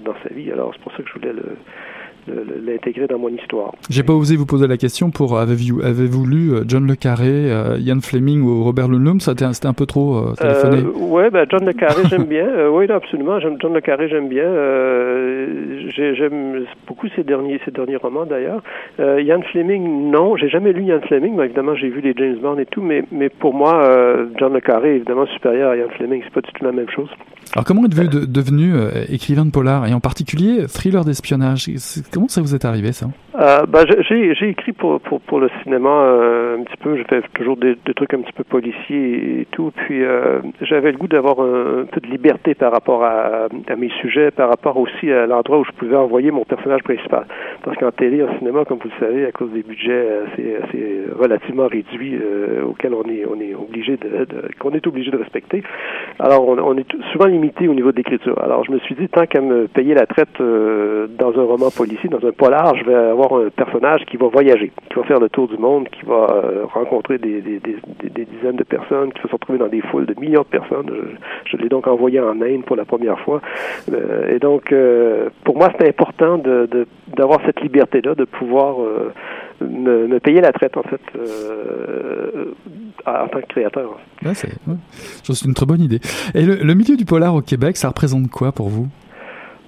dans 0.04 0.16
sa 0.24 0.34
vie. 0.34 0.52
Alors 0.52 0.72
c'est 0.74 0.82
pour 0.82 0.92
ça 0.94 1.04
que 1.04 1.10
je 1.10 1.14
voulais 1.14 1.34
le 1.34 1.58
l'intégrer 2.66 3.08
dans 3.08 3.20
mon 3.20 3.30
histoire. 3.30 3.74
J'ai 3.90 4.04
pas 4.04 4.14
osé 4.14 4.36
vous 4.36 4.46
poser 4.46 4.68
la 4.68 4.78
question 4.78 5.12
pour 5.12 5.38
avez-vous 5.38 5.82
avez 5.82 6.08
lu 6.28 6.54
euh, 6.54 6.64
John 6.68 6.88
le 6.88 6.96
Carré, 6.96 7.52
euh, 7.52 7.78
Ian 7.80 8.00
Fleming 8.02 8.42
ou 8.42 8.64
Robert 8.64 8.88
Ludlum 8.88 9.20
C'était 9.20 9.46
un 9.46 9.74
peu 9.74 9.86
trop 9.86 10.18
euh, 10.18 10.34
téléphoné. 10.36 10.82
ouais, 10.82 11.30
ben 11.30 11.46
John 11.50 11.66
le 11.66 11.74
Carré 11.74 12.04
j'aime 12.10 12.26
bien. 12.26 12.48
oui, 12.72 12.90
absolument. 12.92 13.40
John 13.40 13.74
le 13.74 13.82
Carré 13.82 14.10
j'aime 14.10 14.30
bien. 14.30 14.50
j'aime 15.96 16.66
beaucoup 16.88 17.08
ses 17.16 17.24
derniers 17.24 17.60
ses 17.66 17.72
derniers 17.72 17.98
romans 17.98 18.26
d'ailleurs. 18.26 18.62
Ian 19.00 19.42
Fleming 19.52 20.12
non, 20.12 20.36
j'ai 20.36 20.50
jamais 20.50 20.74
lu 20.74 20.84
Ian 20.84 21.02
Fleming. 21.08 21.36
Mais 21.36 21.46
évidemment 21.46 21.76
j'ai 21.76 21.90
vu 21.90 22.02
les 22.02 22.14
James 22.18 22.38
Bond 22.42 22.58
et 22.58 22.66
tout, 22.66 22.82
mais 22.82 23.04
mais 23.12 23.30
pour 23.30 23.54
moi 23.54 23.84
John 24.38 24.54
le 24.54 24.62
Carré 24.62 24.92
est 24.92 24.96
évidemment 24.98 25.26
supérieur 25.28 25.72
à 25.72 25.78
Ian 25.78 25.90
Fleming. 25.98 26.22
C'est 26.24 26.34
pas 26.34 26.42
du 26.42 26.52
tout 26.52 26.64
la 26.64 26.72
même 26.72 26.90
chose. 26.90 27.10
Alors 27.54 27.66
comment 27.66 27.86
êtes-vous 27.86 28.26
devenu 28.26 28.76
écrivain 29.10 29.46
de 29.46 29.52
polar 29.52 29.88
et 29.88 29.94
en 29.94 30.00
particulier 30.00 30.68
thriller 30.68 31.06
d'espionnage? 31.06 31.70
Comment 32.12 32.28
ça 32.28 32.42
vous 32.42 32.54
est 32.54 32.66
arrivé 32.66 32.92
ça? 32.92 33.10
Euh, 33.40 33.68
ben, 33.68 33.86
j'ai, 34.10 34.50
écrit 34.50 34.72
pour, 34.72 35.00
pour, 35.00 35.22
pour 35.22 35.40
le 35.40 35.50
cinéma 35.62 35.90
euh, 35.90 36.58
un 36.58 36.64
petit 36.64 36.78
peu. 36.78 36.98
Je 36.98 37.04
fais 37.04 37.22
toujours 37.36 37.56
des, 37.56 37.76
des, 37.86 37.94
trucs 37.94 38.14
un 38.16 38.22
petit 38.22 38.34
peu 38.34 38.44
policiers 38.44 39.42
et 39.42 39.48
tout. 39.52 39.72
Puis 39.76 40.04
euh, 40.04 40.40
j'avais 40.62 40.92
le 40.92 40.98
goût 40.98 41.08
d'avoir 41.08 41.40
un, 41.42 41.86
peu 41.86 42.02
de 42.02 42.08
liberté 42.08 42.56
par 42.56 42.72
rapport 42.72 43.04
à, 43.04 43.48
à, 43.68 43.76
mes 43.76 43.90
sujets, 44.02 44.32
par 44.32 44.50
rapport 44.50 44.78
aussi 44.78 45.12
à 45.12 45.28
l'endroit 45.28 45.60
où 45.60 45.66
je 45.66 45.72
pouvais 45.74 45.96
envoyer 45.96 46.32
mon 46.32 46.46
personnage 46.46 46.82
principal. 46.82 47.26
Parce 47.64 47.78
qu'en 47.78 47.92
télé, 47.92 48.24
en 48.24 48.38
cinéma, 48.40 48.66
comme 48.66 48.80
vous 48.80 48.90
le 48.90 49.06
savez, 49.06 49.26
à 49.28 49.32
cause 49.32 49.52
des 49.52 49.62
budgets 49.62 50.08
assez, 50.34 51.06
relativement 51.16 51.68
réduits 51.68 52.20
auxquels 52.66 52.94
on 52.96 53.04
est 53.04 53.26
on 53.30 53.40
est 53.40 53.54
obligé 53.54 53.98
de, 53.98 54.26
de, 54.26 54.50
qu'on 54.60 54.72
est 54.72 54.86
obligé 54.88 55.12
de 55.12 55.18
respecter. 55.18 55.62
Alors 56.18 56.48
on, 56.48 56.58
on 56.58 56.78
est 56.78 56.88
souvent 57.12 57.26
limité 57.26 57.68
au 57.68 57.76
niveau 57.76 57.92
de 57.92 57.98
l'écriture. 57.98 58.42
Alors 58.42 58.64
je 58.66 58.72
me 58.72 58.80
suis 58.80 58.96
dit 58.96 59.08
tant 59.10 59.28
qu'à 59.28 59.42
me 59.42 59.68
payer 59.68 59.94
la 59.94 60.08
traite 60.08 60.40
dans 60.40 61.40
un 61.40 61.44
roman 61.44 61.70
policier, 61.70 62.10
dans 62.10 62.26
un 62.26 62.32
polar, 62.32 62.76
je 62.76 62.84
vais 62.84 62.96
avoir 62.96 63.27
un 63.34 63.50
personnage 63.50 64.06
qui 64.06 64.18
va 64.18 64.28
voyager, 64.28 64.72
qui 64.90 64.96
va 64.96 65.04
faire 65.04 65.20
le 65.20 65.30
tour 65.30 65.48
du 65.48 65.58
monde, 65.58 65.88
qui 65.90 66.06
va 66.06 66.28
euh, 66.32 66.66
rencontrer 66.66 67.18
des, 67.18 67.42
dizaines 67.42 68.56
de 68.56 68.64
personnes, 68.64 69.12
qui 69.14 69.22
va 69.22 69.30
se 69.30 69.34
retrouver 69.34 69.60
dans 69.60 69.68
des 69.68 69.82
foules 69.82 70.06
de 70.06 70.16
millions 70.20 70.42
de 70.42 70.48
personnes. 70.48 70.90
Je, 71.46 71.58
l'ai 71.58 71.70
donc 71.70 71.88
envoyé 71.88 72.20
en 72.20 72.42
Inde 72.42 72.66
pour 72.66 72.76
la 72.76 72.86
première 72.86 73.20
fois. 73.20 73.42
Euh, 73.92 74.36
et 74.36 74.40
donc, 74.40 74.72
euh, 74.72 75.30
pour 75.44 75.58
moi, 75.58 75.72
c'est 75.80 75.88
important 75.88 76.38
d'avoir 77.16 77.40
cette 77.46 77.62
liberté-là, 77.62 78.16
de 78.16 78.26
pouvoir 78.26 78.78
me, 79.62 80.20
payer 80.20 80.42
la 80.42 80.52
traite, 80.52 80.78
en 80.78 80.84
fait, 80.84 81.02
en 83.06 83.28
tant 83.28 83.42
que 83.42 83.48
créateur. 83.48 84.00
c'est, 84.34 84.50
c'est 85.24 85.46
une 85.46 85.54
très 85.54 85.66
bonne 85.66 85.82
idée. 85.82 86.00
Et 86.36 86.44
le 86.44 86.74
milieu 86.74 86.96
du 86.96 87.06
polar 87.06 87.34
au 87.36 87.42
Québec, 87.42 87.78
ça 87.78 87.90
représente 87.90 88.30
quoi 88.30 88.52
pour 88.52 88.70
vous? 88.70 88.88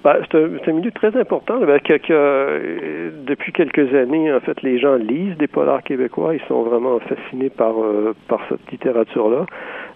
Bah, 0.02 0.16
c'est 0.32 0.68
un, 0.68 0.72
milieu 0.72 0.90
très 0.92 1.14
important. 1.14 1.60
que, 1.60 1.92
euh, 2.10 3.10
depuis 3.26 3.52
quelques 3.52 3.94
années, 3.94 4.32
en 4.32 4.40
fait, 4.40 4.62
les 4.62 4.78
gens 4.78 4.94
lisent 4.94 5.36
des 5.36 5.46
polars 5.46 5.82
québécois. 5.82 6.34
Ils 6.34 6.40
sont 6.48 6.62
vraiment 6.62 6.98
fascinés 7.00 7.50
par 7.50 7.74
euh, 7.78 8.14
par 8.26 8.40
cette 8.48 8.70
littérature-là. 8.70 9.44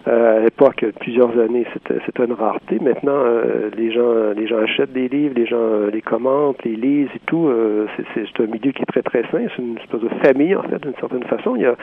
Euh, 0.07 0.37
à 0.37 0.39
l'époque, 0.41 0.85
plusieurs 0.99 1.31
années, 1.39 1.65
c'était 1.73 2.23
une 2.23 2.33
rareté. 2.33 2.77
Maintenant, 2.79 3.23
les 3.75 3.91
gens 3.91 4.31
les 4.35 4.45
gens 4.45 4.59
achètent 4.59 4.93
des 4.93 5.07
livres, 5.07 5.33
les 5.35 5.47
gens 5.47 5.87
les 5.91 6.01
commentent, 6.01 6.63
les 6.63 6.75
lisent 6.75 7.09
et 7.15 7.21
tout. 7.25 7.49
c'est 8.13 8.43
un 8.43 8.45
milieu 8.45 8.71
qui 8.71 8.83
est 8.83 8.91
très 8.91 9.01
très 9.01 9.23
sain. 9.31 9.47
C'est 9.55 9.61
une 9.61 9.77
espèce 9.77 10.01
de 10.01 10.09
famille 10.23 10.55
en 10.55 10.61
fait, 10.63 10.79
d'une 10.83 10.95
certaine 10.99 11.23
façon. 11.23 11.55
Il 11.55 11.63
y 11.63 11.65
a 11.65 11.75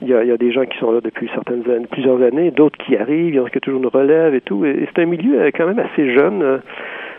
il 0.00 0.08
y 0.08 0.14
a, 0.14 0.22
il 0.22 0.28
y 0.28 0.32
a 0.32 0.38
des 0.38 0.52
gens 0.52 0.64
qui 0.64 0.78
sont 0.78 0.92
là 0.92 1.00
depuis 1.02 1.28
certaines 1.34 1.68
années, 1.70 1.86
plusieurs 1.90 2.22
années, 2.22 2.50
d'autres 2.50 2.78
qui 2.78 2.96
arrivent. 2.96 3.34
Il 3.34 3.36
y 3.36 3.40
en 3.40 3.44
a 3.44 3.50
toujours 3.50 3.80
une 3.80 3.88
relève 3.88 4.34
et 4.34 4.40
tout. 4.40 4.64
Et, 4.64 4.88
c'est 4.94 5.02
un 5.02 5.06
milieu 5.06 5.50
quand 5.54 5.66
même 5.66 5.78
assez 5.78 6.14
jeune 6.14 6.60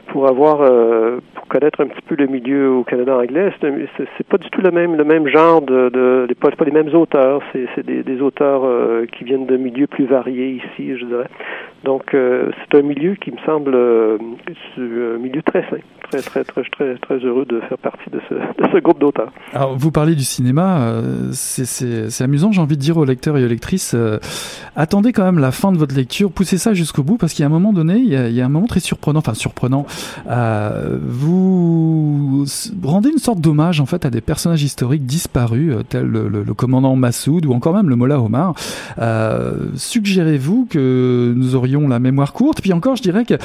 pour 0.07 0.27
avoir 0.27 0.61
euh, 0.61 1.19
pour 1.33 1.47
connaître 1.47 1.81
un 1.81 1.87
petit 1.87 2.01
peu 2.01 2.15
le 2.15 2.27
milieu 2.27 2.71
au 2.71 2.83
Canada 2.83 3.17
anglais, 3.17 3.53
c'est 3.61 4.27
pas 4.27 4.37
du 4.37 4.49
tout 4.49 4.61
le 4.61 4.71
même 4.71 4.95
le 4.95 5.03
même 5.03 5.27
genre 5.27 5.61
de, 5.61 5.89
de, 5.89 6.33
pas, 6.33 6.51
pas 6.51 6.65
les 6.65 6.71
mêmes 6.71 6.93
auteurs, 6.93 7.41
c'est 7.53 7.85
des, 7.85 8.21
auteurs 8.21 8.63
euh, 8.65 9.05
qui 9.05 9.23
viennent 9.23 9.45
de 9.45 9.57
milieux 9.57 9.87
plus 9.87 10.05
variés 10.05 10.61
ici, 10.63 10.97
je 10.97 11.05
dirais. 11.05 11.29
Donc 11.83 12.13
euh, 12.13 12.49
c'est 12.59 12.77
un 12.77 12.81
milieu 12.81 13.15
qui 13.15 13.31
me 13.31 13.37
semble 13.45 13.75
un 13.75 15.17
milieu 15.17 15.41
très 15.43 15.61
sain 15.69 15.77
très, 16.09 16.21
très, 16.21 16.43
très, 16.45 16.63
très, 16.63 16.97
très 16.97 17.17
heureux 17.17 17.43
de 17.43 17.59
faire 17.61 17.77
partie 17.77 18.09
de 18.09 18.21
ce, 18.29 18.33
de 18.33 18.79
groupe 18.79 18.99
d'auteurs. 18.99 19.29
Alors, 19.53 19.77
vous 19.77 19.91
parlez 19.91 20.15
du 20.15 20.23
cinéma, 20.23 21.01
c'est 21.33 22.23
amusant, 22.23 22.53
j'ai 22.53 22.61
envie 22.61 22.77
de 22.77 22.81
dire 22.81 22.97
aux 22.97 23.03
lecteurs 23.03 23.37
et 23.37 23.43
aux 23.43 23.47
lectrices, 23.47 23.93
attendez 24.75 25.11
quand 25.11 25.25
même 25.25 25.39
la 25.39 25.51
fin 25.51 25.73
de 25.73 25.77
votre 25.77 25.95
lecture, 25.95 26.31
poussez 26.31 26.57
ça 26.57 26.73
jusqu'au 26.73 27.03
bout, 27.03 27.17
parce 27.17 27.33
qu'il 27.33 27.43
y 27.43 27.43
a 27.43 27.47
un 27.47 27.51
moment 27.51 27.73
donné, 27.73 27.95
il 27.97 28.07
y 28.07 28.15
a, 28.15 28.29
il 28.29 28.35
y 28.35 28.41
a 28.41 28.45
un 28.45 28.49
moment 28.49 28.67
très 28.67 28.79
surprenant, 28.79 29.19
enfin 29.19 29.33
surprenant, 29.33 29.85
vous 30.27 32.45
rendez 32.83 33.09
une 33.09 33.17
sorte 33.17 33.39
d'hommage 33.39 33.79
en 33.79 33.85
fait 33.85 34.05
à 34.05 34.09
des 34.09 34.21
personnages 34.21 34.63
historiques 34.63 35.05
disparus, 35.05 35.73
euh, 35.73 35.83
tels 35.83 36.07
le, 36.07 36.53
commandant 36.53 36.95
Massoud 36.95 37.45
ou 37.45 37.53
encore 37.53 37.73
même 37.73 37.89
le 37.89 37.95
Mollah 37.95 38.19
Omar. 38.19 38.55
Suggérez-vous 39.75 40.67
que 40.69 41.33
nous 41.35 41.55
aurions 41.55 41.87
la 41.87 41.99
mémoire 41.99 42.33
courte? 42.33 42.61
Puis 42.61 42.73
encore, 42.73 42.95
je 42.95 43.03
dirais 43.03 43.25
que 43.25 43.35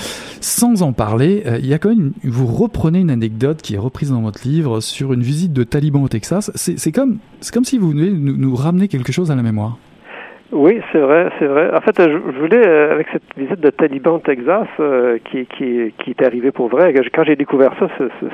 sans 0.41 0.83
en 0.83 0.93
parler, 0.93 1.45
il 1.61 1.67
y 1.67 1.75
a 1.75 1.79
quand 1.79 1.91
même, 1.91 2.12
vous 2.25 2.47
reprenez 2.47 3.01
une 3.01 3.11
anecdote 3.11 3.62
qui 3.62 3.75
est 3.75 3.79
reprise 3.79 4.11
dans 4.11 4.23
votre 4.23 4.47
livre 4.47 4.81
sur 4.81 5.12
une 5.12 5.23
visite 5.23 5.53
de 5.53 5.65
talibans 5.65 6.03
au 6.03 6.09
Texas. 6.09 6.51
C'est 6.55 6.93
comme, 6.93 7.19
comme 7.53 7.65
si 7.65 7.79
vous 7.79 7.91
venez 7.91 8.11
nous, 8.11 8.37
nous 8.37 8.55
ramener 8.55 8.88
quelque 8.88 9.12
chose 9.12 9.31
à 9.31 9.35
la 9.35 9.43
mémoire. 9.43 9.79
Oui, 10.53 10.83
c'est 10.93 10.99
vrai, 10.99 11.31
c'est 11.38 11.46
vrai. 11.46 11.71
En 11.75 11.81
fait, 11.81 11.98
je, 11.98 12.38
voulais, 12.38 12.67
euh, 12.67 12.92
avec 12.92 13.07
cette 13.11 13.23
visite 13.38 13.59
de 13.61 13.71
Taliban 13.71 14.17
au 14.17 14.19
Texas, 14.19 14.69
euh, 14.81 15.17
qui, 15.25 15.46
qui, 15.46 15.94
qui 15.98 16.11
est 16.11 16.23
arrivée 16.23 16.50
pour 16.50 16.69
vrai, 16.69 16.92
quand 17.15 17.25
j'ai 17.25 17.37
découvert 17.37 17.73
ça, 17.79 17.88
ce, 17.96 18.05
ce, 18.21 18.27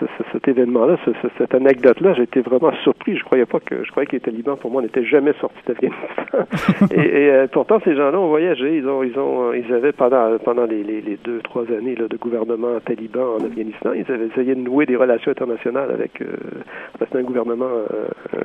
ce, 0.00 0.06
cet 0.32 0.48
événement-là, 0.48 0.96
cette 1.36 1.54
anecdote-là, 1.54 2.14
j'étais 2.14 2.40
vraiment 2.40 2.72
surpris. 2.82 3.18
Je 3.18 3.24
croyais 3.24 3.44
pas 3.44 3.60
que, 3.60 3.84
je 3.84 3.90
croyais 3.90 4.06
que 4.06 4.12
les 4.12 4.20
talibans, 4.20 4.56
pour 4.56 4.70
moi, 4.70 4.80
n'étaient 4.80 5.04
jamais 5.04 5.34
sortis 5.38 5.60
d'Afghanistan. 5.66 6.46
et, 6.96 7.24
et 7.24 7.30
euh, 7.30 7.46
pourtant, 7.52 7.78
ces 7.84 7.94
gens-là 7.94 8.18
ont 8.18 8.28
voyagé. 8.28 8.78
Ils 8.78 8.88
ont, 8.88 9.02
ils 9.02 9.18
ont, 9.18 9.52
ils 9.52 9.70
avaient 9.74 9.92
pendant 9.92 10.38
pendant 10.38 10.64
les, 10.64 10.82
les, 10.82 11.02
les 11.02 11.18
deux, 11.24 11.40
trois 11.40 11.64
années 11.64 11.94
là, 11.94 12.08
de 12.08 12.16
gouvernement 12.16 12.80
taliban 12.86 13.36
en 13.38 13.44
Afghanistan, 13.44 13.90
ils 13.92 14.10
avaient 14.10 14.28
essayé 14.28 14.54
de 14.54 14.60
nouer 14.60 14.86
des 14.86 14.96
relations 14.96 15.30
internationales 15.30 15.90
avec, 15.90 16.22
euh, 16.22 16.26
c'était 16.98 17.18
un 17.18 17.22
gouvernement, 17.22 17.84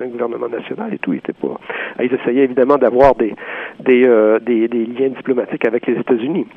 un 0.01 0.07
gouvernement 0.07 0.49
national 0.49 0.93
et 0.93 0.97
tout. 0.97 1.13
Ils 1.13 1.19
étaient 1.19 1.31
pas. 1.31 1.57
Ils 2.01 2.13
essayaient 2.13 2.43
évidemment 2.43 2.77
d'avoir 2.77 3.15
euh, 3.89 4.39
des, 4.39 4.67
liens 4.67 5.09
diplomatiques 5.09 5.65
avec 5.65 5.87
les 5.87 5.97
États-Unis. 5.99 6.47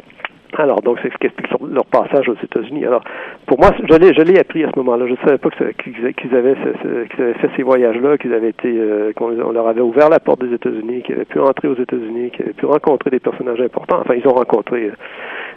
Alors, 0.57 0.83
donc, 0.83 0.99
c'est 1.03 1.13
ce 1.13 1.19
qui 1.19 1.27
explique 1.27 1.51
leur 1.69 1.87
passage 1.87 2.29
aux 2.29 2.37
États-Unis. 2.41 2.87
Alors, 2.87 3.03
pour 3.47 3.59
moi, 3.59 3.71
je 3.77 4.23
l'ai, 4.23 4.39
appris 4.39 4.63
à 4.63 4.71
ce 4.73 4.79
moment-là. 4.79 5.07
Je 5.07 5.13
ne 5.13 5.17
savais 5.17 5.39
pas 5.39 5.49
qu'ils, 5.51 6.35
avaient, 6.37 6.55
fait 6.55 7.51
ces 7.57 7.63
voyages-là, 7.65 8.19
qu'ils 8.19 8.33
avaient 8.33 8.51
été, 8.51 8.69
euh, 8.69 9.13
qu'on 9.15 9.31
leur 9.31 9.67
avait 9.67 9.81
ouvert 9.81 10.09
la 10.11 10.21
porte 10.21 10.45
des 10.45 10.55
États-Unis, 10.55 11.03
qu'ils 11.03 11.17
avaient 11.17 11.25
pu 11.25 11.41
entrer 11.41 11.67
aux 11.67 11.75
États-Unis, 11.75 12.31
qu'ils 12.31 12.45
avaient 12.45 12.53
pu 12.53 12.67
rencontrer 12.67 13.11
des 13.11 13.19
personnages 13.19 13.61
importants. 13.61 13.99
Enfin, 14.01 14.15
ils 14.15 14.29
ont 14.29 14.35
rencontré 14.35 14.93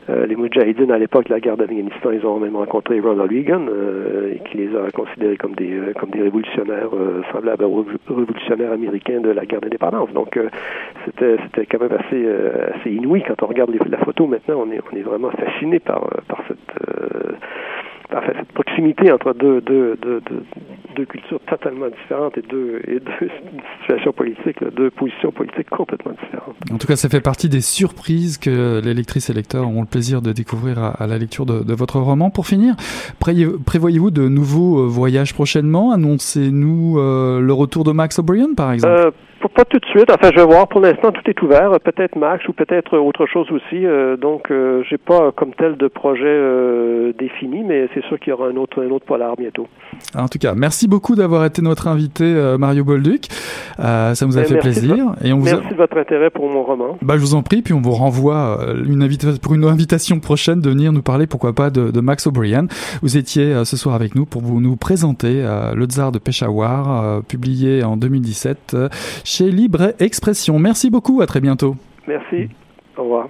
euh, 0.10 0.26
les 0.26 0.36
Mujahideen 0.36 0.92
à 0.92 0.98
l'époque 0.98 1.26
de 1.26 1.34
la 1.34 1.40
guerre 1.40 1.58
d'Afghanistan. 1.58 2.12
Ils 2.12 2.26
ont 2.26 2.40
même 2.40 2.56
rencontré 2.56 3.00
Ronald 3.00 3.30
Reagan, 3.30 3.66
euh, 3.70 4.36
qui 4.50 4.58
les 4.58 4.76
a 4.76 4.90
considérés 4.92 5.38
comme 5.38 5.56
des, 5.56 5.80
comme 6.00 6.10
des 6.12 6.22
révolutionnaires 6.22 6.90
semblables 7.32 7.66
aux 7.66 7.86
révolutionnaires 8.08 8.72
américains 8.72 9.20
de 9.20 9.30
la 9.30 9.46
guerre 9.46 9.62
d'indépendance. 9.62 10.12
Donc, 10.14 10.40
c'était, 11.06 11.38
c'était 11.44 11.66
quand 11.66 11.82
même 11.82 11.98
assez, 12.00 12.26
assez 12.74 12.92
inouï 12.92 13.24
quand 13.28 13.42
on 13.44 13.48
regarde 13.48 13.72
la 13.90 13.98
photo. 14.00 14.28
Maintenant, 14.28 14.64
on 14.66 14.72
est 14.72 14.78
on 14.92 14.96
est 14.96 15.02
vraiment 15.02 15.32
fasciné 15.32 15.80
par, 15.80 16.04
euh, 16.04 16.22
par 16.28 16.44
cette, 16.48 16.58
euh, 18.14 18.20
cette 18.38 18.52
proximité 18.54 19.12
entre 19.12 19.34
deux, 19.34 19.60
deux, 19.62 19.98
deux, 19.98 20.22
deux, 20.96 21.06
cultures 21.06 21.40
totalement 21.42 21.88
différentes 21.90 22.38
et 22.38 22.42
deux, 22.42 22.82
et 22.88 23.00
deux 23.00 23.30
situations 23.82 24.14
politiques, 24.14 24.64
deux 24.76 24.90
positions 24.92 25.32
politiques 25.32 25.70
complètement 25.70 26.14
différentes. 26.14 26.56
En 26.72 26.78
tout 26.78 26.88
cas, 26.88 26.96
ça 26.96 27.10
fait 27.10 27.22
partie 27.22 27.50
des 27.50 27.62
surprises 27.62 28.38
que 28.38 28.82
les 28.84 28.94
lectrices 28.94 29.30
et 29.30 29.34
lecteurs 29.34 29.68
ont 29.68 29.82
le 29.82 29.88
plaisir 29.88 30.22
de 30.22 30.32
découvrir 30.32 30.80
à, 30.80 31.06
la 31.06 31.18
lecture 31.18 31.46
de, 31.46 31.74
votre 31.74 32.00
roman. 32.00 32.30
Pour 32.30 32.48
finir, 32.48 32.76
prévoyez-vous 33.20 34.12
de 34.12 34.28
nouveaux 34.28 34.80
euh, 34.80 34.88
voyages 34.88 35.34
prochainement? 35.34 35.92
Annoncez-nous 35.92 36.98
le 36.98 37.54
retour 37.54 37.84
de 37.84 37.92
Max 37.92 38.20
O'Brien, 38.20 38.54
par 38.56 38.72
exemple? 38.72 39.12
Pas 39.58 39.66
tout 39.66 39.80
de 39.80 39.86
suite. 39.86 40.10
Enfin, 40.10 40.30
je 40.34 40.40
vais 40.40 40.46
voir. 40.46 40.68
Pour 40.68 40.82
l'instant, 40.82 41.12
tout 41.12 41.22
est 41.30 41.42
ouvert. 41.42 41.72
Peut-être 41.84 42.16
Max 42.16 42.48
ou 42.48 42.54
peut-être 42.54 42.98
autre 42.98 43.26
chose 43.26 43.48
aussi. 43.52 43.86
Euh, 43.86 44.18
donc, 44.18 44.52
euh, 44.52 44.84
j'ai 44.90 44.98
pas 44.98 45.32
comme 45.32 45.54
tel 45.54 45.78
de 45.78 45.88
projet 45.88 46.26
euh, 46.26 47.14
défini, 47.18 47.64
mais 47.64 47.90
c'est 47.94 48.04
sûr 48.06 48.20
qu'il 48.20 48.30
y 48.30 48.34
aura 48.34 48.48
un 48.48 48.56
autre, 48.56 48.84
un 48.84 48.90
autre 48.92 49.06
polar 49.06 49.36
bientôt. 49.36 49.68
En 50.16 50.28
tout 50.28 50.40
cas, 50.40 50.54
merci 50.56 50.88
beaucoup 50.88 51.16
d'avoir 51.16 51.46
été 51.46 51.62
notre 51.62 51.88
invité, 51.88 52.26
Mario 52.60 52.84
Bolduc. 52.84 53.26
ça 53.78 54.14
nous 54.26 54.38
a 54.38 54.42
ben, 54.42 54.48
fait 54.48 54.60
plaisir. 54.60 54.96
et 55.24 55.34
on 55.34 55.40
merci 55.40 55.70
de 55.70 55.76
votre 55.76 55.98
intérêt 55.98 56.30
pour 56.30 56.50
mon 56.50 56.64
roman. 56.64 56.98
Bah, 57.02 57.16
je 57.16 57.22
vous 57.22 57.36
en 57.36 57.44
prie. 57.44 57.62
Puis 57.62 57.74
on 57.74 57.82
vous 57.82 57.92
renvoie 57.92 58.60
une 58.86 59.02
invitation 59.02 59.38
pour 59.42 59.56
une 59.56 59.66
invitation 59.66 60.20
prochaine 60.20 60.62
de 60.62 60.70
venir 60.70 60.92
nous 60.92 61.02
parler, 61.02 61.28
pourquoi 61.28 61.54
pas, 61.54 61.70
de, 61.70 61.92
de 61.92 62.00
Max 62.02 62.28
O'Brien. 62.28 62.68
Vous 63.02 63.18
étiez 63.18 63.66
ce 63.66 63.78
soir 63.78 63.96
avec 63.96 64.16
nous 64.16 64.26
pour 64.26 64.42
vous 64.42 64.62
nous 64.62 64.76
présenter 64.76 65.44
Le 65.76 65.86
Tsar 65.86 66.12
de 66.12 66.20
Peshawar, 66.20 67.22
publié 67.24 67.84
en 67.84 67.98
2017 67.98 68.76
chez 69.28 69.52
Libre 69.52 69.94
Expression. 70.00 70.58
Merci 70.58 70.90
beaucoup, 70.90 71.22
à 71.22 71.28
très 71.28 71.42
bientôt. 71.42 71.76
Merci, 72.08 72.48
au 72.96 73.04
revoir. 73.04 73.28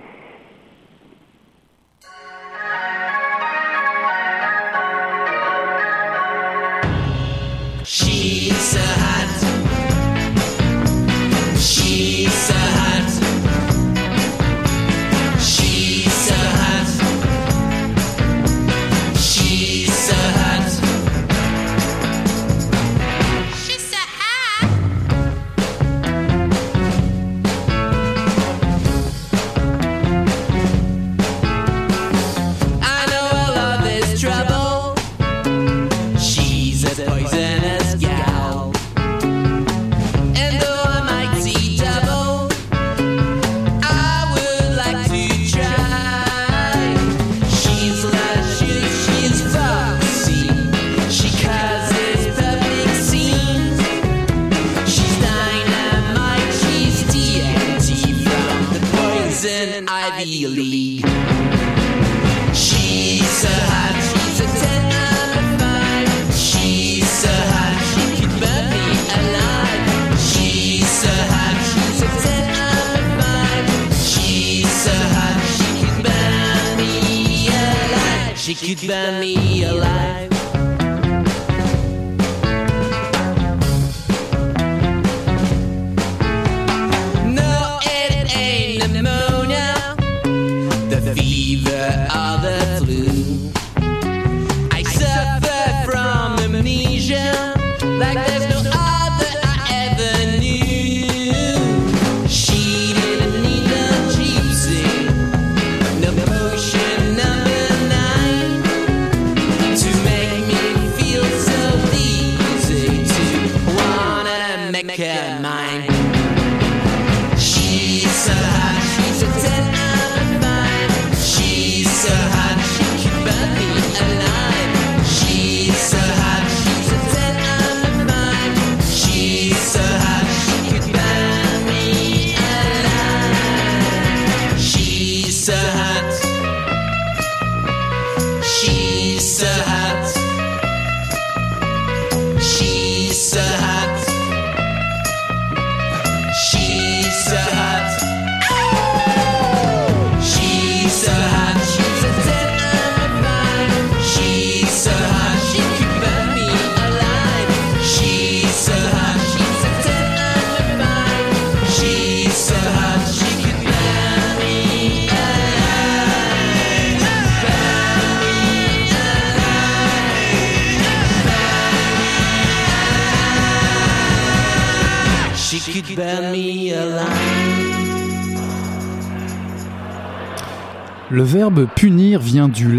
keeps 78.61 78.81
keep 78.81 79.19
me 79.19 79.63
alive. 79.63 80.26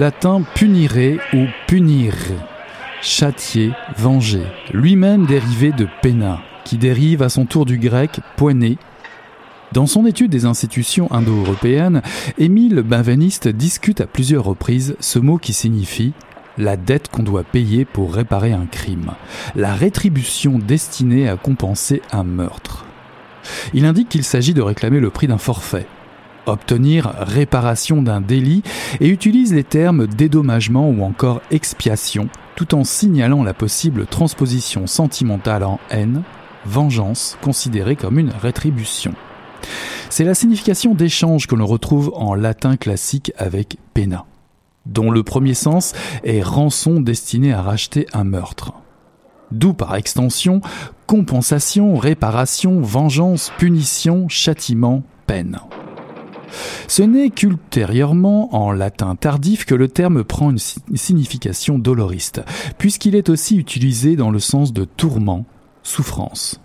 Latin 0.08 0.40
punire 0.54 1.20
ou 1.34 1.44
punire, 1.66 2.14
châtier, 3.02 3.72
venger, 3.98 4.44
lui-même 4.72 5.26
dérivé 5.26 5.70
de 5.70 5.86
pena, 6.00 6.40
qui 6.64 6.78
dérive 6.78 7.20
à 7.20 7.28
son 7.28 7.44
tour 7.44 7.66
du 7.66 7.76
grec 7.76 8.20
poigner. 8.38 8.78
Dans 9.72 9.86
son 9.86 10.06
étude 10.06 10.30
des 10.30 10.46
institutions 10.46 11.12
indo-européennes, 11.12 12.00
Émile 12.38 12.80
Benveniste 12.80 13.48
discute 13.48 14.00
à 14.00 14.06
plusieurs 14.06 14.44
reprises 14.44 14.96
ce 14.98 15.18
mot 15.18 15.36
qui 15.36 15.52
signifie 15.52 16.14
la 16.56 16.78
dette 16.78 17.10
qu'on 17.10 17.22
doit 17.22 17.44
payer 17.44 17.84
pour 17.84 18.14
réparer 18.14 18.54
un 18.54 18.64
crime, 18.64 19.10
la 19.56 19.74
rétribution 19.74 20.58
destinée 20.58 21.28
à 21.28 21.36
compenser 21.36 22.00
un 22.12 22.24
meurtre. 22.24 22.86
Il 23.74 23.84
indique 23.84 24.08
qu'il 24.08 24.24
s'agit 24.24 24.54
de 24.54 24.62
réclamer 24.62 25.00
le 25.00 25.10
prix 25.10 25.26
d'un 25.26 25.36
forfait, 25.36 25.86
obtenir 26.48 27.12
réparation 27.18 28.02
d'un 28.02 28.20
délit 28.20 28.62
et 29.00 29.08
utilise 29.08 29.54
les 29.54 29.64
termes 29.64 30.06
dédommagement 30.06 30.88
ou 30.88 31.02
encore 31.02 31.40
expiation 31.50 32.28
tout 32.56 32.74
en 32.74 32.82
signalant 32.82 33.44
la 33.44 33.54
possible 33.54 34.06
transposition 34.06 34.88
sentimentale 34.88 35.62
en 35.62 35.78
haine, 35.90 36.24
vengeance 36.66 37.38
considérée 37.40 37.94
comme 37.94 38.18
une 38.18 38.32
rétribution. 38.32 39.14
C'est 40.10 40.24
la 40.24 40.34
signification 40.34 40.94
d'échange 40.94 41.46
que 41.46 41.54
l'on 41.54 41.66
retrouve 41.66 42.10
en 42.16 42.34
latin 42.34 42.76
classique 42.76 43.30
avec 43.36 43.76
pena, 43.94 44.24
dont 44.86 45.10
le 45.10 45.22
premier 45.22 45.54
sens 45.54 45.92
est 46.24 46.42
rançon 46.42 47.00
destiné 47.00 47.52
à 47.52 47.62
racheter 47.62 48.06
un 48.12 48.24
meurtre. 48.24 48.72
D'où 49.52 49.72
par 49.72 49.94
extension 49.94 50.60
compensation, 51.06 51.96
réparation, 51.96 52.80
vengeance, 52.80 53.52
punition, 53.56 54.28
châtiment, 54.28 55.04
peine. 55.26 55.60
Ce 56.86 57.02
n'est 57.02 57.30
qu'ultérieurement, 57.30 58.54
en 58.54 58.72
latin 58.72 59.16
tardif, 59.16 59.64
que 59.64 59.74
le 59.74 59.88
terme 59.88 60.24
prend 60.24 60.50
une 60.50 60.96
signification 60.96 61.78
doloriste, 61.78 62.42
puisqu'il 62.78 63.14
est 63.14 63.28
aussi 63.28 63.56
utilisé 63.56 64.16
dans 64.16 64.30
le 64.30 64.38
sens 64.38 64.72
de 64.72 64.84
tourment, 64.84 65.44
souffrance. 65.82 66.60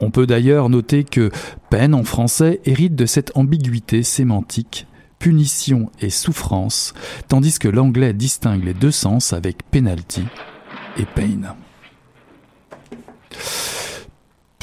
On 0.00 0.10
peut 0.10 0.26
d'ailleurs 0.26 0.68
noter 0.68 1.04
que 1.04 1.30
peine 1.70 1.94
en 1.94 2.04
français 2.04 2.60
hérite 2.64 2.94
de 2.94 3.06
cette 3.06 3.36
ambiguïté 3.36 4.02
sémantique, 4.02 4.86
punition 5.18 5.90
et 6.00 6.10
souffrance, 6.10 6.94
tandis 7.26 7.58
que 7.58 7.68
l'anglais 7.68 8.12
distingue 8.12 8.64
les 8.64 8.74
deux 8.74 8.92
sens 8.92 9.32
avec 9.32 9.68
penalty 9.70 10.24
et 10.96 11.04
pain. 11.04 11.56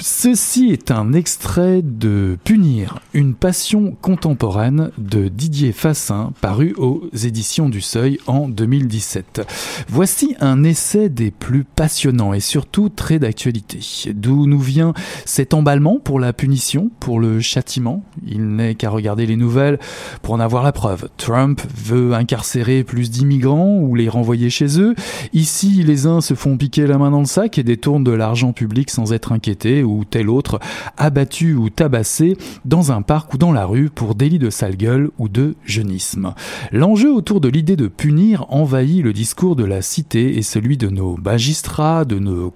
Ceci 0.02 0.72
est 0.72 0.92
un 0.92 1.14
extrait 1.14 1.82
de 1.82 2.38
Punir, 2.44 3.00
une 3.14 3.34
passion 3.34 3.96
contemporaine 4.02 4.92
de 4.98 5.30
Didier 5.30 5.72
Fassin, 5.72 6.34
paru 6.42 6.76
aux 6.78 7.08
éditions 7.14 7.70
du 7.70 7.80
Seuil 7.80 8.20
en 8.28 8.50
2017. 8.50 9.48
Voici 9.88 10.36
un 10.42 10.66
essai 10.66 11.08
des 11.08 11.32
plus 11.32 11.64
passionnants 11.64 12.34
et 12.34 12.42
surtout 12.42 12.90
très 12.90 13.20
d'actualité. 13.20 13.80
D'où 14.14 14.48
nous 14.48 14.60
vient 14.60 14.94
cet 15.24 15.54
emballement 15.54 16.00
pour 16.04 16.20
la 16.20 16.34
punition, 16.34 16.92
pour 17.00 17.22
le 17.22 17.40
châtiment? 17.40 18.04
Il 18.28 18.50
n'est 18.50 18.76
qu'à 18.76 18.90
regarder 18.90 19.26
les 19.26 19.38
nouvelles 19.38 19.80
pour 20.22 20.34
en 20.34 20.42
avoir 20.42 20.64
la 20.64 20.74
preuve. 20.74 21.08
Trump 21.16 21.62
veut 21.74 22.14
incarcérer 22.14 22.84
plus 22.84 23.12
d'immigrants 23.12 23.80
ou 23.80 23.96
les 23.96 24.10
renvoyer 24.10 24.50
chez 24.50 24.80
eux. 24.80 24.94
Ici, 25.32 25.84
les 25.84 26.06
uns 26.06 26.20
se 26.20 26.34
font 26.34 26.58
piquer 26.58 26.86
la 26.86 26.98
main 26.98 27.12
dans 27.12 27.20
le 27.20 27.26
sac 27.26 27.58
et 27.58 27.64
détournent 27.64 28.04
de 28.04 28.12
l'argent 28.12 28.52
public 28.52 28.92
sans 28.92 29.14
être 29.14 29.32
inquiétés 29.32 29.85
ou 29.86 30.04
tel 30.04 30.30
autre 30.30 30.60
abattu 30.98 31.56
ou 31.56 31.70
tabassé 31.70 32.38
dans 32.66 32.92
un 32.92 33.02
parc 33.02 33.34
ou 33.34 33.38
dans 33.38 33.52
la 33.52 33.66
rue 33.66 33.90
pour 33.90 34.16
délit 34.16 34.40
de 34.40 34.50
sale 34.50 34.76
gueule 34.76 35.12
ou 35.18 35.30
de 35.30 35.56
jeunisme. 35.66 36.34
L'enjeu 36.72 37.14
autour 37.14 37.42
de 37.42 37.48
l'idée 37.48 37.76
de 37.76 37.88
punir 37.88 38.46
envahit 38.50 39.04
le 39.04 39.14
discours 39.14 39.56
de 39.56 39.64
la 39.64 39.82
cité 39.82 40.38
et 40.38 40.42
celui 40.42 40.78
de 40.78 40.90
nos 40.90 41.18
magistrats, 41.18 42.06
de 42.06 42.20
nos, 42.20 42.52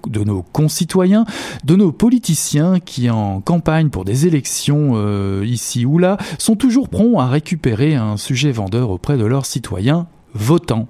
concitoyens, 0.52 1.24
de 1.64 1.76
nos 1.76 1.92
politiciens 1.92 2.80
qui 2.80 3.10
en 3.10 3.40
campagne 3.40 3.88
pour 3.88 4.04
des 4.04 4.26
élections 4.26 4.92
euh, 4.94 5.44
ici 5.46 5.86
ou 5.86 5.98
là 5.98 6.16
sont 6.38 6.56
toujours 6.56 6.88
prompts 6.88 7.20
à 7.20 7.28
récupérer 7.28 7.94
un 7.94 8.16
sujet 8.16 8.52
vendeur 8.52 8.90
auprès 8.90 9.16
de 9.16 9.24
leurs 9.24 9.46
citoyens 9.46 10.06
votants. 10.34 10.88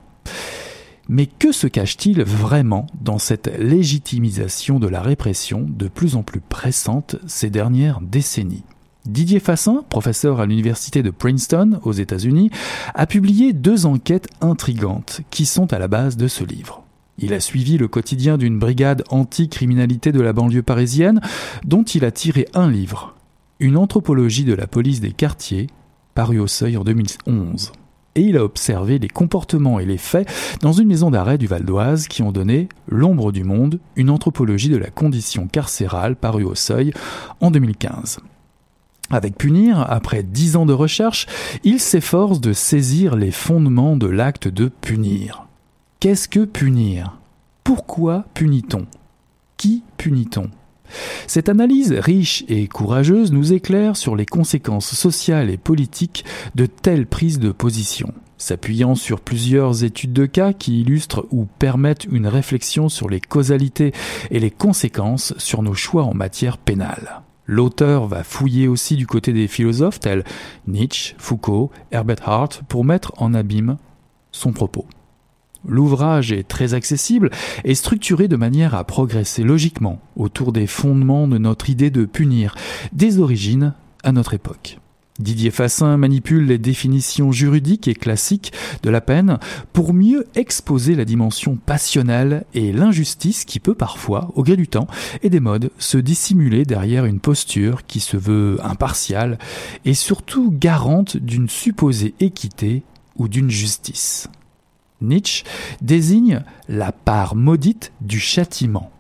Mais 1.12 1.26
que 1.26 1.50
se 1.50 1.66
cache-t-il 1.66 2.22
vraiment 2.22 2.86
dans 3.00 3.18
cette 3.18 3.50
légitimisation 3.58 4.78
de 4.78 4.86
la 4.86 5.02
répression 5.02 5.66
de 5.68 5.88
plus 5.88 6.14
en 6.14 6.22
plus 6.22 6.38
pressante 6.38 7.16
ces 7.26 7.50
dernières 7.50 8.00
décennies? 8.00 8.62
Didier 9.06 9.40
Fassin, 9.40 9.82
professeur 9.88 10.38
à 10.38 10.46
l'université 10.46 11.02
de 11.02 11.10
Princeton 11.10 11.80
aux 11.82 11.90
États-Unis, 11.90 12.52
a 12.94 13.08
publié 13.08 13.52
deux 13.52 13.86
enquêtes 13.86 14.28
intrigantes 14.40 15.22
qui 15.30 15.46
sont 15.46 15.72
à 15.72 15.80
la 15.80 15.88
base 15.88 16.16
de 16.16 16.28
ce 16.28 16.44
livre. 16.44 16.84
Il 17.18 17.34
a 17.34 17.40
suivi 17.40 17.76
le 17.76 17.88
quotidien 17.88 18.38
d'une 18.38 18.60
brigade 18.60 19.02
anti-criminalité 19.08 20.12
de 20.12 20.20
la 20.20 20.32
banlieue 20.32 20.62
parisienne 20.62 21.20
dont 21.64 21.82
il 21.82 22.04
a 22.04 22.12
tiré 22.12 22.46
un 22.54 22.70
livre, 22.70 23.16
Une 23.58 23.76
anthropologie 23.76 24.44
de 24.44 24.54
la 24.54 24.68
police 24.68 25.00
des 25.00 25.10
quartiers, 25.10 25.66
paru 26.14 26.38
au 26.38 26.46
seuil 26.46 26.76
en 26.76 26.84
2011 26.84 27.72
et 28.14 28.22
il 28.22 28.36
a 28.36 28.44
observé 28.44 28.98
les 28.98 29.08
comportements 29.08 29.78
et 29.78 29.86
les 29.86 29.98
faits 29.98 30.28
dans 30.60 30.72
une 30.72 30.88
maison 30.88 31.10
d'arrêt 31.10 31.38
du 31.38 31.46
Val 31.46 31.64
d'Oise 31.64 32.08
qui 32.08 32.22
ont 32.22 32.32
donné 32.32 32.68
L'ombre 32.88 33.32
du 33.32 33.44
monde, 33.44 33.78
une 33.96 34.10
anthropologie 34.10 34.68
de 34.68 34.76
la 34.76 34.90
condition 34.90 35.46
carcérale 35.46 36.16
parue 36.16 36.44
au 36.44 36.54
seuil 36.54 36.92
en 37.40 37.50
2015. 37.50 38.20
Avec 39.10 39.36
Punir, 39.36 39.84
après 39.88 40.22
dix 40.22 40.56
ans 40.56 40.66
de 40.66 40.72
recherche, 40.72 41.26
il 41.64 41.80
s'efforce 41.80 42.40
de 42.40 42.52
saisir 42.52 43.16
les 43.16 43.32
fondements 43.32 43.96
de 43.96 44.06
l'acte 44.06 44.46
de 44.46 44.68
punir. 44.68 45.46
Qu'est-ce 45.98 46.28
que 46.28 46.44
punir? 46.44 47.18
Pourquoi 47.64 48.24
punit-on? 48.34 48.86
Qui 49.56 49.82
punit-on? 49.96 50.50
Cette 51.26 51.48
analyse 51.48 51.92
riche 51.92 52.44
et 52.48 52.66
courageuse 52.66 53.32
nous 53.32 53.52
éclaire 53.52 53.96
sur 53.96 54.16
les 54.16 54.26
conséquences 54.26 54.94
sociales 54.94 55.50
et 55.50 55.56
politiques 55.56 56.24
de 56.54 56.66
telles 56.66 57.06
prises 57.06 57.38
de 57.38 57.52
position, 57.52 58.12
s'appuyant 58.38 58.94
sur 58.94 59.20
plusieurs 59.20 59.84
études 59.84 60.12
de 60.12 60.26
cas 60.26 60.52
qui 60.52 60.80
illustrent 60.80 61.26
ou 61.30 61.46
permettent 61.58 62.04
une 62.04 62.26
réflexion 62.26 62.88
sur 62.88 63.08
les 63.08 63.20
causalités 63.20 63.92
et 64.30 64.40
les 64.40 64.50
conséquences 64.50 65.34
sur 65.38 65.62
nos 65.62 65.74
choix 65.74 66.04
en 66.04 66.14
matière 66.14 66.58
pénale. 66.58 67.22
L'auteur 67.46 68.06
va 68.06 68.22
fouiller 68.22 68.68
aussi 68.68 68.94
du 68.96 69.06
côté 69.06 69.32
des 69.32 69.48
philosophes 69.48 69.98
tels 69.98 70.24
Nietzsche, 70.68 71.14
Foucault, 71.18 71.70
Herbert 71.90 72.28
Hart 72.28 72.62
pour 72.68 72.84
mettre 72.84 73.12
en 73.16 73.34
abîme 73.34 73.76
son 74.30 74.52
propos. 74.52 74.86
L'ouvrage 75.66 76.32
est 76.32 76.48
très 76.48 76.74
accessible 76.74 77.30
et 77.64 77.74
structuré 77.74 78.28
de 78.28 78.36
manière 78.36 78.74
à 78.74 78.84
progresser 78.84 79.42
logiquement 79.42 80.00
autour 80.16 80.52
des 80.52 80.66
fondements 80.66 81.28
de 81.28 81.38
notre 81.38 81.70
idée 81.70 81.90
de 81.90 82.04
punir, 82.04 82.54
des 82.92 83.18
origines 83.18 83.74
à 84.02 84.12
notre 84.12 84.34
époque. 84.34 84.78
Didier 85.20 85.50
Fassin 85.50 85.98
manipule 85.98 86.46
les 86.46 86.56
définitions 86.56 87.30
juridiques 87.30 87.88
et 87.88 87.94
classiques 87.94 88.52
de 88.82 88.88
la 88.88 89.02
peine 89.02 89.38
pour 89.74 89.92
mieux 89.92 90.24
exposer 90.34 90.94
la 90.94 91.04
dimension 91.04 91.56
passionnelle 91.56 92.46
et 92.54 92.72
l'injustice 92.72 93.44
qui 93.44 93.60
peut 93.60 93.74
parfois, 93.74 94.30
au 94.34 94.42
gré 94.42 94.56
du 94.56 94.66
temps 94.66 94.86
et 95.22 95.28
des 95.28 95.40
modes, 95.40 95.70
se 95.78 95.98
dissimuler 95.98 96.64
derrière 96.64 97.04
une 97.04 97.20
posture 97.20 97.84
qui 97.86 98.00
se 98.00 98.16
veut 98.16 98.56
impartiale 98.62 99.38
et 99.84 99.94
surtout 99.94 100.50
garante 100.50 101.18
d'une 101.18 101.50
supposée 101.50 102.14
équité 102.20 102.82
ou 103.16 103.28
d'une 103.28 103.50
justice. 103.50 104.28
Nietzsche 105.00 105.44
désigne 105.80 106.42
la 106.68 106.92
part 106.92 107.34
maudite 107.34 107.92
du 108.00 108.20
châtiment. 108.20 108.90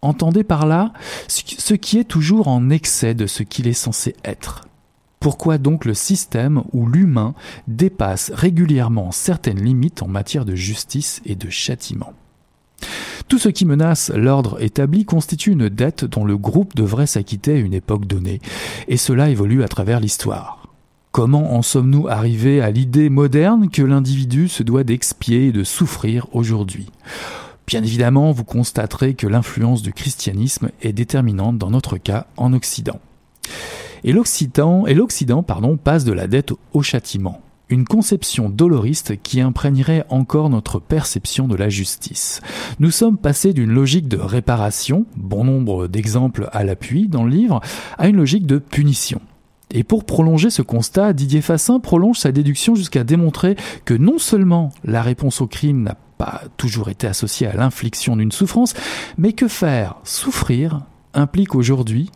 Entendez 0.00 0.42
par 0.42 0.66
là 0.66 0.92
ce 1.28 1.74
qui 1.74 1.98
est 1.98 2.04
toujours 2.04 2.48
en 2.48 2.70
excès 2.70 3.14
de 3.14 3.26
ce 3.26 3.42
qu'il 3.42 3.68
est 3.68 3.72
censé 3.72 4.16
être. 4.24 4.62
Pourquoi 5.20 5.58
donc 5.58 5.84
le 5.84 5.94
système 5.94 6.64
ou 6.72 6.88
l'humain 6.88 7.34
dépasse 7.68 8.32
régulièrement 8.34 9.12
certaines 9.12 9.62
limites 9.62 10.02
en 10.02 10.08
matière 10.08 10.44
de 10.44 10.56
justice 10.56 11.22
et 11.24 11.36
de 11.36 11.48
châtiment? 11.48 12.12
Tout 13.28 13.38
ce 13.38 13.48
qui 13.48 13.64
menace 13.64 14.10
l'ordre 14.10 14.60
établi 14.60 15.04
constitue 15.04 15.52
une 15.52 15.68
dette 15.68 16.04
dont 16.04 16.24
le 16.24 16.36
groupe 16.36 16.74
devrait 16.74 17.06
s'acquitter 17.06 17.52
à 17.52 17.58
une 17.58 17.72
époque 17.72 18.06
donnée, 18.06 18.40
et 18.88 18.96
cela 18.96 19.30
évolue 19.30 19.62
à 19.62 19.68
travers 19.68 20.00
l'histoire. 20.00 20.61
Comment 21.12 21.54
en 21.54 21.60
sommes-nous 21.60 22.08
arrivés 22.08 22.62
à 22.62 22.70
l'idée 22.70 23.10
moderne 23.10 23.68
que 23.68 23.82
l'individu 23.82 24.48
se 24.48 24.62
doit 24.62 24.82
d'expier 24.82 25.48
et 25.48 25.52
de 25.52 25.62
souffrir 25.62 26.26
aujourd'hui? 26.32 26.86
Bien 27.66 27.82
évidemment, 27.82 28.32
vous 28.32 28.44
constaterez 28.44 29.12
que 29.12 29.26
l'influence 29.26 29.82
du 29.82 29.92
christianisme 29.92 30.70
est 30.80 30.94
déterminante 30.94 31.58
dans 31.58 31.68
notre 31.68 31.98
cas 31.98 32.28
en 32.38 32.54
Occident. 32.54 32.98
Et 34.04 34.12
l'Occident, 34.14 35.42
pardon, 35.42 35.76
passe 35.76 36.06
de 36.06 36.12
la 36.12 36.26
dette 36.26 36.54
au 36.72 36.80
châtiment, 36.80 37.42
une 37.68 37.84
conception 37.84 38.48
doloriste 38.48 39.20
qui 39.22 39.42
imprégnerait 39.42 40.06
encore 40.08 40.48
notre 40.48 40.78
perception 40.80 41.46
de 41.46 41.56
la 41.56 41.68
justice. 41.68 42.40
Nous 42.80 42.90
sommes 42.90 43.18
passés 43.18 43.52
d'une 43.52 43.70
logique 43.70 44.08
de 44.08 44.16
réparation, 44.16 45.04
bon 45.16 45.44
nombre 45.44 45.88
d'exemples 45.88 46.48
à 46.52 46.64
l'appui 46.64 47.08
dans 47.08 47.24
le 47.24 47.30
livre, 47.30 47.60
à 47.98 48.08
une 48.08 48.16
logique 48.16 48.46
de 48.46 48.56
punition 48.56 49.20
Et 49.72 49.84
pour 49.84 50.04
prolonger 50.04 50.50
ce 50.50 50.62
constat, 50.62 51.14
Didier 51.14 51.40
Fassin 51.40 51.80
prolonge 51.80 52.18
sa 52.18 52.30
déduction 52.30 52.74
jusqu'à 52.74 53.04
démontrer 53.04 53.56
que 53.86 53.94
non 53.94 54.18
seulement 54.18 54.70
la 54.84 55.02
réponse 55.02 55.40
au 55.40 55.46
crime 55.46 55.82
n'a 55.82 55.96
pas 56.18 56.42
toujours 56.58 56.90
été 56.90 57.06
associée 57.06 57.46
à 57.46 57.56
l'infliction 57.56 58.16
d'une 58.16 58.32
souffrance, 58.32 58.74
mais 59.16 59.32
que 59.32 59.48
faire 59.48 59.96
souffrir 60.04 60.82
implique 61.14 61.54
aujourd'hui 61.54 62.10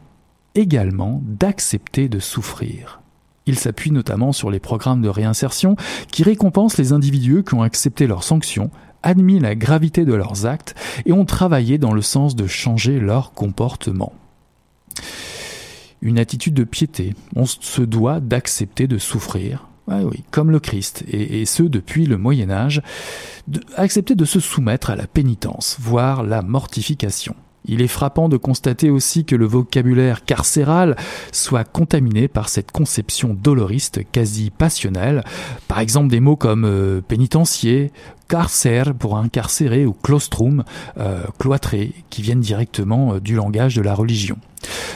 également 0.55 1.23
d'accepter 1.25 2.09
de 2.09 2.19
souffrir. 2.19 3.01
Il 3.47 3.59
s'appuie 3.59 3.91
notamment 3.91 4.33
sur 4.33 4.51
les 4.51 4.61
programmes 4.61 5.03
de 5.03 5.09
réinsertion 5.09 5.77
qui 6.11 6.25
récompensent 6.25 6.79
les 6.79 6.93
individus 6.93 7.43
qui 7.43 7.55
ont 7.55 7.63
accepté 7.63 8.07
leurs 8.07 8.25
sanctions, 8.25 8.71
admis 9.03 9.39
la 9.39 9.55
gravité 9.55 10.05
de 10.05 10.15
leurs 10.15 10.47
actes 10.47 10.75
et 11.07 11.13
ont 11.13 11.25
travaillé 11.25 11.79
dans 11.79 11.93
le 11.93 12.03
sens 12.03 12.37
de 12.37 12.47
changer 12.47 12.99
leur 12.99 13.33
comportement. 13.33 14.13
Une 16.03 16.19
attitude 16.19 16.55
de 16.55 16.65
piété, 16.65 17.15
on 17.35 17.47
se 17.47 17.83
doit 17.83 18.21
d'accepter 18.21 18.87
de 18.87 18.99
souffrir, 18.99 19.69
comme 20.31 20.51
le 20.51 20.61
Christ, 20.61 21.05
et, 21.09 21.45
ce 21.47 21.63
depuis 21.63 22.07
le 22.07 22.19
Moyen 22.19 22.51
Âge, 22.51 22.83
accepter 23.77 24.15
de 24.15 24.25
se 24.25 24.41
soumettre 24.41 24.91
à 24.91 24.97
la 24.97 25.07
pénitence, 25.07 25.77
voire 25.81 26.23
la 26.23 26.43
mortification. 26.43 27.35
Il 27.67 27.83
est 27.83 27.89
frappant 27.89 28.29
de 28.29 28.37
constater 28.37 28.91
aussi 28.91 29.25
que 29.25 29.37
le 29.37 29.47
vocabulaire 29.47 30.25
carcéral 30.25 30.97
soit 31.33 31.65
contaminé 31.65 32.29
par 32.29 32.49
cette 32.49 32.71
conception 32.71 33.35
doloriste 33.35 34.01
quasi 34.13 34.51
passionnelle. 34.51 35.25
Par 35.69 35.81
exemple 35.81 36.09
des 36.09 36.21
mots 36.21 36.37
comme 36.37 36.65
euh, 36.65 37.01
pénitencier, 37.01 37.93
carcer 38.29 38.83
pour 38.99 39.17
incarcérer 39.17 39.87
ou 39.87 39.93
claustrum, 39.93 40.65
euh, 40.99 41.25
cloîtré, 41.39 41.93
qui 42.11 42.23
viennent 42.23 42.41
directement 42.41 43.15
euh, 43.15 43.21
du 43.21 43.35
langage 43.35 43.77
de 43.77 43.83
la 43.83 43.95
religion. 43.95 44.37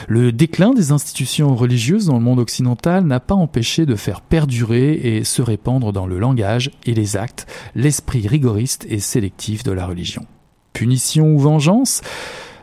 Le 0.09 0.33
déclin 0.33 0.73
des 0.73 0.93
institutions 0.93 1.55
religieuses 1.55 2.07
dans 2.07 2.19
le 2.19 2.25
monde 2.25 2.41
occidental 2.41 3.05
n'a 3.05 3.21
pas 3.21 3.35
empêché 3.35 3.87
de 3.87 3.95
faire 3.95 4.21
perdurer 4.21 4.93
et 4.93 5.25
se 5.25 5.43
répandre 5.43 5.93
dans 5.93 6.07
le 6.07 6.19
langage 6.19 6.71
et 6.87 6.95
les 6.95 7.17
actes 7.17 7.47
l'esprit 7.75 8.27
rigoriste 8.27 8.87
et 8.89 8.99
sélectif 8.99 9.63
de 9.63 9.73
la 9.73 9.87
religion. 9.87 10.27
Punition 10.73 11.35
ou 11.35 11.39
vengeance? 11.39 12.03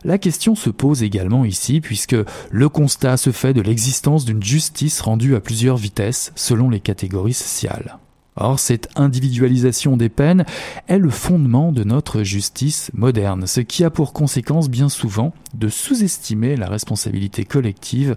La 0.07 0.17
question 0.17 0.55
se 0.55 0.69
pose 0.69 1.03
également 1.03 1.43
ici 1.43 1.81
puisque 1.81 2.15
le 2.49 2.69
constat 2.69 3.17
se 3.17 3.31
fait 3.31 3.53
de 3.53 3.61
l'existence 3.61 4.23
d'une 4.23 4.41
justice 4.41 5.01
rendue 5.01 5.35
à 5.35 5.41
plusieurs 5.41 5.75
vitesses 5.75 6.31
selon 6.33 6.69
les 6.69 6.79
catégories 6.79 7.33
sociales. 7.33 7.97
Or, 8.37 8.57
cette 8.57 8.87
individualisation 8.95 9.97
des 9.97 10.07
peines 10.07 10.45
est 10.87 10.97
le 10.97 11.09
fondement 11.09 11.73
de 11.73 11.83
notre 11.83 12.23
justice 12.23 12.89
moderne, 12.93 13.47
ce 13.47 13.59
qui 13.59 13.83
a 13.83 13.89
pour 13.89 14.13
conséquence 14.13 14.69
bien 14.69 14.87
souvent 14.87 15.33
de 15.55 15.67
sous-estimer 15.67 16.55
la 16.55 16.69
responsabilité 16.69 17.43
collective 17.43 18.15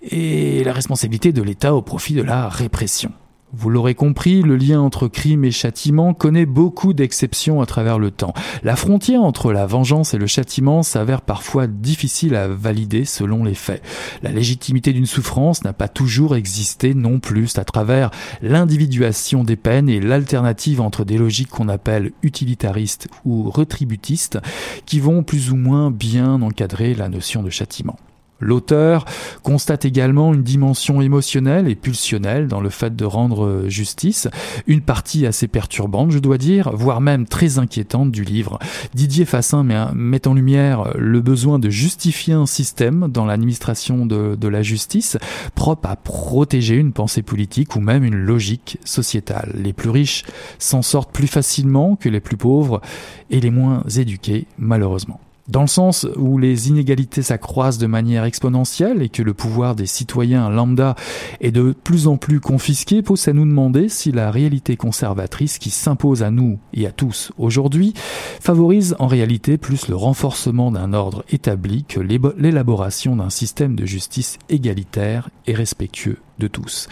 et 0.00 0.64
la 0.64 0.72
responsabilité 0.72 1.32
de 1.32 1.42
l'État 1.42 1.74
au 1.74 1.82
profit 1.82 2.14
de 2.14 2.22
la 2.22 2.48
répression. 2.48 3.12
Vous 3.56 3.70
l'aurez 3.70 3.94
compris, 3.94 4.42
le 4.42 4.56
lien 4.56 4.80
entre 4.80 5.06
crime 5.06 5.44
et 5.44 5.52
châtiment 5.52 6.12
connaît 6.12 6.44
beaucoup 6.44 6.92
d'exceptions 6.92 7.60
à 7.60 7.66
travers 7.66 8.00
le 8.00 8.10
temps. 8.10 8.34
La 8.64 8.74
frontière 8.74 9.22
entre 9.22 9.52
la 9.52 9.64
vengeance 9.64 10.12
et 10.12 10.18
le 10.18 10.26
châtiment 10.26 10.82
s'avère 10.82 11.22
parfois 11.22 11.68
difficile 11.68 12.34
à 12.34 12.48
valider 12.48 13.04
selon 13.04 13.44
les 13.44 13.54
faits. 13.54 13.80
La 14.24 14.32
légitimité 14.32 14.92
d'une 14.92 15.06
souffrance 15.06 15.62
n'a 15.62 15.72
pas 15.72 15.86
toujours 15.86 16.34
existé 16.34 16.94
non 16.94 17.20
plus 17.20 17.56
à 17.56 17.64
travers 17.64 18.10
l'individuation 18.42 19.44
des 19.44 19.56
peines 19.56 19.88
et 19.88 20.00
l'alternative 20.00 20.80
entre 20.80 21.04
des 21.04 21.16
logiques 21.16 21.50
qu'on 21.50 21.68
appelle 21.68 22.10
utilitaristes 22.24 23.06
ou 23.24 23.50
retributistes 23.50 24.40
qui 24.84 24.98
vont 24.98 25.22
plus 25.22 25.52
ou 25.52 25.56
moins 25.56 25.92
bien 25.92 26.42
encadrer 26.42 26.94
la 26.94 27.08
notion 27.08 27.44
de 27.44 27.50
châtiment. 27.50 27.96
L'auteur 28.44 29.06
constate 29.42 29.86
également 29.86 30.34
une 30.34 30.42
dimension 30.42 31.00
émotionnelle 31.00 31.66
et 31.66 31.74
pulsionnelle 31.74 32.46
dans 32.46 32.60
le 32.60 32.68
fait 32.68 32.94
de 32.94 33.06
rendre 33.06 33.64
justice, 33.68 34.28
une 34.66 34.82
partie 34.82 35.24
assez 35.24 35.48
perturbante, 35.48 36.10
je 36.10 36.18
dois 36.18 36.36
dire, 36.36 36.70
voire 36.74 37.00
même 37.00 37.24
très 37.24 37.58
inquiétante 37.58 38.10
du 38.10 38.22
livre. 38.22 38.58
Didier 38.92 39.24
Fassin 39.24 39.64
met 39.94 40.28
en 40.28 40.34
lumière 40.34 40.92
le 40.98 41.22
besoin 41.22 41.58
de 41.58 41.70
justifier 41.70 42.34
un 42.34 42.44
système 42.44 43.08
dans 43.08 43.24
l'administration 43.24 44.04
de, 44.04 44.48
la 44.48 44.62
justice 44.62 45.16
propre 45.54 45.88
à 45.88 45.96
protéger 45.96 46.76
une 46.76 46.92
pensée 46.92 47.22
politique 47.22 47.76
ou 47.76 47.80
même 47.80 48.04
une 48.04 48.14
logique 48.14 48.78
sociétale. 48.84 49.52
Les 49.54 49.72
plus 49.72 49.88
riches 49.88 50.24
s'en 50.58 50.82
sortent 50.82 51.12
plus 51.12 51.28
facilement 51.28 51.96
que 51.96 52.10
les 52.10 52.20
plus 52.20 52.36
pauvres 52.36 52.82
et 53.30 53.40
les 53.40 53.50
moins 53.50 53.82
éduqués, 53.96 54.46
malheureusement. 54.58 55.18
Dans 55.46 55.60
le 55.60 55.66
sens 55.66 56.06
où 56.16 56.38
les 56.38 56.70
inégalités 56.70 57.20
s'accroissent 57.20 57.76
de 57.76 57.86
manière 57.86 58.24
exponentielle 58.24 59.02
et 59.02 59.10
que 59.10 59.22
le 59.22 59.34
pouvoir 59.34 59.74
des 59.74 59.84
citoyens 59.84 60.48
lambda 60.48 60.94
est 61.42 61.50
de 61.50 61.74
plus 61.84 62.06
en 62.06 62.16
plus 62.16 62.40
confisqué, 62.40 63.02
pose 63.02 63.28
à 63.28 63.34
nous 63.34 63.44
demander 63.44 63.90
si 63.90 64.10
la 64.10 64.30
réalité 64.30 64.76
conservatrice 64.76 65.58
qui 65.58 65.68
s'impose 65.68 66.22
à 66.22 66.30
nous 66.30 66.58
et 66.72 66.86
à 66.86 66.92
tous 66.92 67.30
aujourd'hui 67.36 67.92
favorise 68.40 68.96
en 68.98 69.06
réalité 69.06 69.58
plus 69.58 69.88
le 69.88 69.96
renforcement 69.96 70.70
d'un 70.70 70.94
ordre 70.94 71.24
établi 71.30 71.84
que 71.84 72.00
l'élaboration 72.00 73.16
d'un 73.16 73.30
système 73.30 73.76
de 73.76 73.84
justice 73.84 74.38
égalitaire 74.48 75.28
et 75.46 75.52
respectueux 75.52 76.18
de 76.38 76.48
tous. 76.48 76.88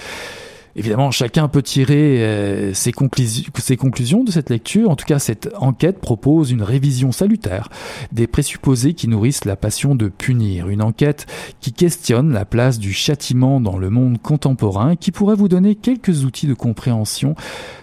Évidemment, 0.74 1.10
chacun 1.10 1.48
peut 1.48 1.62
tirer 1.62 2.24
euh, 2.24 2.74
ses, 2.74 2.92
conclusions 2.92 4.24
de 4.24 4.30
cette 4.30 4.48
lecture. 4.48 4.90
En 4.90 4.96
tout 4.96 5.04
cas, 5.04 5.18
cette 5.18 5.50
enquête 5.58 6.00
propose 6.00 6.50
une 6.50 6.62
révision 6.62 7.12
salutaire 7.12 7.68
des 8.10 8.26
présupposés 8.26 8.94
qui 8.94 9.08
nourrissent 9.08 9.44
la 9.44 9.56
passion 9.56 9.94
de 9.94 10.08
punir. 10.08 10.68
Une 10.68 10.82
enquête 10.82 11.26
qui 11.60 11.72
questionne 11.72 12.32
la 12.32 12.44
place 12.44 12.78
du 12.78 12.92
châtiment 12.92 13.60
dans 13.60 13.76
le 13.76 13.90
monde 13.90 14.20
contemporain 14.20 14.96
qui 14.96 15.12
pourrait 15.12 15.36
vous 15.36 15.48
donner 15.48 15.74
quelques 15.74 16.24
outils 16.24 16.46
de 16.46 16.54
compréhension 16.54 17.34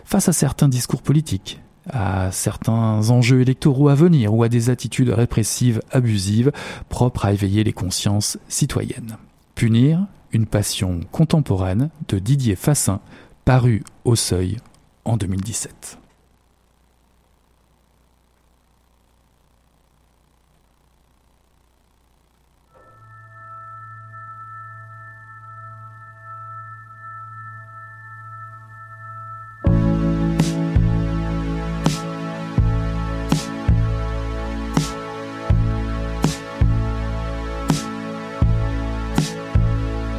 face 0.03 0.27
à 0.27 0.33
certains 0.33 0.67
discours 0.67 1.01
politiques 1.01 1.59
à 1.91 2.31
certains 2.31 3.09
enjeux 3.09 3.41
électoraux 3.41 3.89
à 3.89 3.95
venir 3.95 4.33
ou 4.33 4.43
à 4.43 4.49
des 4.49 4.69
attitudes 4.69 5.09
répressives 5.09 5.81
abusives 5.91 6.51
propres 6.87 7.25
à 7.25 7.33
éveiller 7.33 7.63
les 7.63 7.73
consciences 7.73 8.37
citoyennes. 8.47 9.17
Punir, 9.55 10.05
une 10.31 10.45
passion 10.45 11.01
contemporaine 11.11 11.89
de 12.07 12.19
Didier 12.19 12.55
Fassin, 12.55 12.99
paru 13.45 13.83
au 14.05 14.15
Seuil 14.15 14.57
en 15.05 15.17
2017. 15.17 15.97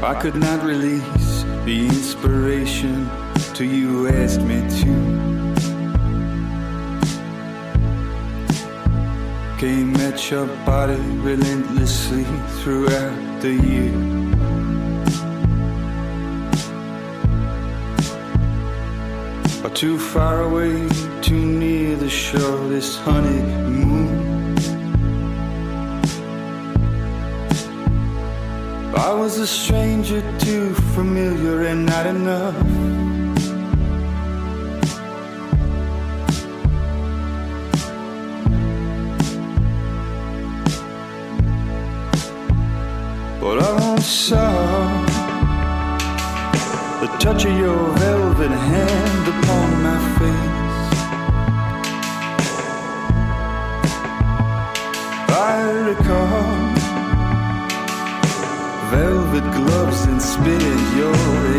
I 0.02 0.14
could 0.14 0.34
not 0.34 0.64
release 0.64 1.42
the 1.66 1.86
inspiration 1.86 3.06
till 3.52 3.66
you 3.66 4.08
asked 4.08 4.40
me 4.40 4.60
to. 4.80 4.92
Came 9.58 9.94
at 9.96 10.30
your 10.30 10.46
body 10.64 10.96
relentlessly 11.20 12.24
throughout 12.62 13.42
the 13.42 13.52
year. 13.52 13.94
Or 19.62 19.70
too 19.74 19.98
far 19.98 20.44
away, 20.44 20.88
too 21.20 21.44
near 21.44 21.94
the 21.96 22.08
shore, 22.08 22.68
this 22.70 22.96
honeymoon. 22.96 24.19
I 28.92 29.12
was 29.12 29.38
a 29.38 29.46
stranger, 29.46 30.20
too 30.38 30.74
familiar 30.94 31.62
and 31.62 31.86
not 31.86 32.06
enough. 32.06 32.56
But 43.40 43.62
I 43.62 43.72
once 43.80 44.06
saw 44.06 44.50
the 47.00 47.06
touch 47.18 47.44
of 47.44 47.58
your 47.58 47.78
velvet 47.96 48.50
hand 48.50 49.28
upon 49.34 49.82
my 49.82 49.98
face. 50.18 50.60
I 55.32 55.62
recall 55.88 56.19
gloves 59.56 60.04
and 60.04 60.20
spit 60.20 60.62
in 60.62 60.80
your 61.00 61.14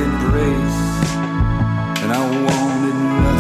embrace. 0.06 0.82
And 2.02 2.12
I 2.12 2.22
wanted 2.46 2.96
nothing 2.96 3.31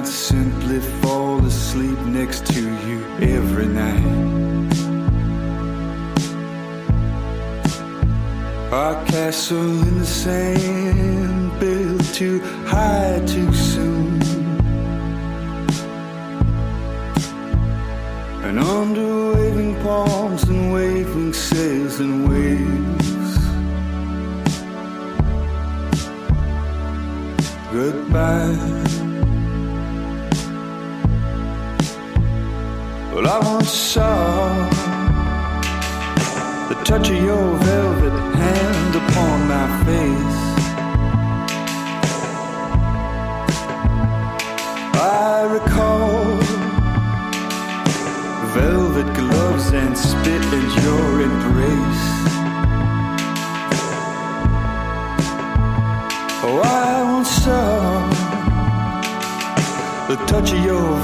not 0.00 0.08
simply 0.08 0.80
fall 1.02 1.44
asleep 1.44 1.98
next 2.06 2.46
to 2.46 2.62
you 2.86 3.04
every 3.20 3.66
night. 3.66 4.72
Our 8.72 9.04
castle 9.04 9.82
in 9.88 9.98
the 9.98 10.06
sand 10.06 11.60
built 11.60 12.04
too 12.14 12.40
high 12.64 13.22
too 13.26 13.52
soon. 13.52 14.22
And 18.46 18.58
under 18.58 19.32
waving 19.34 19.74
palms 19.82 20.44
and 20.44 20.72
waving 20.72 21.34
sails 21.34 22.00
and 22.00 22.26
waves. 22.30 23.36
Goodbye. 27.70 28.79
Touch 36.90 37.08
of 37.08 37.22
your 37.22 37.56
velvet 37.58 38.34
hand 38.34 38.96
upon 38.96 39.46
my 39.46 39.66
face. 39.86 40.40
I 44.98 45.46
recall 45.56 46.34
velvet 48.58 49.08
gloves 49.14 49.72
and 49.72 49.96
spit 49.96 50.44
in 50.58 50.66
your 50.82 51.20
embrace. 51.28 52.06
Oh, 56.42 56.60
I 56.64 57.02
once 57.12 57.30
saw 57.44 58.08
the 60.08 60.16
touch 60.26 60.52
of 60.54 60.64
your 60.64 60.96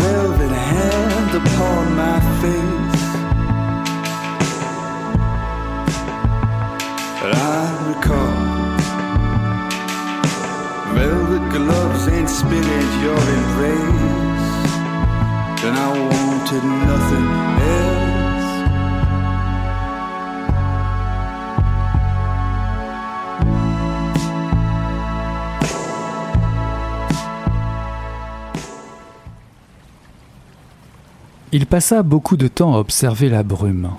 Il 31.53 31.65
passa 31.65 32.03
beaucoup 32.03 32.37
de 32.37 32.49
temps 32.49 32.75
à 32.75 32.79
observer 32.79 33.31
la 33.31 33.43
brume. 33.43 33.93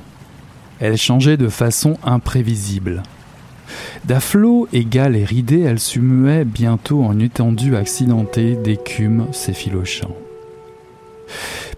Elle 0.80 0.98
changeait 0.98 1.38
de 1.38 1.50
façon 1.50 1.98
imprévisible. 2.04 3.02
D'afflot 4.06 4.68
égal 4.74 5.16
et 5.16 5.26
ridé, 5.26 5.62
elle 5.62 5.80
se 5.80 6.00
muait 6.00 6.46
bientôt 6.46 7.04
en 7.04 7.20
étendue 7.20 7.76
accidentée 7.76 8.56
d'écume 8.56 9.28
s'effilochant. 9.32 10.16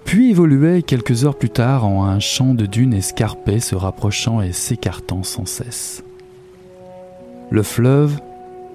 Puis 0.05 0.31
évoluait 0.31 0.81
quelques 0.81 1.25
heures 1.25 1.37
plus 1.37 1.49
tard 1.49 1.85
en 1.85 2.05
un 2.05 2.19
champ 2.19 2.53
de 2.53 2.65
dunes 2.65 2.93
escarpées 2.93 3.59
se 3.59 3.75
rapprochant 3.75 4.41
et 4.41 4.53
s'écartant 4.53 5.23
sans 5.23 5.45
cesse. 5.45 6.03
Le 7.51 7.63
fleuve 7.63 8.19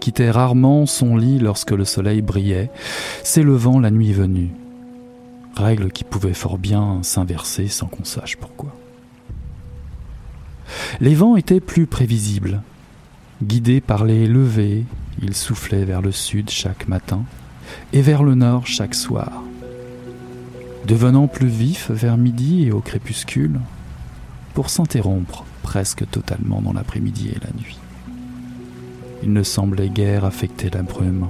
quittait 0.00 0.30
rarement 0.30 0.86
son 0.86 1.16
lit 1.16 1.38
lorsque 1.38 1.70
le 1.70 1.84
soleil 1.84 2.22
brillait, 2.22 2.70
s'élevant 3.22 3.80
la 3.80 3.90
nuit 3.90 4.12
venue. 4.12 4.50
Règle 5.56 5.90
qui 5.90 6.04
pouvait 6.04 6.34
fort 6.34 6.58
bien 6.58 6.98
s'inverser 7.02 7.68
sans 7.68 7.86
qu'on 7.86 8.04
sache 8.04 8.36
pourquoi. 8.36 8.74
Les 11.00 11.14
vents 11.14 11.36
étaient 11.36 11.60
plus 11.60 11.86
prévisibles. 11.86 12.62
Guidés 13.44 13.82
par 13.82 14.06
les 14.06 14.26
levées, 14.26 14.86
ils 15.20 15.34
soufflaient 15.34 15.84
vers 15.84 16.00
le 16.00 16.12
sud 16.12 16.48
chaque 16.48 16.88
matin 16.88 17.24
et 17.92 18.00
vers 18.00 18.22
le 18.22 18.34
nord 18.34 18.66
chaque 18.66 18.94
soir. 18.94 19.42
Devenant 20.86 21.26
plus 21.26 21.48
vifs 21.48 21.90
vers 21.90 22.16
midi 22.16 22.64
et 22.64 22.72
au 22.72 22.80
crépuscule, 22.80 23.60
pour 24.54 24.70
s'interrompre 24.70 25.44
presque 25.62 26.08
totalement 26.10 26.62
dans 26.62 26.72
l'après-midi 26.72 27.32
et 27.36 27.38
la 27.44 27.52
nuit. 27.60 27.78
Il 29.22 29.34
ne 29.34 29.42
semblait 29.42 29.90
guère 29.90 30.24
affecter 30.24 30.70
la 30.70 30.82
brume, 30.82 31.28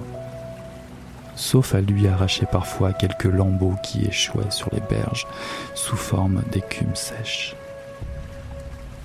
sauf 1.35 1.75
à 1.75 1.81
lui 1.81 2.07
arracher 2.07 2.47
parfois 2.47 2.93
quelques 2.93 3.25
lambeaux 3.25 3.75
qui 3.83 4.05
échouaient 4.05 4.53
sur 4.53 4.69
les 4.73 4.83
berges 4.89 5.27
sous 5.75 5.97
forme 5.97 6.43
d'écume 6.53 6.95
sèche. 6.95 7.57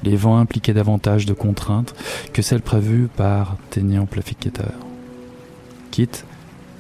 Les 0.04 0.16
vents 0.16 0.38
impliquaient 0.38 0.74
davantage 0.74 1.26
de 1.26 1.34
contraintes 1.34 1.94
que 2.34 2.42
celles 2.42 2.62
prévues 2.62 3.10
par 3.16 3.58
Ténian 3.70 4.06
Planificateur. 4.06 4.74
Kit 5.92 6.10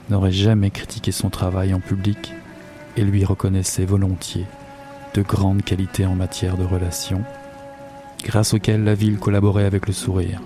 n'aurait 0.09 0.31
jamais 0.31 0.71
critiqué 0.71 1.11
son 1.11 1.29
travail 1.29 1.73
en 1.73 1.79
public 1.79 2.33
et 2.97 3.03
lui 3.03 3.25
reconnaissait 3.25 3.85
volontiers 3.85 4.45
de 5.13 5.21
grandes 5.21 5.63
qualités 5.63 6.05
en 6.05 6.15
matière 6.15 6.57
de 6.57 6.63
relations, 6.63 7.23
grâce 8.23 8.53
auxquelles 8.53 8.83
la 8.83 8.95
ville 8.95 9.17
collaborait 9.17 9.65
avec 9.65 9.87
le 9.87 9.93
sourire. 9.93 10.41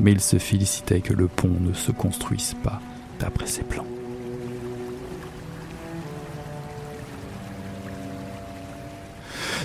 Mais 0.00 0.12
il 0.12 0.20
se 0.20 0.38
félicitait 0.38 1.00
que 1.00 1.14
le 1.14 1.26
pont 1.26 1.56
ne 1.60 1.72
se 1.72 1.90
construise 1.90 2.54
pas 2.62 2.80
d'après 3.18 3.46
ses 3.46 3.62
plans. 3.62 3.86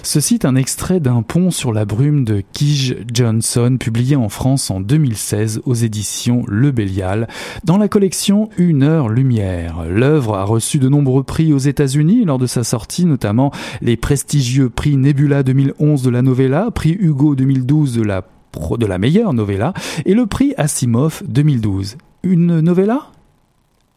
Ceci 0.04 0.36
est 0.36 0.46
un 0.46 0.56
extrait 0.56 1.00
d'un 1.00 1.22
pont 1.22 1.52
sur 1.52 1.72
la 1.72 1.86
brume 1.86 2.26
de 2.26 2.42
Kij 2.54 3.06
Johnson, 3.14 3.78
publié 3.80 4.16
en 4.16 4.30
France 4.30 4.72
en 4.72 4.82
2016 4.82 5.62
aux 5.66 5.76
éditions 5.76 6.44
Le 6.48 6.72
Bélial, 6.72 7.28
dans 7.66 7.78
la 7.78 7.88
collection 7.88 8.50
Une 8.58 8.82
heure 8.82 9.10
lumière. 9.10 9.84
L'œuvre 9.88 10.36
a 10.36 10.44
reçu 10.44 10.80
de 10.80 10.90
nombreux 10.90 11.24
prix 11.24 11.54
aux 11.54 11.60
États-Unis 11.60 12.26
lors 12.26 12.40
de 12.40 12.48
sa 12.48 12.64
sortie, 12.64 13.06
notamment 13.06 13.52
les 13.82 13.96
prestigieux 13.96 14.70
prix 14.70 14.98
Nebula 14.98 15.44
2011 15.44 16.02
de 16.02 16.10
la 16.10 16.24
novella, 16.24 16.72
prix 16.72 16.98
Hugo 17.00 17.36
2012 17.36 17.94
de 17.94 18.04
la, 18.04 18.24
de 18.78 18.86
la 18.88 18.98
meilleure 18.98 19.34
novella, 19.34 19.74
et 20.06 20.16
le 20.16 20.26
prix 20.26 20.56
Asimov 20.58 21.22
2012. 21.28 21.98
Une 22.24 22.60
novella? 22.60 23.12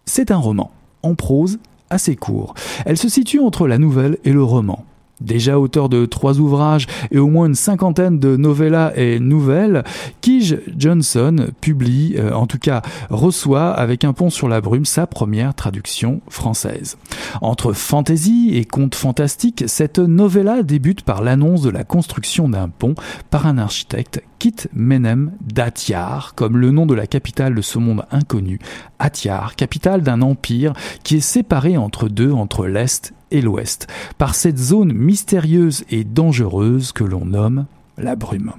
C'est 0.04 0.30
un 0.30 0.36
roman, 0.36 0.70
en 1.02 1.14
prose, 1.14 1.58
assez 1.88 2.14
court. 2.14 2.54
Elle 2.84 2.98
se 2.98 3.08
situe 3.08 3.40
entre 3.40 3.66
la 3.66 3.78
nouvelle 3.78 4.18
et 4.24 4.32
le 4.32 4.42
roman. 4.42 4.84
Déjà 5.24 5.58
auteur 5.58 5.88
de 5.88 6.06
trois 6.06 6.38
ouvrages 6.38 6.86
et 7.10 7.18
au 7.18 7.28
moins 7.28 7.46
une 7.46 7.54
cinquantaine 7.54 8.18
de 8.18 8.36
novellas 8.36 8.92
et 8.96 9.18
nouvelles, 9.20 9.84
Kij 10.20 10.60
Johnson 10.76 11.46
publie, 11.60 12.14
euh, 12.18 12.32
en 12.32 12.46
tout 12.46 12.58
cas 12.58 12.82
reçoit 13.10 13.70
avec 13.70 14.04
un 14.04 14.12
pont 14.12 14.30
sur 14.30 14.48
la 14.48 14.60
brume 14.60 14.84
sa 14.84 15.06
première 15.06 15.54
traduction 15.54 16.20
française. 16.28 16.98
Entre 17.40 17.72
fantaisie 17.72 18.50
et 18.54 18.64
conte 18.64 18.94
fantastique, 18.94 19.64
cette 19.66 19.98
novella 19.98 20.62
débute 20.62 21.02
par 21.02 21.22
l'annonce 21.22 21.62
de 21.62 21.70
la 21.70 21.84
construction 21.84 22.48
d'un 22.48 22.68
pont 22.68 22.94
par 23.30 23.46
un 23.46 23.58
architecte 23.58 24.22
Kit 24.44 24.68
Menem 24.74 25.32
d'Atyar, 25.40 26.34
comme 26.34 26.58
le 26.58 26.70
nom 26.70 26.84
de 26.84 26.92
la 26.92 27.06
capitale 27.06 27.54
de 27.54 27.62
ce 27.62 27.78
monde 27.78 28.04
inconnu, 28.10 28.58
Atyar, 28.98 29.56
capitale 29.56 30.02
d'un 30.02 30.20
empire 30.20 30.74
qui 31.02 31.16
est 31.16 31.20
séparé 31.20 31.78
entre 31.78 32.10
deux, 32.10 32.30
entre 32.30 32.66
l'Est 32.66 33.14
et 33.30 33.40
l'Ouest, 33.40 33.86
par 34.18 34.34
cette 34.34 34.58
zone 34.58 34.92
mystérieuse 34.92 35.84
et 35.88 36.04
dangereuse 36.04 36.92
que 36.92 37.04
l'on 37.04 37.24
nomme 37.24 37.64
la 37.96 38.16
brume. 38.16 38.52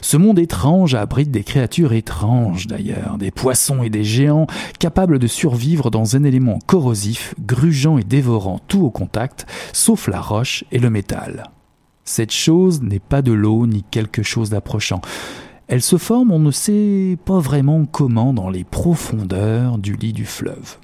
Ce 0.00 0.16
monde 0.16 0.40
étrange 0.40 0.96
abrite 0.96 1.30
des 1.30 1.44
créatures 1.44 1.92
étranges 1.92 2.66
d'ailleurs, 2.66 3.16
des 3.16 3.30
poissons 3.30 3.84
et 3.84 3.90
des 3.90 4.02
géants 4.02 4.48
capables 4.80 5.20
de 5.20 5.28
survivre 5.28 5.92
dans 5.92 6.16
un 6.16 6.24
élément 6.24 6.58
corrosif, 6.66 7.36
grugeant 7.38 7.98
et 7.98 8.02
dévorant 8.02 8.58
tout 8.66 8.84
au 8.84 8.90
contact, 8.90 9.46
sauf 9.72 10.08
la 10.08 10.20
roche 10.20 10.64
et 10.72 10.80
le 10.80 10.90
métal. 10.90 11.52
Cette 12.04 12.32
chose 12.32 12.82
n'est 12.82 13.00
pas 13.00 13.22
de 13.22 13.32
l'eau 13.32 13.66
ni 13.66 13.82
quelque 13.90 14.22
chose 14.22 14.50
d'approchant. 14.50 15.00
Elle 15.68 15.82
se 15.82 15.96
forme, 15.96 16.30
on 16.30 16.38
ne 16.38 16.50
sait 16.50 17.16
pas 17.24 17.38
vraiment 17.38 17.86
comment, 17.86 18.34
dans 18.34 18.50
les 18.50 18.64
profondeurs 18.64 19.78
du 19.78 19.94
lit 19.94 20.12
du 20.12 20.26
fleuve. 20.26 20.76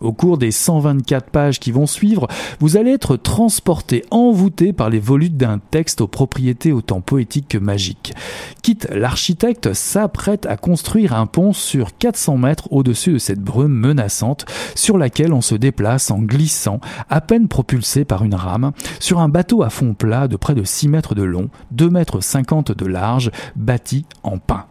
Au 0.00 0.12
cours 0.12 0.38
des 0.38 0.50
124 0.50 1.30
pages 1.30 1.58
qui 1.58 1.72
vont 1.72 1.86
suivre, 1.86 2.28
vous 2.60 2.76
allez 2.76 2.92
être 2.92 3.16
transporté, 3.16 4.04
envoûté 4.10 4.72
par 4.72 4.90
les 4.90 5.00
volutes 5.00 5.36
d'un 5.36 5.58
texte 5.58 6.00
aux 6.00 6.06
propriétés 6.06 6.72
autant 6.72 7.00
poétiques 7.00 7.48
que 7.48 7.58
magiques. 7.58 8.14
Quitte 8.62 8.88
l'architecte 8.92 9.72
s'apprête 9.72 10.46
à 10.46 10.56
construire 10.56 11.14
un 11.14 11.26
pont 11.26 11.52
sur 11.52 11.96
400 11.96 12.36
mètres 12.36 12.68
au-dessus 12.70 13.14
de 13.14 13.18
cette 13.18 13.40
brume 13.40 13.72
menaçante 13.72 14.46
sur 14.74 14.98
laquelle 14.98 15.32
on 15.32 15.40
se 15.40 15.54
déplace 15.54 16.10
en 16.10 16.18
glissant, 16.18 16.80
à 17.10 17.20
peine 17.20 17.48
propulsé 17.48 18.04
par 18.04 18.24
une 18.24 18.34
rame, 18.34 18.72
sur 19.00 19.20
un 19.20 19.28
bateau 19.28 19.62
à 19.62 19.70
fond 19.70 19.94
plat 19.94 20.28
de 20.28 20.36
près 20.36 20.54
de 20.54 20.64
6 20.64 20.88
mètres 20.88 21.14
de 21.14 21.22
long, 21.22 21.48
2 21.72 21.90
mètres 21.90 22.20
50 22.20 22.72
de 22.72 22.86
large, 22.86 23.30
bâti 23.56 24.06
en 24.22 24.38
pin. 24.38 24.66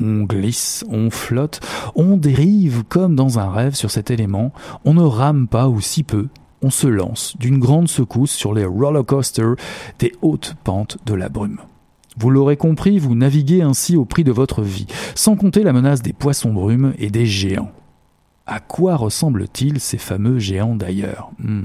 On 0.00 0.22
glisse, 0.22 0.84
on 0.88 1.10
flotte, 1.10 1.60
on 1.94 2.16
dérive 2.16 2.84
comme 2.88 3.14
dans 3.14 3.38
un 3.38 3.50
rêve 3.50 3.74
sur 3.74 3.90
cet 3.90 4.10
élément, 4.10 4.52
on 4.84 4.94
ne 4.94 5.02
rame 5.02 5.48
pas 5.48 5.68
ou 5.68 5.80
si 5.80 6.02
peu, 6.02 6.28
on 6.62 6.70
se 6.70 6.86
lance 6.86 7.36
d'une 7.38 7.58
grande 7.58 7.88
secousse 7.88 8.30
sur 8.30 8.54
les 8.54 8.64
roller 8.64 9.04
coasters 9.04 9.56
des 9.98 10.12
hautes 10.22 10.54
pentes 10.64 10.98
de 11.06 11.14
la 11.14 11.28
brume. 11.28 11.58
Vous 12.16 12.30
l'aurez 12.30 12.56
compris, 12.56 12.98
vous 12.98 13.14
naviguez 13.14 13.62
ainsi 13.62 13.96
au 13.96 14.04
prix 14.04 14.24
de 14.24 14.32
votre 14.32 14.62
vie, 14.62 14.86
sans 15.14 15.34
compter 15.36 15.62
la 15.62 15.72
menace 15.72 16.02
des 16.02 16.12
poissons 16.12 16.52
brumes 16.52 16.94
et 16.98 17.10
des 17.10 17.26
géants. 17.26 17.72
À 18.46 18.60
quoi 18.60 18.96
ressemblent-ils 18.96 19.80
ces 19.80 19.98
fameux 19.98 20.38
géants 20.38 20.76
d'ailleurs? 20.76 21.30
Hmm. 21.38 21.62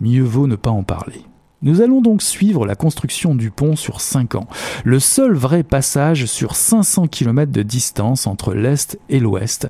Mieux 0.00 0.22
vaut 0.22 0.46
ne 0.46 0.56
pas 0.56 0.70
en 0.70 0.82
parler. 0.82 1.22
Nous 1.60 1.80
allons 1.80 2.00
donc 2.00 2.22
suivre 2.22 2.66
la 2.66 2.76
construction 2.76 3.34
du 3.34 3.50
pont 3.50 3.74
sur 3.74 4.00
5 4.00 4.36
ans, 4.36 4.46
le 4.84 5.00
seul 5.00 5.34
vrai 5.34 5.64
passage 5.64 6.26
sur 6.26 6.54
500 6.54 7.08
km 7.08 7.50
de 7.50 7.62
distance 7.62 8.28
entre 8.28 8.54
l'Est 8.54 8.98
et 9.08 9.18
l'Ouest, 9.18 9.68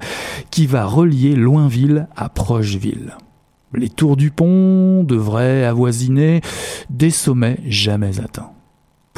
qui 0.50 0.66
va 0.66 0.84
relier 0.84 1.34
Loinville 1.34 2.06
à 2.14 2.28
Procheville. 2.28 3.16
Les 3.72 3.88
tours 3.88 4.18
du 4.18 4.30
pont 4.30 5.02
devraient 5.02 5.64
avoisiner 5.64 6.42
des 6.90 7.10
sommets 7.10 7.60
jamais 7.66 8.20
atteints. 8.20 8.50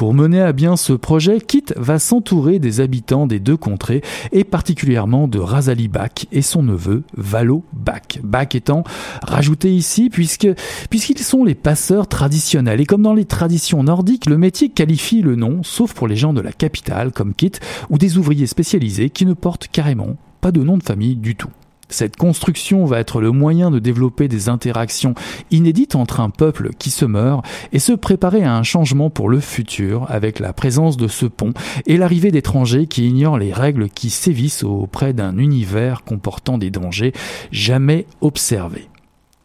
Pour 0.01 0.15
mener 0.15 0.41
à 0.41 0.51
bien 0.51 0.77
ce 0.77 0.93
projet, 0.93 1.39
Kit 1.39 1.65
va 1.75 1.99
s'entourer 1.99 2.57
des 2.57 2.79
habitants 2.79 3.27
des 3.27 3.39
deux 3.39 3.55
contrées 3.55 4.01
et 4.31 4.43
particulièrement 4.43 5.27
de 5.27 5.37
Razali 5.37 5.89
Bach 5.89 6.25
et 6.31 6.41
son 6.41 6.63
neveu 6.63 7.03
Valo 7.15 7.63
Bach. 7.71 8.17
Bach 8.23 8.55
étant 8.55 8.83
rajouté 9.21 9.71
ici 9.71 10.09
puisqu'ils 10.09 11.19
sont 11.19 11.43
les 11.43 11.53
passeurs 11.53 12.07
traditionnels 12.07 12.81
et 12.81 12.87
comme 12.87 13.03
dans 13.03 13.13
les 13.13 13.25
traditions 13.25 13.83
nordiques, 13.83 14.25
le 14.25 14.39
métier 14.39 14.69
qualifie 14.69 15.21
le 15.21 15.35
nom, 15.35 15.61
sauf 15.61 15.93
pour 15.93 16.07
les 16.07 16.15
gens 16.15 16.33
de 16.33 16.41
la 16.41 16.51
capitale 16.51 17.11
comme 17.11 17.35
Kit 17.35 17.51
ou 17.91 17.99
des 17.99 18.17
ouvriers 18.17 18.47
spécialisés 18.47 19.11
qui 19.11 19.27
ne 19.27 19.35
portent 19.35 19.67
carrément 19.67 20.15
pas 20.41 20.51
de 20.51 20.63
nom 20.63 20.79
de 20.79 20.83
famille 20.83 21.15
du 21.15 21.35
tout. 21.35 21.51
Cette 21.91 22.15
construction 22.15 22.85
va 22.85 22.99
être 22.99 23.19
le 23.19 23.31
moyen 23.31 23.69
de 23.69 23.77
développer 23.77 24.27
des 24.27 24.47
interactions 24.47 25.13
inédites 25.51 25.95
entre 25.95 26.21
un 26.21 26.29
peuple 26.29 26.71
qui 26.79 26.89
se 26.89 27.05
meurt 27.05 27.45
et 27.73 27.79
se 27.79 27.91
préparer 27.91 28.43
à 28.43 28.55
un 28.55 28.63
changement 28.63 29.09
pour 29.09 29.29
le 29.29 29.41
futur 29.41 30.05
avec 30.09 30.39
la 30.39 30.53
présence 30.53 30.95
de 30.95 31.09
ce 31.09 31.25
pont 31.25 31.53
et 31.85 31.97
l'arrivée 31.97 32.31
d'étrangers 32.31 32.87
qui 32.87 33.07
ignorent 33.07 33.37
les 33.37 33.51
règles 33.51 33.89
qui 33.89 34.09
sévissent 34.09 34.63
auprès 34.63 35.13
d'un 35.13 35.37
univers 35.37 36.03
comportant 36.03 36.57
des 36.57 36.71
dangers 36.71 37.11
jamais 37.51 38.05
observés. 38.21 38.87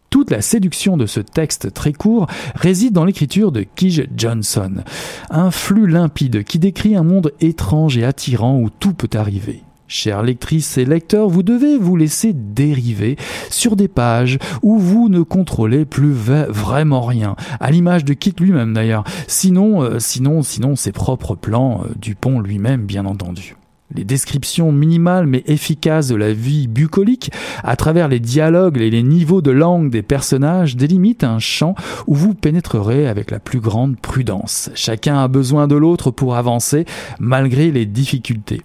Toute 0.09 0.31
la 0.31 0.41
séduction 0.41 0.97
de 0.97 1.07
ce 1.07 1.21
texte 1.21 1.75
très 1.75 1.93
court 1.93 2.29
réside 2.55 2.93
dans 2.93 3.05
l'écriture 3.05 3.51
de 3.51 3.67
Kij 3.75 4.09
Johnson, 4.17 4.85
un 5.31 5.51
flux 5.51 5.89
limpide 5.89 6.45
qui 6.45 6.61
décrit 6.61 6.95
un 6.95 7.03
monde 7.03 7.33
étrange 7.41 7.99
et 7.99 8.05
attirant 8.05 8.59
où 8.61 8.71
tout 8.71 8.95
peut 8.95 9.11
arriver. 9.19 9.66
Chères 9.89 10.23
lectrices 10.23 10.79
et 10.79 10.85
lecteurs, 10.85 11.29
vous 11.29 11.45
devez 11.45 11.79
vous 11.79 11.97
laisser 11.97 12.33
dériver 12.33 13.17
sur 13.51 13.77
des 13.77 13.89
pages 13.89 14.39
où 14.63 14.79
vous 14.79 15.09
ne 15.09 15.23
contrôlez 15.23 15.85
plus 15.85 16.13
vraiment 16.13 17.03
rien, 17.03 17.37
à 17.61 17.71
l'image 17.71 18.05
de 18.05 18.13
Kit 18.13 18.35
lui-même 18.41 18.75
d'ailleurs, 18.75 19.05
sinon, 19.29 19.83
euh, 19.83 19.99
sinon, 19.99 20.43
sinon 20.43 20.75
ses 20.75 20.93
propres 20.93 21.37
plans 21.37 21.83
euh, 21.85 21.93
du 21.97 22.15
pont 22.15 22.41
lui-même 22.41 22.83
bien 22.83 23.07
entendu. 23.07 23.57
Les 23.95 24.03
descriptions 24.03 24.73
minimales 24.73 25.27
mais 25.27 25.45
efficaces 25.47 26.09
de 26.09 26.17
la 26.17 26.33
vie 26.33 26.67
bucolique, 26.67 27.31
à 27.63 27.77
travers 27.77 28.09
les 28.09 28.19
dialogues 28.19 28.79
et 28.79 28.91
les 28.91 29.05
niveaux 29.05 29.43
de 29.43 29.53
langue 29.53 29.91
des 29.91 30.03
personnages, 30.03 30.77
délimitent 30.77 31.23
un 31.23 31.39
champ 31.39 31.77
où 32.09 32.15
vous 32.15 32.35
pénétrerez 32.35 33.07
avec 33.07 33.31
la 33.31 33.39
plus 33.39 33.61
grande 33.61 33.97
prudence. 33.97 34.71
Chacun 34.75 35.19
a 35.23 35.29
besoin 35.29 35.69
de 35.69 35.77
l'autre 35.77 36.11
pour 36.11 36.35
avancer, 36.35 36.85
malgré 37.21 37.71
les 37.71 37.87
difficultés. 37.87 38.63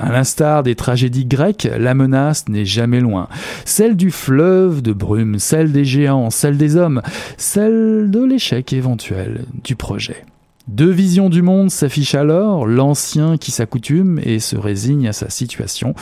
À 0.00 0.10
l'instar 0.10 0.62
des 0.62 0.74
tragédies 0.74 1.26
grecques, 1.26 1.68
la 1.78 1.92
menace 1.92 2.48
n'est 2.48 2.64
jamais 2.64 3.00
loin. 3.00 3.28
Celle 3.66 3.96
du 3.96 4.10
fleuve 4.10 4.80
de 4.80 4.94
brume, 4.94 5.38
celle 5.38 5.72
des 5.72 5.84
géants, 5.84 6.30
celle 6.30 6.56
des 6.56 6.76
hommes, 6.76 7.02
celle 7.36 8.10
de 8.10 8.24
l'échec 8.24 8.72
éventuel 8.72 9.44
du 9.62 9.76
projet. 9.76 10.24
Deux 10.68 10.90
visions 10.90 11.28
du 11.28 11.42
monde 11.42 11.70
s'affichent 11.70 12.14
alors, 12.14 12.66
l'ancien 12.66 13.36
qui 13.36 13.50
s'accoutume 13.50 14.18
et 14.22 14.38
se 14.38 14.56
résigne 14.56 15.06
à 15.06 15.12
sa 15.12 15.28
situation, 15.28 15.94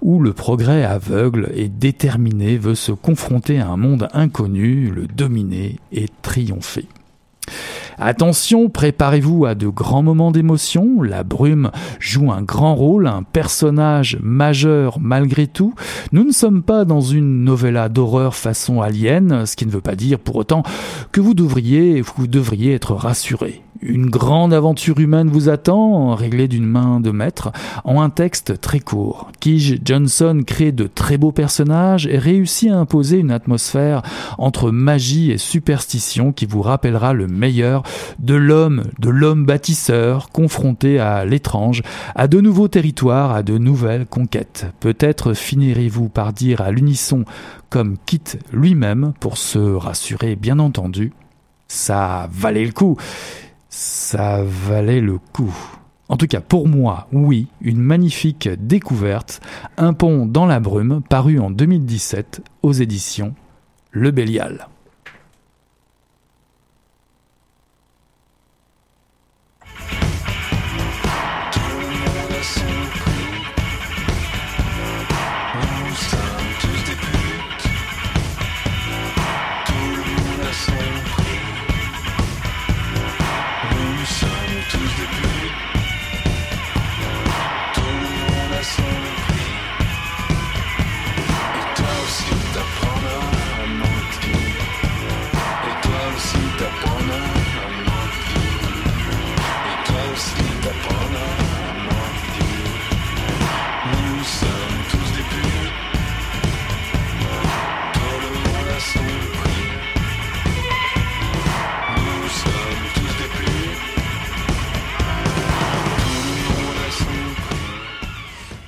où 0.00 0.20
le 0.20 0.32
progrès 0.32 0.84
aveugle 0.84 1.50
et 1.56 1.68
déterminé 1.68 2.56
veut 2.56 2.76
se 2.76 2.92
confronter 2.92 3.58
à 3.58 3.68
un 3.68 3.76
monde 3.76 4.08
inconnu, 4.12 4.92
le 4.94 5.08
dominer 5.08 5.80
et 5.90 6.06
triompher. 6.22 6.86
Attention, 7.98 8.68
préparez-vous 8.68 9.46
à 9.46 9.54
de 9.54 9.68
grands 9.68 10.02
moments 10.02 10.32
d'émotion. 10.32 11.02
La 11.02 11.22
brume 11.22 11.70
joue 12.00 12.32
un 12.32 12.42
grand 12.42 12.74
rôle, 12.74 13.06
un 13.06 13.22
personnage 13.22 14.18
majeur 14.22 14.98
malgré 15.00 15.46
tout. 15.46 15.74
Nous 16.12 16.24
ne 16.24 16.32
sommes 16.32 16.62
pas 16.62 16.84
dans 16.84 17.00
une 17.00 17.44
novella 17.44 17.88
d'horreur 17.88 18.34
façon 18.34 18.80
alien, 18.80 19.46
ce 19.46 19.56
qui 19.56 19.66
ne 19.66 19.70
veut 19.70 19.80
pas 19.80 19.96
dire 19.96 20.18
pour 20.18 20.36
autant 20.36 20.62
que 21.12 21.20
vous 21.20 21.34
devriez, 21.34 22.00
vous 22.00 22.26
devriez 22.26 22.74
être 22.74 22.94
rassuré. 22.94 23.62
Une 23.86 24.08
grande 24.08 24.54
aventure 24.54 24.98
humaine 24.98 25.28
vous 25.28 25.50
attend, 25.50 26.14
réglée 26.14 26.48
d'une 26.48 26.64
main 26.64 27.00
de 27.00 27.10
maître, 27.10 27.52
en 27.84 28.00
un 28.00 28.08
texte 28.08 28.58
très 28.58 28.80
court. 28.80 29.30
Kij 29.40 29.78
Johnson 29.84 30.40
crée 30.46 30.72
de 30.72 30.86
très 30.86 31.18
beaux 31.18 31.32
personnages 31.32 32.06
et 32.06 32.16
réussit 32.16 32.70
à 32.70 32.78
imposer 32.78 33.18
une 33.18 33.30
atmosphère 33.30 34.00
entre 34.38 34.70
magie 34.70 35.32
et 35.32 35.36
superstition 35.36 36.32
qui 36.32 36.46
vous 36.46 36.62
rappellera 36.62 37.12
le 37.12 37.26
meilleur 37.26 37.82
de 38.18 38.34
l'homme, 38.34 38.84
de 39.00 39.10
l'homme 39.10 39.44
bâtisseur, 39.44 40.30
confronté 40.30 40.98
à 40.98 41.26
l'étrange, 41.26 41.82
à 42.14 42.26
de 42.26 42.40
nouveaux 42.40 42.68
territoires, 42.68 43.32
à 43.32 43.42
de 43.42 43.58
nouvelles 43.58 44.06
conquêtes. 44.06 44.66
Peut-être 44.80 45.34
finirez-vous 45.34 46.08
par 46.08 46.32
dire 46.32 46.62
à 46.62 46.70
l'unisson, 46.70 47.26
comme 47.68 47.98
Kit 48.06 48.38
lui-même, 48.50 49.12
pour 49.20 49.36
se 49.36 49.58
rassurer 49.58 50.36
bien 50.36 50.58
entendu, 50.58 51.12
ça 51.68 52.30
valait 52.32 52.64
le 52.64 52.72
coup 52.72 52.96
ça 53.76 54.40
valait 54.44 55.00
le 55.00 55.18
coup. 55.18 55.52
En 56.08 56.16
tout 56.16 56.28
cas, 56.28 56.40
pour 56.40 56.68
moi, 56.68 57.08
oui, 57.12 57.48
une 57.60 57.80
magnifique 57.80 58.48
découverte, 58.48 59.40
Un 59.76 59.94
pont 59.94 60.26
dans 60.26 60.46
la 60.46 60.60
brume, 60.60 61.02
paru 61.02 61.40
en 61.40 61.50
2017 61.50 62.40
aux 62.62 62.72
éditions 62.72 63.34
Le 63.90 64.12
Bélial. 64.12 64.68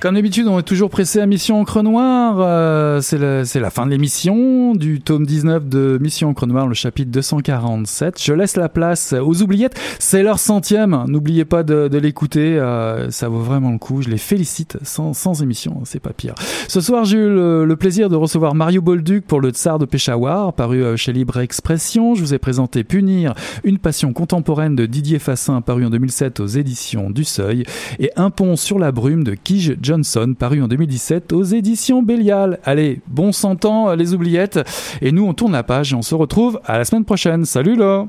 Comme 0.07 0.15
d'habitude, 0.15 0.47
on 0.47 0.57
est 0.57 0.63
toujours 0.63 0.89
pressé 0.89 1.19
à 1.19 1.25
Mission 1.25 1.59
Encre 1.59 1.83
Noire. 1.83 2.37
Euh, 2.39 3.01
c'est 3.01 3.59
la 3.59 3.69
fin 3.69 3.85
de 3.85 3.91
l'émission 3.91 4.73
du 4.73 5.01
tome 5.01 5.25
19 5.25 5.67
de 5.67 5.97
Mission 5.99 6.29
Encre 6.29 6.47
Noire, 6.47 6.65
le 6.65 6.73
chapitre 6.75 7.11
247. 7.11 8.23
Je 8.23 8.31
laisse 8.31 8.55
la 8.55 8.69
place 8.69 9.11
aux 9.11 9.41
oubliettes. 9.41 9.77
C'est 9.99 10.23
leur 10.23 10.39
centième. 10.39 11.03
N'oubliez 11.09 11.43
pas 11.43 11.63
de, 11.63 11.89
l'écouter. 11.97 12.57
Euh, 12.57 13.11
ça 13.11 13.27
vaut 13.27 13.41
vraiment 13.41 13.69
le 13.69 13.79
coup. 13.79 14.01
Je 14.01 14.07
les 14.07 14.17
félicite. 14.17 14.77
Sans, 14.81 15.11
sans 15.11 15.43
émission, 15.43 15.81
c'est 15.83 15.99
pas 15.99 16.13
pire. 16.13 16.35
Ce 16.69 16.79
soir, 16.79 17.03
j'ai 17.03 17.17
eu 17.17 17.27
le, 17.27 17.75
plaisir 17.77 18.07
de 18.07 18.15
recevoir 18.15 18.55
Mario 18.55 18.81
Bolduc 18.81 19.27
pour 19.27 19.41
le 19.41 19.49
Tsar 19.49 19.77
de 19.77 19.83
Peshawar, 19.83 20.53
paru 20.53 20.85
euh, 20.85 20.95
chez 20.95 21.11
Libre 21.11 21.37
Expression. 21.41 22.15
Je 22.15 22.21
vous 22.21 22.33
ai 22.33 22.39
présenté 22.39 22.85
Punir, 22.85 23.33
une 23.65 23.77
passion 23.77 24.13
contemporaine 24.13 24.77
de 24.77 24.85
Didier 24.85 25.19
Fassin, 25.19 25.59
paru 25.59 25.85
en 25.85 25.89
2007 25.89 26.39
aux 26.39 26.47
éditions 26.47 27.09
du 27.09 27.25
Seuil, 27.25 27.65
et 27.99 28.09
Un 28.15 28.29
pont 28.29 28.55
sur 28.55 28.79
la 28.79 28.93
brume 28.93 29.25
de 29.25 29.35
Kij 29.35 29.75
Paru 30.35 30.61
en 30.61 30.67
2017 30.67 31.33
aux 31.33 31.43
éditions 31.43 32.03
Bélial. 32.03 32.59
Allez, 32.63 33.01
bon 33.07 33.31
ans 33.65 33.93
les 33.95 34.13
oubliettes. 34.13 34.59
Et 35.01 35.11
nous, 35.11 35.25
on 35.25 35.33
tourne 35.33 35.53
la 35.53 35.63
page 35.63 35.93
et 35.93 35.95
on 35.95 36.01
se 36.01 36.15
retrouve 36.15 36.59
à 36.65 36.77
la 36.77 36.85
semaine 36.85 37.05
prochaine. 37.05 37.45
Salut 37.45 37.75
là 37.75 38.07